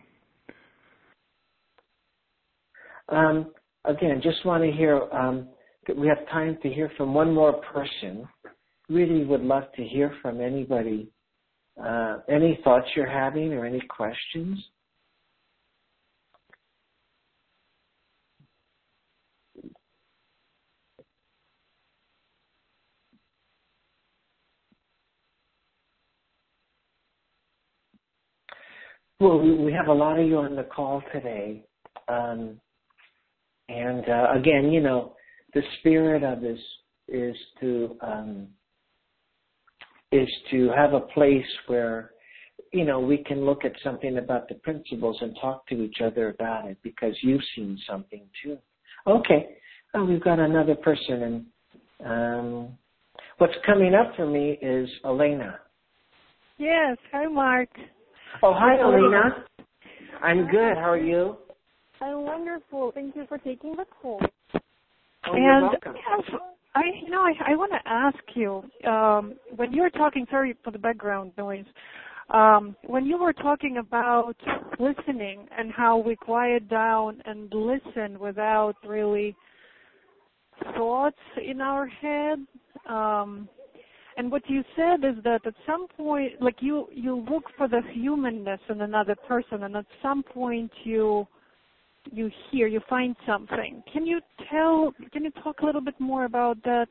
Um, 3.09 3.51
again, 3.85 4.21
just 4.23 4.45
want 4.45 4.63
to 4.63 4.71
hear. 4.71 5.01
Um, 5.11 5.49
we 5.95 6.07
have 6.07 6.27
time 6.29 6.57
to 6.61 6.69
hear 6.69 6.91
from 6.97 7.13
one 7.13 7.33
more 7.33 7.53
person. 7.53 8.27
Really 8.89 9.25
would 9.25 9.41
love 9.41 9.63
to 9.75 9.83
hear 9.83 10.13
from 10.21 10.39
anybody. 10.39 11.09
Uh, 11.83 12.17
any 12.29 12.59
thoughts 12.63 12.85
you're 12.95 13.09
having 13.09 13.53
or 13.53 13.65
any 13.65 13.81
questions? 13.81 14.63
Well, 29.21 29.37
we 29.37 29.71
have 29.71 29.85
a 29.85 29.93
lot 29.93 30.19
of 30.19 30.25
you 30.25 30.39
on 30.39 30.55
the 30.55 30.63
call 30.63 31.03
today. 31.13 31.63
Um, 32.07 32.59
and 33.69 34.03
uh, 34.09 34.31
again, 34.35 34.71
you 34.71 34.81
know, 34.81 35.13
the 35.53 35.61
spirit 35.77 36.23
of 36.23 36.41
this 36.41 36.57
is 37.07 37.35
to 37.59 37.97
um, 38.01 38.47
is 40.11 40.27
to 40.49 40.71
have 40.75 40.93
a 40.93 41.01
place 41.01 41.45
where 41.67 42.13
you 42.73 42.83
know 42.83 42.99
we 42.99 43.17
can 43.17 43.45
look 43.45 43.63
at 43.63 43.73
something 43.83 44.17
about 44.17 44.49
the 44.49 44.55
principles 44.55 45.19
and 45.21 45.37
talk 45.39 45.67
to 45.67 45.83
each 45.83 45.97
other 46.03 46.29
about 46.29 46.67
it 46.67 46.79
because 46.81 47.13
you've 47.21 47.43
seen 47.55 47.77
something 47.87 48.23
too. 48.43 48.57
Okay, 49.05 49.49
oh, 49.93 50.03
we've 50.03 50.23
got 50.23 50.39
another 50.39 50.73
person, 50.73 51.45
and 51.99 52.07
um, 52.07 52.69
what's 53.37 53.53
coming 53.67 53.93
up 53.93 54.15
for 54.15 54.25
me 54.25 54.57
is 54.63 54.89
Elena. 55.05 55.59
Yes, 56.57 56.97
hi 57.11 57.27
Mark. 57.27 57.69
Oh, 58.43 58.53
hi, 58.53 58.77
Alina. 58.79 59.45
I'm 60.23 60.47
good. 60.47 60.75
How 60.75 60.89
are 60.89 60.97
you? 60.97 61.37
I'm 62.01 62.23
wonderful. 62.23 62.91
Thank 62.93 63.15
you 63.15 63.25
for 63.27 63.37
taking 63.37 63.75
the 63.75 63.85
call. 64.01 64.19
Oh, 65.27 65.35
and 65.35 65.61
welcome. 65.61 65.95
I, 65.95 66.15
have, 66.15 66.41
I, 66.75 66.81
you 67.03 67.11
know, 67.11 67.21
I, 67.21 67.51
I 67.51 67.55
want 67.55 67.71
to 67.71 67.89
ask 67.89 68.17
you 68.35 68.63
um, 68.89 69.35
when 69.55 69.71
you 69.71 69.81
were 69.83 69.89
talking. 69.91 70.25
Sorry 70.31 70.55
for 70.63 70.71
the 70.71 70.79
background 70.79 71.33
noise. 71.37 71.65
Um, 72.31 72.75
when 72.87 73.05
you 73.05 73.19
were 73.19 73.33
talking 73.33 73.77
about 73.77 74.35
listening 74.79 75.47
and 75.55 75.71
how 75.71 75.97
we 75.97 76.15
quiet 76.15 76.69
down 76.69 77.21
and 77.25 77.53
listen 77.53 78.17
without 78.19 78.75
really 78.85 79.35
thoughts 80.75 81.17
in 81.43 81.61
our 81.61 81.87
head. 81.87 82.39
Um, 82.89 83.49
and 84.17 84.31
what 84.31 84.47
you 84.49 84.63
said 84.75 85.05
is 85.05 85.23
that 85.23 85.45
at 85.45 85.53
some 85.65 85.87
point, 85.87 86.41
like 86.41 86.57
you, 86.59 86.87
you 86.93 87.25
look 87.29 87.43
for 87.57 87.67
the 87.67 87.81
humanness 87.93 88.59
in 88.69 88.81
another 88.81 89.15
person, 89.27 89.63
and 89.63 89.75
at 89.77 89.85
some 90.01 90.21
point 90.21 90.71
you, 90.83 91.27
you 92.11 92.29
hear, 92.49 92.67
you 92.67 92.81
find 92.89 93.15
something. 93.25 93.83
Can 93.91 94.05
you 94.05 94.19
tell? 94.49 94.93
Can 95.13 95.23
you 95.23 95.31
talk 95.43 95.61
a 95.61 95.65
little 95.65 95.81
bit 95.81 95.99
more 95.99 96.25
about 96.25 96.61
that? 96.63 96.87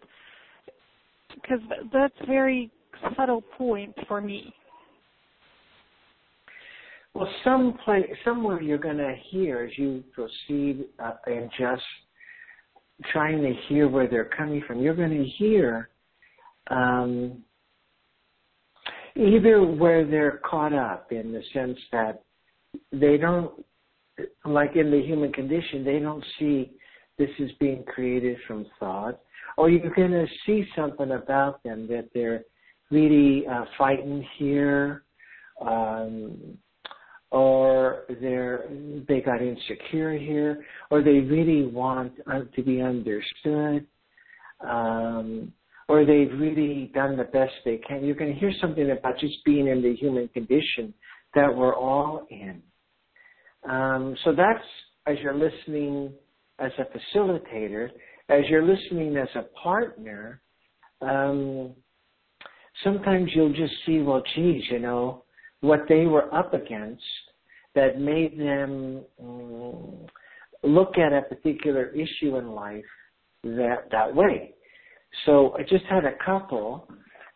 Because 1.34 1.60
that's 1.92 2.14
very 2.26 2.70
subtle 3.16 3.42
point 3.42 3.94
for 4.08 4.20
me. 4.20 4.52
Well, 7.14 7.28
some 7.44 7.76
place, 7.84 8.06
somewhere 8.24 8.62
you're 8.62 8.78
going 8.78 8.98
to 8.98 9.14
hear 9.30 9.64
as 9.64 9.76
you 9.76 10.04
proceed 10.12 10.84
uh, 11.00 11.14
and 11.26 11.50
just 11.58 11.82
trying 13.12 13.42
to 13.42 13.52
hear 13.68 13.88
where 13.88 14.06
they're 14.08 14.30
coming 14.36 14.62
from. 14.66 14.80
You're 14.80 14.94
going 14.94 15.10
to 15.10 15.24
hear 15.24 15.88
um, 16.68 17.42
either 19.16 19.62
where 19.62 20.04
they're 20.06 20.40
caught 20.44 20.72
up 20.72 21.12
in 21.12 21.32
the 21.32 21.42
sense 21.52 21.78
that 21.92 22.22
they 22.92 23.16
don't, 23.16 23.64
like 24.44 24.76
in 24.76 24.90
the 24.90 25.00
human 25.00 25.32
condition, 25.32 25.84
they 25.84 25.98
don't 25.98 26.24
see 26.38 26.72
this 27.18 27.30
is 27.38 27.50
being 27.60 27.84
created 27.84 28.38
from 28.46 28.66
thought, 28.78 29.20
or 29.56 29.68
you're 29.68 29.94
going 29.94 30.10
to 30.10 30.26
see 30.46 30.66
something 30.76 31.12
about 31.12 31.62
them 31.62 31.86
that 31.88 32.08
they're 32.14 32.44
really 32.90 33.46
uh, 33.46 33.64
fighting 33.76 34.26
here, 34.38 35.04
um, 35.60 36.56
or 37.30 38.04
they're 38.20 38.64
they 39.06 39.20
got 39.20 39.40
insecure 39.40 40.16
here, 40.18 40.64
or 40.90 41.02
they 41.02 41.20
really 41.20 41.66
want 41.66 42.12
uh, 42.26 42.40
to 42.56 42.62
be 42.62 42.80
understood. 42.80 43.86
Um, 44.66 45.52
or 45.90 46.04
they've 46.04 46.30
really 46.38 46.88
done 46.94 47.16
the 47.16 47.24
best 47.24 47.52
they 47.64 47.78
can. 47.78 48.04
You're 48.04 48.14
going 48.14 48.32
to 48.32 48.38
hear 48.38 48.52
something 48.60 48.92
about 48.92 49.18
just 49.18 49.44
being 49.44 49.66
in 49.66 49.82
the 49.82 49.96
human 49.96 50.28
condition 50.28 50.94
that 51.34 51.52
we're 51.52 51.74
all 51.74 52.28
in. 52.30 52.62
Um, 53.68 54.16
so 54.24 54.32
that's 54.32 54.64
as 55.08 55.16
you're 55.20 55.34
listening 55.34 56.12
as 56.60 56.70
a 56.78 57.16
facilitator, 57.18 57.88
as 58.28 58.42
you're 58.48 58.64
listening 58.64 59.16
as 59.16 59.26
a 59.34 59.42
partner. 59.60 60.40
Um, 61.00 61.72
sometimes 62.84 63.32
you'll 63.34 63.52
just 63.52 63.74
see, 63.84 63.98
well, 63.98 64.22
geez, 64.36 64.62
you 64.70 64.78
know, 64.78 65.24
what 65.60 65.80
they 65.88 66.06
were 66.06 66.32
up 66.32 66.54
against 66.54 67.02
that 67.74 67.98
made 67.98 68.38
them 68.38 69.02
um, 69.20 70.06
look 70.62 70.98
at 70.98 71.12
a 71.12 71.22
particular 71.22 71.86
issue 71.86 72.36
in 72.36 72.52
life 72.52 72.84
that 73.42 73.88
that 73.90 74.14
way. 74.14 74.54
So 75.26 75.54
I 75.58 75.62
just 75.62 75.84
had 75.86 76.04
a 76.04 76.14
couple, 76.24 76.88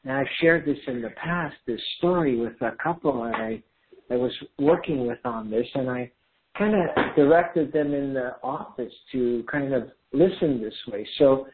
and 0.05 0.13
I've 0.13 0.27
shared 0.41 0.67
this 0.67 0.79
in 0.87 1.03
the 1.03 1.11
past, 1.11 1.57
this 1.67 1.81
story 1.99 2.37
with 2.37 2.61
a 2.61 2.73
couple 2.83 3.25
and 3.25 3.35
I, 3.35 3.63
I 4.11 4.17
was 4.17 4.33
working 4.59 5.07
with 5.07 5.19
on 5.25 5.51
this, 5.51 5.67
and 5.75 5.89
I 5.91 6.11
kind 6.59 6.75
of 6.75 7.17
directed 7.17 7.73
them 7.73 7.95
in 7.95 8.15
the 8.15 8.37
office 8.43 8.93
to 9.13 9.45
kind 9.51 9.73
of 9.73 9.89
listen 10.13 10.61
this 10.63 10.75
way. 10.93 11.07
So 11.19 11.47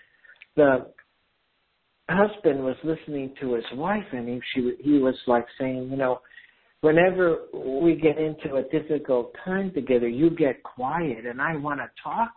the 0.56 0.86
husband 2.08 2.62
was 2.62 2.76
listening 2.82 3.34
to 3.40 3.54
his 3.54 3.64
wife, 3.74 4.04
and 4.12 4.28
he, 4.28 4.40
she, 4.54 4.72
he 4.82 4.98
was 4.98 5.14
like 5.26 5.46
saying, 5.58 5.88
you 5.90 5.96
know, 5.96 6.20
whenever 6.80 7.38
we 7.54 7.94
get 7.94 8.18
into 8.18 8.56
a 8.56 8.62
difficult 8.64 9.34
time 9.44 9.72
together, 9.72 10.08
you 10.08 10.30
get 10.30 10.62
quiet, 10.62 11.24
and 11.24 11.40
I 11.40 11.56
want 11.56 11.80
to 11.80 11.88
talk, 12.02 12.32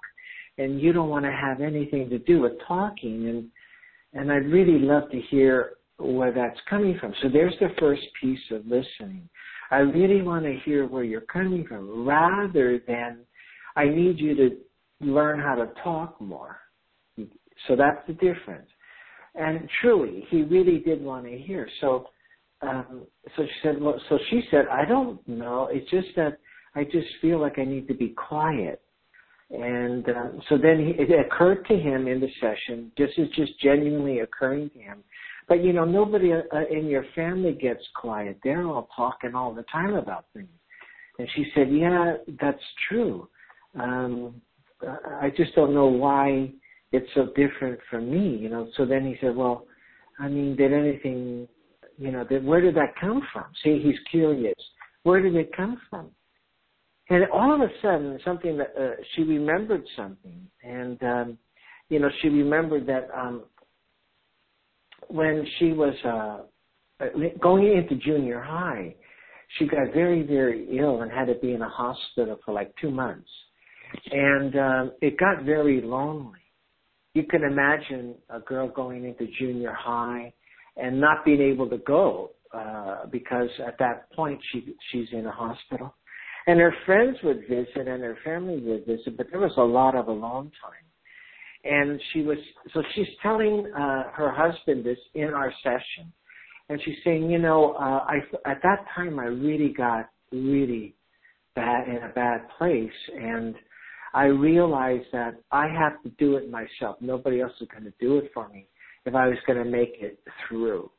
and 0.57 0.79
you 0.79 0.93
don't 0.93 1.09
want 1.09 1.25
to 1.25 1.31
have 1.31 1.59
anything 1.59 2.09
to 2.11 2.19
do 2.19 2.41
with 2.41 2.53
talking, 2.67 3.27
and 3.27 3.49
and 4.13 4.31
I'd 4.31 4.49
really 4.49 4.79
love 4.79 5.09
to 5.11 5.19
hear 5.29 5.73
where 5.97 6.31
that's 6.31 6.59
coming 6.69 6.97
from. 6.99 7.13
So 7.21 7.29
there's 7.29 7.55
the 7.59 7.69
first 7.79 8.01
piece 8.21 8.39
of 8.51 8.65
listening. 8.65 9.29
I 9.71 9.77
really 9.77 10.21
want 10.21 10.45
to 10.45 10.57
hear 10.65 10.85
where 10.87 11.03
you're 11.03 11.21
coming 11.21 11.65
from 11.67 12.05
rather 12.05 12.81
than 12.87 13.19
I 13.75 13.85
need 13.85 14.19
you 14.19 14.35
to 14.35 14.57
learn 15.01 15.39
how 15.39 15.55
to 15.55 15.71
talk 15.83 16.19
more. 16.21 16.57
So 17.67 17.75
that's 17.75 18.05
the 18.07 18.13
difference. 18.13 18.69
And 19.35 19.67
truly, 19.81 20.25
he 20.29 20.43
really 20.43 20.79
did 20.79 21.01
want 21.01 21.25
to 21.25 21.37
hear. 21.37 21.67
So, 21.81 22.07
um, 22.61 23.07
so 23.35 23.43
she 23.43 23.51
said, 23.63 23.81
well, 23.81 23.99
so 24.09 24.19
she 24.29 24.43
said, 24.51 24.65
I 24.71 24.85
don't 24.85 25.27
know. 25.27 25.69
It's 25.71 25.89
just 25.89 26.09
that 26.15 26.37
I 26.75 26.83
just 26.83 27.07
feel 27.21 27.39
like 27.39 27.57
I 27.57 27.65
need 27.65 27.87
to 27.87 27.95
be 27.95 28.09
quiet. 28.09 28.82
And 29.53 30.09
uh, 30.09 30.29
so 30.49 30.57
then 30.57 30.79
he, 30.79 31.01
it 31.01 31.27
occurred 31.27 31.65
to 31.67 31.77
him 31.77 32.07
in 32.07 32.19
the 32.19 32.29
session, 32.41 32.91
this 32.97 33.11
is 33.17 33.29
just 33.35 33.51
genuinely 33.61 34.19
occurring 34.19 34.71
to 34.71 34.79
him. 34.79 35.03
But 35.47 35.63
you 35.63 35.73
know, 35.73 35.85
nobody 35.85 36.33
uh, 36.33 36.39
in 36.71 36.87
your 36.87 37.05
family 37.15 37.53
gets 37.53 37.83
quiet. 37.95 38.39
They're 38.43 38.65
all 38.65 38.89
talking 38.95 39.35
all 39.35 39.53
the 39.53 39.65
time 39.71 39.93
about 39.93 40.25
things. 40.33 40.47
And 41.19 41.27
she 41.35 41.45
said, 41.53 41.71
yeah, 41.71 42.15
that's 42.41 42.63
true. 42.89 43.27
Um, 43.79 44.41
I 45.21 45.31
just 45.37 45.53
don't 45.53 45.73
know 45.73 45.85
why 45.85 46.51
it's 46.91 47.09
so 47.13 47.27
different 47.35 47.79
from 47.89 48.09
me, 48.09 48.35
you 48.35 48.49
know. 48.49 48.69
So 48.75 48.85
then 48.85 49.05
he 49.05 49.15
said, 49.21 49.35
well, 49.35 49.67
I 50.19 50.27
mean, 50.27 50.55
did 50.55 50.73
anything, 50.73 51.47
you 51.99 52.11
know, 52.11 52.23
did, 52.23 52.43
where 52.43 52.61
did 52.61 52.75
that 52.75 52.95
come 52.99 53.21
from? 53.31 53.45
See, 53.63 53.79
he's 53.83 53.99
curious. 54.09 54.55
Where 55.03 55.21
did 55.21 55.35
it 55.35 55.55
come 55.55 55.79
from? 55.89 56.09
And 57.09 57.25
all 57.33 57.53
of 57.53 57.61
a 57.61 57.69
sudden, 57.81 58.17
something 58.23 58.57
that 58.57 58.73
uh, 58.79 58.91
she 59.13 59.23
remembered 59.23 59.83
something, 59.95 60.47
and 60.63 61.01
um, 61.03 61.37
you 61.89 61.99
know, 61.99 62.09
she 62.21 62.29
remembered 62.29 62.87
that 62.87 63.09
um, 63.15 63.43
when 65.09 65.45
she 65.59 65.73
was 65.73 65.93
uh, 66.05 67.05
going 67.41 67.77
into 67.77 67.95
junior 67.95 68.41
high, 68.41 68.95
she 69.57 69.67
got 69.67 69.93
very, 69.93 70.23
very 70.23 70.77
ill 70.79 71.01
and 71.01 71.11
had 71.11 71.25
to 71.25 71.35
be 71.35 71.53
in 71.53 71.61
a 71.61 71.69
hospital 71.69 72.39
for 72.45 72.53
like 72.53 72.73
two 72.79 72.89
months, 72.89 73.29
and 74.09 74.55
um, 74.55 74.91
it 75.01 75.17
got 75.17 75.43
very 75.43 75.81
lonely. 75.81 76.39
You 77.13 77.23
can 77.23 77.43
imagine 77.43 78.15
a 78.29 78.39
girl 78.39 78.69
going 78.69 79.03
into 79.03 79.27
junior 79.37 79.73
high 79.73 80.33
and 80.77 80.99
not 80.99 81.25
being 81.25 81.41
able 81.41 81.69
to 81.69 81.77
go 81.79 82.31
uh, 82.53 83.05
because 83.11 83.49
at 83.67 83.77
that 83.79 84.11
point 84.13 84.39
she 84.51 84.73
she's 84.91 85.07
in 85.11 85.25
a 85.27 85.31
hospital 85.31 85.93
and 86.47 86.59
her 86.59 86.73
friends 86.85 87.17
would 87.23 87.41
visit 87.47 87.87
and 87.87 88.03
her 88.03 88.17
family 88.23 88.59
would 88.59 88.85
visit, 88.85 89.15
but 89.17 89.27
there 89.31 89.39
was 89.39 89.53
a 89.57 89.63
lot 89.63 89.95
of 89.95 90.07
alone 90.07 90.51
time. 90.61 90.83
And 91.63 92.01
she 92.11 92.21
was, 92.21 92.37
so 92.73 92.83
she's 92.93 93.07
telling 93.21 93.71
uh, 93.73 94.11
her 94.13 94.31
husband 94.31 94.85
this 94.85 94.97
in 95.13 95.29
our 95.29 95.53
session. 95.63 96.11
And 96.69 96.81
she's 96.83 96.97
saying, 97.03 97.29
you 97.29 97.39
know, 97.39 97.73
uh, 97.73 98.05
I, 98.05 98.17
at 98.45 98.61
that 98.63 98.85
time 98.93 99.19
I 99.19 99.25
really 99.25 99.73
got 99.73 100.09
really 100.31 100.95
bad 101.55 101.87
in 101.87 101.97
a 101.97 102.11
bad 102.13 102.41
place. 102.57 102.91
And 103.15 103.55
I 104.13 104.25
realized 104.25 105.07
that 105.13 105.35
I 105.51 105.67
have 105.67 106.01
to 106.03 106.09
do 106.19 106.35
it 106.35 106.49
myself. 106.49 106.97
Nobody 106.99 107.41
else 107.41 107.53
is 107.61 107.67
going 107.71 107.85
to 107.85 107.93
do 108.01 108.17
it 108.17 108.31
for 108.33 108.49
me 108.49 108.67
if 109.05 109.15
I 109.15 109.27
was 109.27 109.37
going 109.47 109.63
to 109.63 109.69
make 109.69 109.95
it 109.99 110.19
through. 110.47 110.89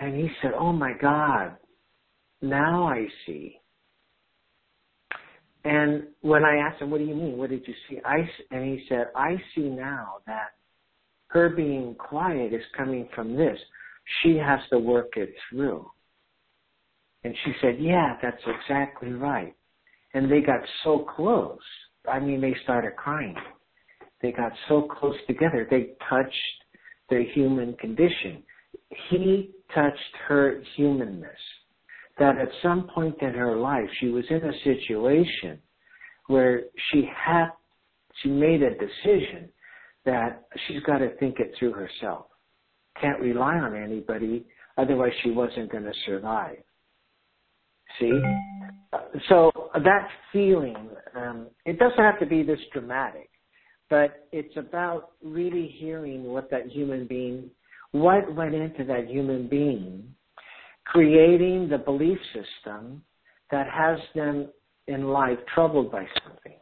And 0.00 0.14
he 0.14 0.28
said, 0.40 0.52
Oh 0.58 0.72
my 0.72 0.92
God, 1.00 1.56
now 2.40 2.88
I 2.88 3.06
see. 3.26 3.60
And 5.64 6.04
when 6.20 6.44
I 6.44 6.56
asked 6.56 6.80
him, 6.80 6.90
What 6.90 6.98
do 6.98 7.04
you 7.04 7.14
mean? 7.14 7.36
What 7.36 7.50
did 7.50 7.66
you 7.66 7.74
see? 7.88 7.98
I, 8.04 8.28
and 8.50 8.64
he 8.64 8.84
said, 8.88 9.08
I 9.14 9.36
see 9.54 9.68
now 9.68 10.16
that 10.26 10.52
her 11.28 11.50
being 11.50 11.94
quiet 11.94 12.52
is 12.54 12.62
coming 12.76 13.08
from 13.14 13.36
this. 13.36 13.58
She 14.22 14.36
has 14.36 14.60
to 14.70 14.78
work 14.78 15.16
it 15.16 15.34
through. 15.50 15.90
And 17.24 17.34
she 17.44 17.52
said, 17.60 17.76
Yeah, 17.78 18.16
that's 18.22 18.42
exactly 18.46 19.12
right. 19.12 19.54
And 20.14 20.30
they 20.30 20.40
got 20.40 20.60
so 20.84 21.00
close. 21.00 21.58
I 22.10 22.18
mean, 22.18 22.40
they 22.40 22.56
started 22.62 22.96
crying. 22.96 23.36
They 24.22 24.32
got 24.32 24.52
so 24.68 24.88
close 24.98 25.16
together. 25.26 25.66
They 25.70 25.90
touched 26.08 26.34
their 27.10 27.22
human 27.22 27.74
condition. 27.74 28.42
He 29.10 29.50
touched 29.74 29.98
her 30.26 30.62
humanness. 30.76 31.38
That 32.18 32.38
at 32.38 32.48
some 32.62 32.88
point 32.94 33.16
in 33.22 33.32
her 33.34 33.56
life, 33.56 33.88
she 34.00 34.08
was 34.08 34.24
in 34.30 34.42
a 34.42 34.52
situation 34.64 35.60
where 36.26 36.62
she 36.90 37.08
had, 37.14 37.48
she 38.22 38.28
made 38.28 38.62
a 38.62 38.70
decision 38.70 39.48
that 40.04 40.44
she's 40.66 40.82
got 40.82 40.98
to 40.98 41.14
think 41.18 41.38
it 41.38 41.52
through 41.58 41.72
herself. 41.72 42.26
Can't 43.00 43.20
rely 43.20 43.54
on 43.54 43.76
anybody, 43.76 44.46
otherwise 44.76 45.12
she 45.22 45.30
wasn't 45.30 45.70
going 45.70 45.84
to 45.84 45.92
survive. 46.06 46.56
See? 47.98 48.20
So 49.28 49.50
that 49.74 50.08
feeling, 50.32 50.76
um, 51.16 51.46
it 51.64 51.78
doesn't 51.78 51.98
have 51.98 52.18
to 52.20 52.26
be 52.26 52.42
this 52.42 52.58
dramatic, 52.72 53.30
but 53.90 54.26
it's 54.32 54.56
about 54.56 55.12
really 55.22 55.74
hearing 55.78 56.24
what 56.24 56.50
that 56.50 56.66
human 56.66 57.06
being, 57.06 57.50
what 57.92 58.34
went 58.34 58.54
into 58.54 58.84
that 58.84 59.08
human 59.08 59.48
being, 59.48 60.14
creating 60.88 61.68
the 61.68 61.78
belief 61.78 62.18
system 62.32 63.02
that 63.50 63.66
has 63.70 63.98
them 64.14 64.48
in 64.86 65.08
life 65.08 65.38
troubled 65.54 65.92
by 65.92 66.06
something. 66.24 66.58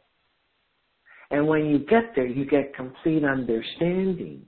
And 1.30 1.46
when 1.46 1.66
you 1.66 1.78
get 1.78 2.12
there, 2.14 2.26
you 2.26 2.44
get 2.44 2.74
complete 2.74 3.24
understanding. 3.24 4.42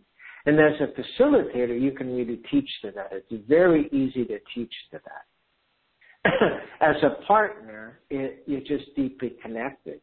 And 0.46 0.58
as 0.58 0.72
a 0.80 1.22
facilitator, 1.22 1.80
you 1.80 1.92
can 1.92 2.14
really 2.14 2.40
teach 2.50 2.68
to 2.82 2.90
that. 2.92 3.10
It's 3.12 3.48
very 3.48 3.88
easy 3.92 4.24
to 4.24 4.38
teach 4.54 4.72
to 4.92 5.00
that. 5.04 6.62
as 6.80 6.96
a 7.02 7.24
partner, 7.26 8.00
it, 8.10 8.42
you're 8.46 8.60
just 8.60 8.94
deeply 8.96 9.34
connected 9.42 10.00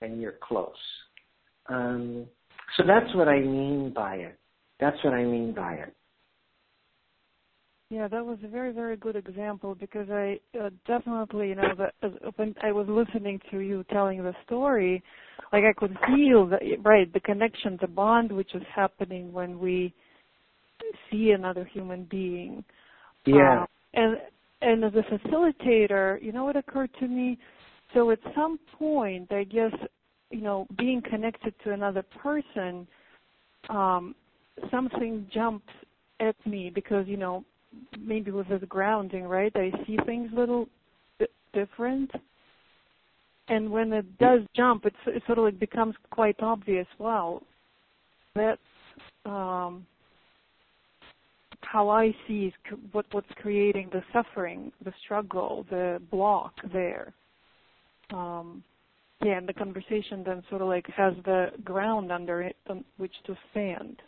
and 0.00 0.20
you're 0.20 0.36
close. 0.42 0.72
Um, 1.68 2.26
so 2.76 2.84
that's 2.86 3.12
what 3.14 3.28
I 3.28 3.40
mean 3.40 3.92
by 3.94 4.16
it. 4.16 4.38
That's 4.78 5.02
what 5.02 5.14
I 5.14 5.24
mean 5.24 5.54
by 5.54 5.74
it. 5.74 5.95
Yeah, 7.88 8.08
that 8.08 8.24
was 8.24 8.38
a 8.42 8.48
very, 8.48 8.72
very 8.72 8.96
good 8.96 9.14
example 9.14 9.76
because 9.76 10.10
I 10.10 10.40
uh, 10.60 10.70
definitely, 10.88 11.50
you 11.50 11.54
know, 11.54 11.72
that 11.78 12.34
when 12.36 12.54
I 12.60 12.72
was 12.72 12.88
listening 12.88 13.40
to 13.52 13.58
you 13.60 13.84
telling 13.92 14.22
the 14.22 14.34
story, 14.44 15.02
like 15.52 15.62
I 15.62 15.72
could 15.72 15.96
feel 16.06 16.46
the 16.46 16.58
right 16.82 17.12
the 17.12 17.20
connection, 17.20 17.78
the 17.80 17.86
bond 17.86 18.32
which 18.32 18.54
is 18.56 18.62
happening 18.74 19.32
when 19.32 19.60
we 19.60 19.94
see 21.10 21.30
another 21.30 21.64
human 21.72 22.04
being. 22.10 22.64
Yeah. 23.24 23.60
Um, 23.60 23.66
and 23.94 24.16
and 24.62 24.84
as 24.84 24.92
a 24.94 25.28
facilitator, 25.28 26.20
you 26.20 26.32
know 26.32 26.44
what 26.44 26.56
occurred 26.56 26.90
to 26.98 27.06
me? 27.06 27.38
So 27.94 28.10
at 28.10 28.18
some 28.34 28.58
point, 28.78 29.30
I 29.30 29.44
guess, 29.44 29.72
you 30.30 30.40
know, 30.40 30.66
being 30.76 31.00
connected 31.08 31.54
to 31.62 31.72
another 31.72 32.02
person, 32.02 32.88
um, 33.68 34.16
something 34.72 35.26
jumps 35.32 35.72
at 36.18 36.34
me 36.46 36.70
because, 36.74 37.06
you 37.06 37.16
know, 37.16 37.44
maybe 37.98 38.30
with 38.30 38.48
the 38.48 38.58
grounding, 38.66 39.24
right? 39.24 39.52
I 39.54 39.70
see 39.86 39.98
things 40.06 40.30
a 40.32 40.38
little 40.38 40.68
bit 41.18 41.30
different. 41.52 42.10
And 43.48 43.70
when 43.70 43.92
it 43.92 44.18
does 44.18 44.40
jump, 44.56 44.86
it 44.86 44.94
sort 45.26 45.38
of 45.38 45.44
like 45.44 45.60
becomes 45.60 45.94
quite 46.10 46.36
obvious. 46.40 46.86
Wow, 46.98 47.42
that's 48.34 48.60
um, 49.24 49.86
how 51.60 51.88
I 51.88 52.14
see 52.26 52.52
what 52.92 53.06
what's 53.12 53.30
creating 53.36 53.90
the 53.92 54.02
suffering, 54.12 54.72
the 54.84 54.92
struggle, 55.04 55.64
the 55.70 56.00
block 56.10 56.54
there. 56.72 57.12
Um, 58.12 58.64
yeah, 59.24 59.38
and 59.38 59.48
the 59.48 59.52
conversation 59.52 60.22
then 60.24 60.42
sort 60.48 60.62
of 60.62 60.68
like 60.68 60.86
has 60.96 61.14
the 61.24 61.48
ground 61.64 62.12
under 62.12 62.42
it 62.42 62.56
on 62.68 62.84
which 62.98 63.14
to 63.26 63.36
stand. 63.50 64.02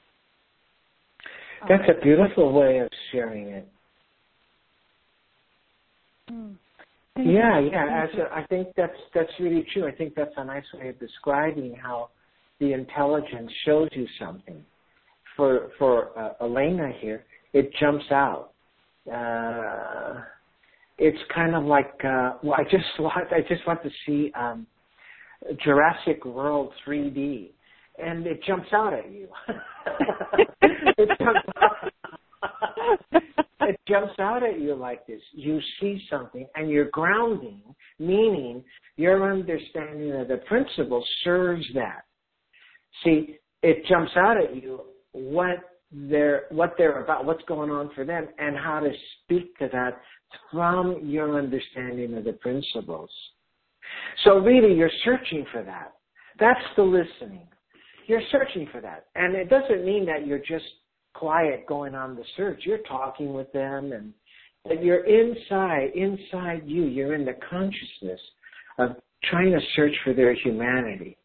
That's 1.68 1.88
a 1.88 2.02
beautiful 2.02 2.52
way 2.52 2.78
of 2.78 2.88
sharing 3.10 3.48
it. 3.48 3.68
Hmm. 6.28 6.52
Yeah, 7.16 7.58
yeah. 7.58 8.04
As 8.04 8.10
a, 8.18 8.32
I 8.32 8.46
think 8.46 8.68
that's 8.76 8.92
that's 9.14 9.32
really 9.40 9.66
true. 9.72 9.88
I 9.88 9.92
think 9.92 10.14
that's 10.14 10.34
a 10.36 10.44
nice 10.44 10.64
way 10.74 10.88
of 10.88 11.00
describing 11.00 11.74
how 11.74 12.10
the 12.60 12.72
intelligence 12.72 13.50
shows 13.64 13.88
you 13.92 14.06
something. 14.20 14.64
For 15.36 15.70
for 15.78 16.16
uh, 16.18 16.44
Elena 16.44 16.92
here, 17.00 17.24
it 17.52 17.70
jumps 17.80 18.04
out. 18.12 18.50
Uh, 19.12 20.20
it's 20.98 21.18
kind 21.34 21.54
of 21.54 21.64
like 21.64 21.92
uh, 22.04 22.34
well, 22.42 22.56
I 22.58 22.64
just 22.64 22.86
want 22.98 23.32
I 23.32 23.40
just 23.48 23.66
want 23.66 23.82
to 23.82 23.90
see 24.06 24.32
um, 24.38 24.66
Jurassic 25.64 26.24
World 26.24 26.72
3D, 26.86 27.50
and 28.02 28.26
it 28.26 28.42
jumps 28.44 28.68
out 28.72 28.92
at 28.92 29.10
you. 29.10 29.28
it, 30.62 31.08
jumps 31.18 31.40
out, 31.60 31.92
it 33.62 33.80
jumps 33.88 34.14
out 34.18 34.42
at 34.42 34.60
you 34.60 34.74
like 34.74 35.06
this. 35.06 35.20
You 35.32 35.60
see 35.80 36.00
something, 36.10 36.46
and 36.54 36.70
you're 36.70 36.90
grounding, 36.90 37.62
meaning 37.98 38.64
your 38.96 39.30
understanding 39.30 40.12
of 40.12 40.28
the 40.28 40.38
principle 40.48 41.04
serves 41.24 41.66
that. 41.74 42.02
See, 43.04 43.38
it 43.62 43.84
jumps 43.86 44.12
out 44.16 44.36
at 44.36 44.56
you 44.56 44.80
what 45.12 45.58
they're 45.90 46.42
what 46.50 46.74
they're 46.76 47.02
about, 47.02 47.24
what's 47.24 47.44
going 47.44 47.70
on 47.70 47.90
for 47.94 48.04
them, 48.04 48.28
and 48.38 48.56
how 48.56 48.80
to 48.80 48.90
speak 49.22 49.56
to 49.58 49.68
that 49.72 50.00
from 50.52 51.00
your 51.02 51.38
understanding 51.38 52.14
of 52.16 52.24
the 52.24 52.34
principles. 52.34 53.10
So 54.24 54.38
really, 54.38 54.74
you're 54.74 54.90
searching 55.04 55.46
for 55.50 55.62
that. 55.62 55.94
That's 56.38 56.60
the 56.76 56.82
listening. 56.82 57.46
You're 58.08 58.22
searching 58.32 58.66
for 58.72 58.80
that, 58.80 59.06
and 59.14 59.36
it 59.36 59.48
doesn't 59.50 59.84
mean 59.84 60.06
that 60.06 60.26
you're 60.26 60.38
just 60.38 60.64
quiet 61.14 61.66
going 61.66 61.94
on 61.94 62.16
the 62.16 62.24
search. 62.36 62.62
You're 62.64 62.78
talking 62.78 63.34
with 63.34 63.52
them, 63.52 63.92
and 63.92 64.14
that 64.64 64.82
you're 64.82 65.04
inside, 65.04 65.90
inside 65.94 66.62
you. 66.64 66.84
You're 66.84 67.14
in 67.14 67.24
the 67.24 67.36
consciousness 67.48 68.20
of 68.78 68.96
trying 69.24 69.52
to 69.52 69.60
search 69.76 69.94
for 70.04 70.14
their 70.14 70.34
humanity. 70.34 71.18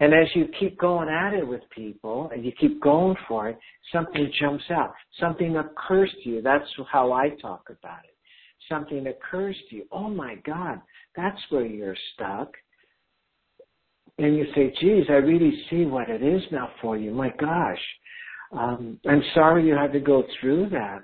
And 0.00 0.14
as 0.14 0.26
you 0.34 0.48
keep 0.58 0.78
going 0.78 1.08
at 1.08 1.34
it 1.34 1.46
with 1.46 1.60
people 1.74 2.30
and 2.32 2.44
you 2.44 2.52
keep 2.58 2.82
going 2.82 3.16
for 3.28 3.50
it, 3.50 3.58
something 3.92 4.32
jumps 4.40 4.64
out. 4.70 4.94
Something 5.18 5.56
occurs 5.56 6.10
to 6.24 6.30
you. 6.30 6.42
That's 6.42 6.64
how 6.90 7.12
I 7.12 7.30
talk 7.40 7.68
about 7.68 8.04
it. 8.04 8.16
Something 8.68 9.06
occurs 9.06 9.56
to 9.68 9.76
you. 9.76 9.84
Oh 9.92 10.08
my 10.08 10.36
God, 10.46 10.80
that's 11.16 11.40
where 11.50 11.66
you're 11.66 11.96
stuck. 12.14 12.52
And 14.18 14.36
you 14.36 14.46
say, 14.54 14.72
geez, 14.80 15.04
I 15.08 15.14
really 15.14 15.64
see 15.70 15.84
what 15.84 16.08
it 16.08 16.22
is 16.22 16.42
now 16.52 16.70
for 16.80 16.96
you. 16.96 17.10
My 17.10 17.30
gosh. 17.38 17.80
Um, 18.52 18.98
I'm 19.08 19.22
sorry 19.34 19.66
you 19.66 19.74
had 19.74 19.92
to 19.92 20.00
go 20.00 20.24
through 20.40 20.70
that. 20.70 21.00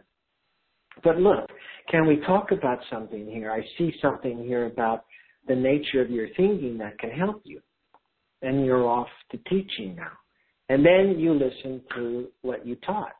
But 1.04 1.18
look, 1.18 1.48
can 1.90 2.06
we 2.06 2.16
talk 2.26 2.50
about 2.50 2.78
something 2.90 3.26
here? 3.26 3.50
I 3.50 3.64
see 3.78 3.94
something 4.02 4.44
here 4.44 4.66
about 4.66 5.04
the 5.46 5.54
nature 5.54 6.02
of 6.02 6.10
your 6.10 6.28
thinking 6.36 6.76
that 6.78 6.98
can 6.98 7.10
help 7.10 7.42
you 7.44 7.60
and 8.42 8.64
you're 8.64 8.86
off 8.86 9.08
to 9.30 9.38
teaching 9.48 9.96
now. 9.96 10.12
And 10.68 10.84
then 10.84 11.18
you 11.18 11.32
listen 11.32 11.80
to 11.94 12.28
what 12.42 12.66
you 12.66 12.76
taught. 12.76 13.12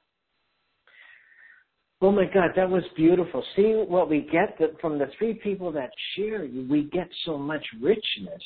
Oh 2.03 2.13
my 2.13 2.25
God, 2.25 2.51
that 2.57 2.69
was 2.69 2.83
beautiful. 2.95 3.43
See 3.55 3.73
what 3.89 4.11
we 4.11 4.29
get 4.31 4.59
from 4.81 4.99
the 4.99 5.07
three 5.19 5.35
people 5.35 5.73
that 5.73 5.91
share 6.15 6.45
you. 6.45 6.67
We 6.69 6.85
get 6.85 7.09
so 7.25 7.39
much 7.39 7.65
richness. 7.81 8.43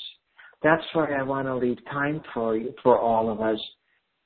That's 0.62 0.82
why 0.92 1.12
I 1.12 1.22
want 1.22 1.46
to 1.46 1.56
leave 1.56 1.78
time 1.90 2.22
for 2.34 2.56
you, 2.56 2.74
for 2.82 2.98
all 2.98 3.30
of 3.30 3.40
us 3.40 3.58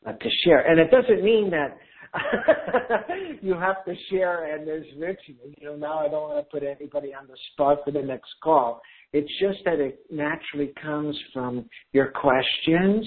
uh, 0.07 0.12
to 0.12 0.28
share. 0.45 0.68
And 0.68 0.80
it 0.80 0.91
doesn't 0.91 1.22
mean 1.22 1.51
that 1.51 1.78
you 3.43 3.55
have 3.55 3.85
to 3.85 3.95
share 4.11 4.55
and 4.55 4.66
there's 4.66 4.87
richness. 4.99 5.55
You 5.59 5.68
know, 5.68 5.76
now 5.76 5.99
I 5.99 6.09
don't 6.09 6.30
want 6.30 6.45
to 6.45 6.51
put 6.51 6.66
anybody 6.66 7.14
on 7.14 7.26
the 7.26 7.37
spot 7.53 7.78
for 7.85 7.91
the 7.91 8.03
next 8.03 8.30
call. 8.43 8.80
It's 9.12 9.30
just 9.41 9.59
that 9.64 9.80
it 9.80 10.01
naturally 10.11 10.72
comes 10.80 11.16
from 11.32 11.68
your 11.93 12.11
questions 12.11 13.07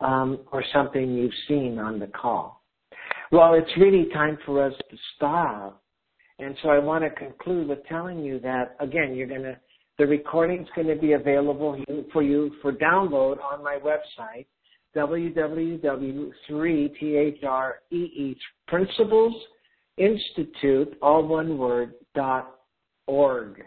um, 0.00 0.40
or 0.52 0.64
something 0.72 1.14
you've 1.14 1.32
seen 1.48 1.78
on 1.78 1.98
the 1.98 2.06
call. 2.06 2.62
Well, 3.30 3.54
it's 3.54 3.70
really 3.78 4.08
time 4.12 4.38
for 4.44 4.64
us 4.64 4.74
to 4.90 4.96
stop. 5.16 5.82
And 6.38 6.56
so 6.62 6.68
I 6.68 6.78
want 6.78 7.04
to 7.04 7.10
conclude 7.10 7.68
with 7.68 7.84
telling 7.86 8.18
you 8.20 8.40
that, 8.40 8.76
again, 8.80 9.14
you're 9.14 9.28
going 9.28 9.42
to 9.42 9.58
The 9.96 10.06
recording 10.06 10.62
is 10.62 10.68
going 10.74 10.88
to 10.88 10.96
be 10.96 11.12
available 11.12 11.80
for 12.12 12.22
you 12.22 12.50
for 12.60 12.72
download 12.72 13.38
on 13.40 13.62
my 13.62 13.78
website, 13.78 14.46
www.3 14.96 16.32
Principles 18.66 19.34
all 21.00 21.26
one 21.26 21.58
word, 21.58 21.94
dot 22.14 22.56
org. 23.06 23.62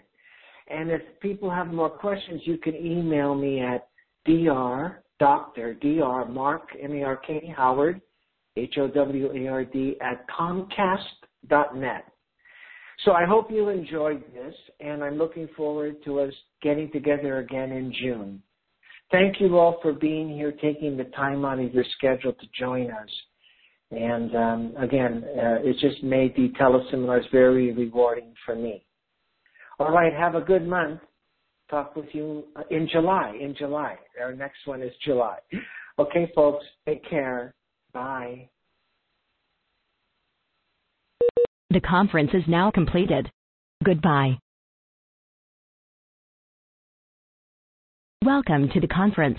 And 0.69 0.91
if 0.91 1.01
people 1.21 1.49
have 1.49 1.67
more 1.67 1.89
questions, 1.89 2.41
you 2.43 2.57
can 2.57 2.75
email 2.75 3.33
me 3.33 3.61
at 3.61 3.87
dr, 4.25 5.01
doctor, 5.19 5.73
dr, 5.75 6.25
mark, 6.29 6.67
M-A-R-K, 6.81 7.53
Howard, 7.55 8.01
H-O-W-A-R-D, 8.57 9.97
at 10.01 10.25
comcast 10.29 10.99
net. 11.75 12.03
So 13.05 13.11
I 13.11 13.25
hope 13.25 13.51
you 13.51 13.69
enjoyed 13.69 14.23
this, 14.33 14.55
and 14.79 15.03
I'm 15.03 15.17
looking 15.17 15.47
forward 15.55 16.03
to 16.05 16.19
us 16.21 16.33
getting 16.61 16.91
together 16.91 17.39
again 17.39 17.71
in 17.71 17.93
June. 18.01 18.41
Thank 19.11 19.39
you 19.39 19.57
all 19.57 19.79
for 19.81 19.93
being 19.93 20.29
here, 20.29 20.51
taking 20.51 20.97
the 20.97 21.05
time 21.05 21.45
out 21.45 21.59
of 21.59 21.73
your 21.73 21.85
schedule 21.97 22.33
to 22.33 22.47
join 22.59 22.91
us. 22.91 23.09
And 23.91 24.35
um, 24.35 24.73
again, 24.77 25.23
uh, 25.37 25.59
it 25.63 25.77
just 25.79 26.03
made 26.03 26.35
the 26.35 26.49
teleseminars 26.59 27.29
very 27.31 27.71
rewarding 27.71 28.33
for 28.45 28.55
me. 28.55 28.85
All 29.79 29.91
right, 29.91 30.11
have 30.11 30.35
a 30.35 30.41
good 30.41 30.67
month. 30.67 30.99
Talk 31.69 31.95
with 31.95 32.07
you 32.13 32.45
uh, 32.55 32.63
in 32.69 32.89
July. 32.91 33.37
In 33.39 33.55
July. 33.55 33.95
Our 34.19 34.33
next 34.33 34.65
one 34.65 34.81
is 34.81 34.91
July. 35.05 35.37
Okay, 35.99 36.31
folks, 36.35 36.65
take 36.85 37.07
care. 37.09 37.53
Bye. 37.93 38.49
The 41.69 41.81
conference 41.81 42.29
is 42.33 42.43
now 42.47 42.71
completed. 42.71 43.29
Goodbye. 43.83 44.37
Welcome 48.23 48.69
to 48.73 48.79
the 48.79 48.87
conference. 48.87 49.35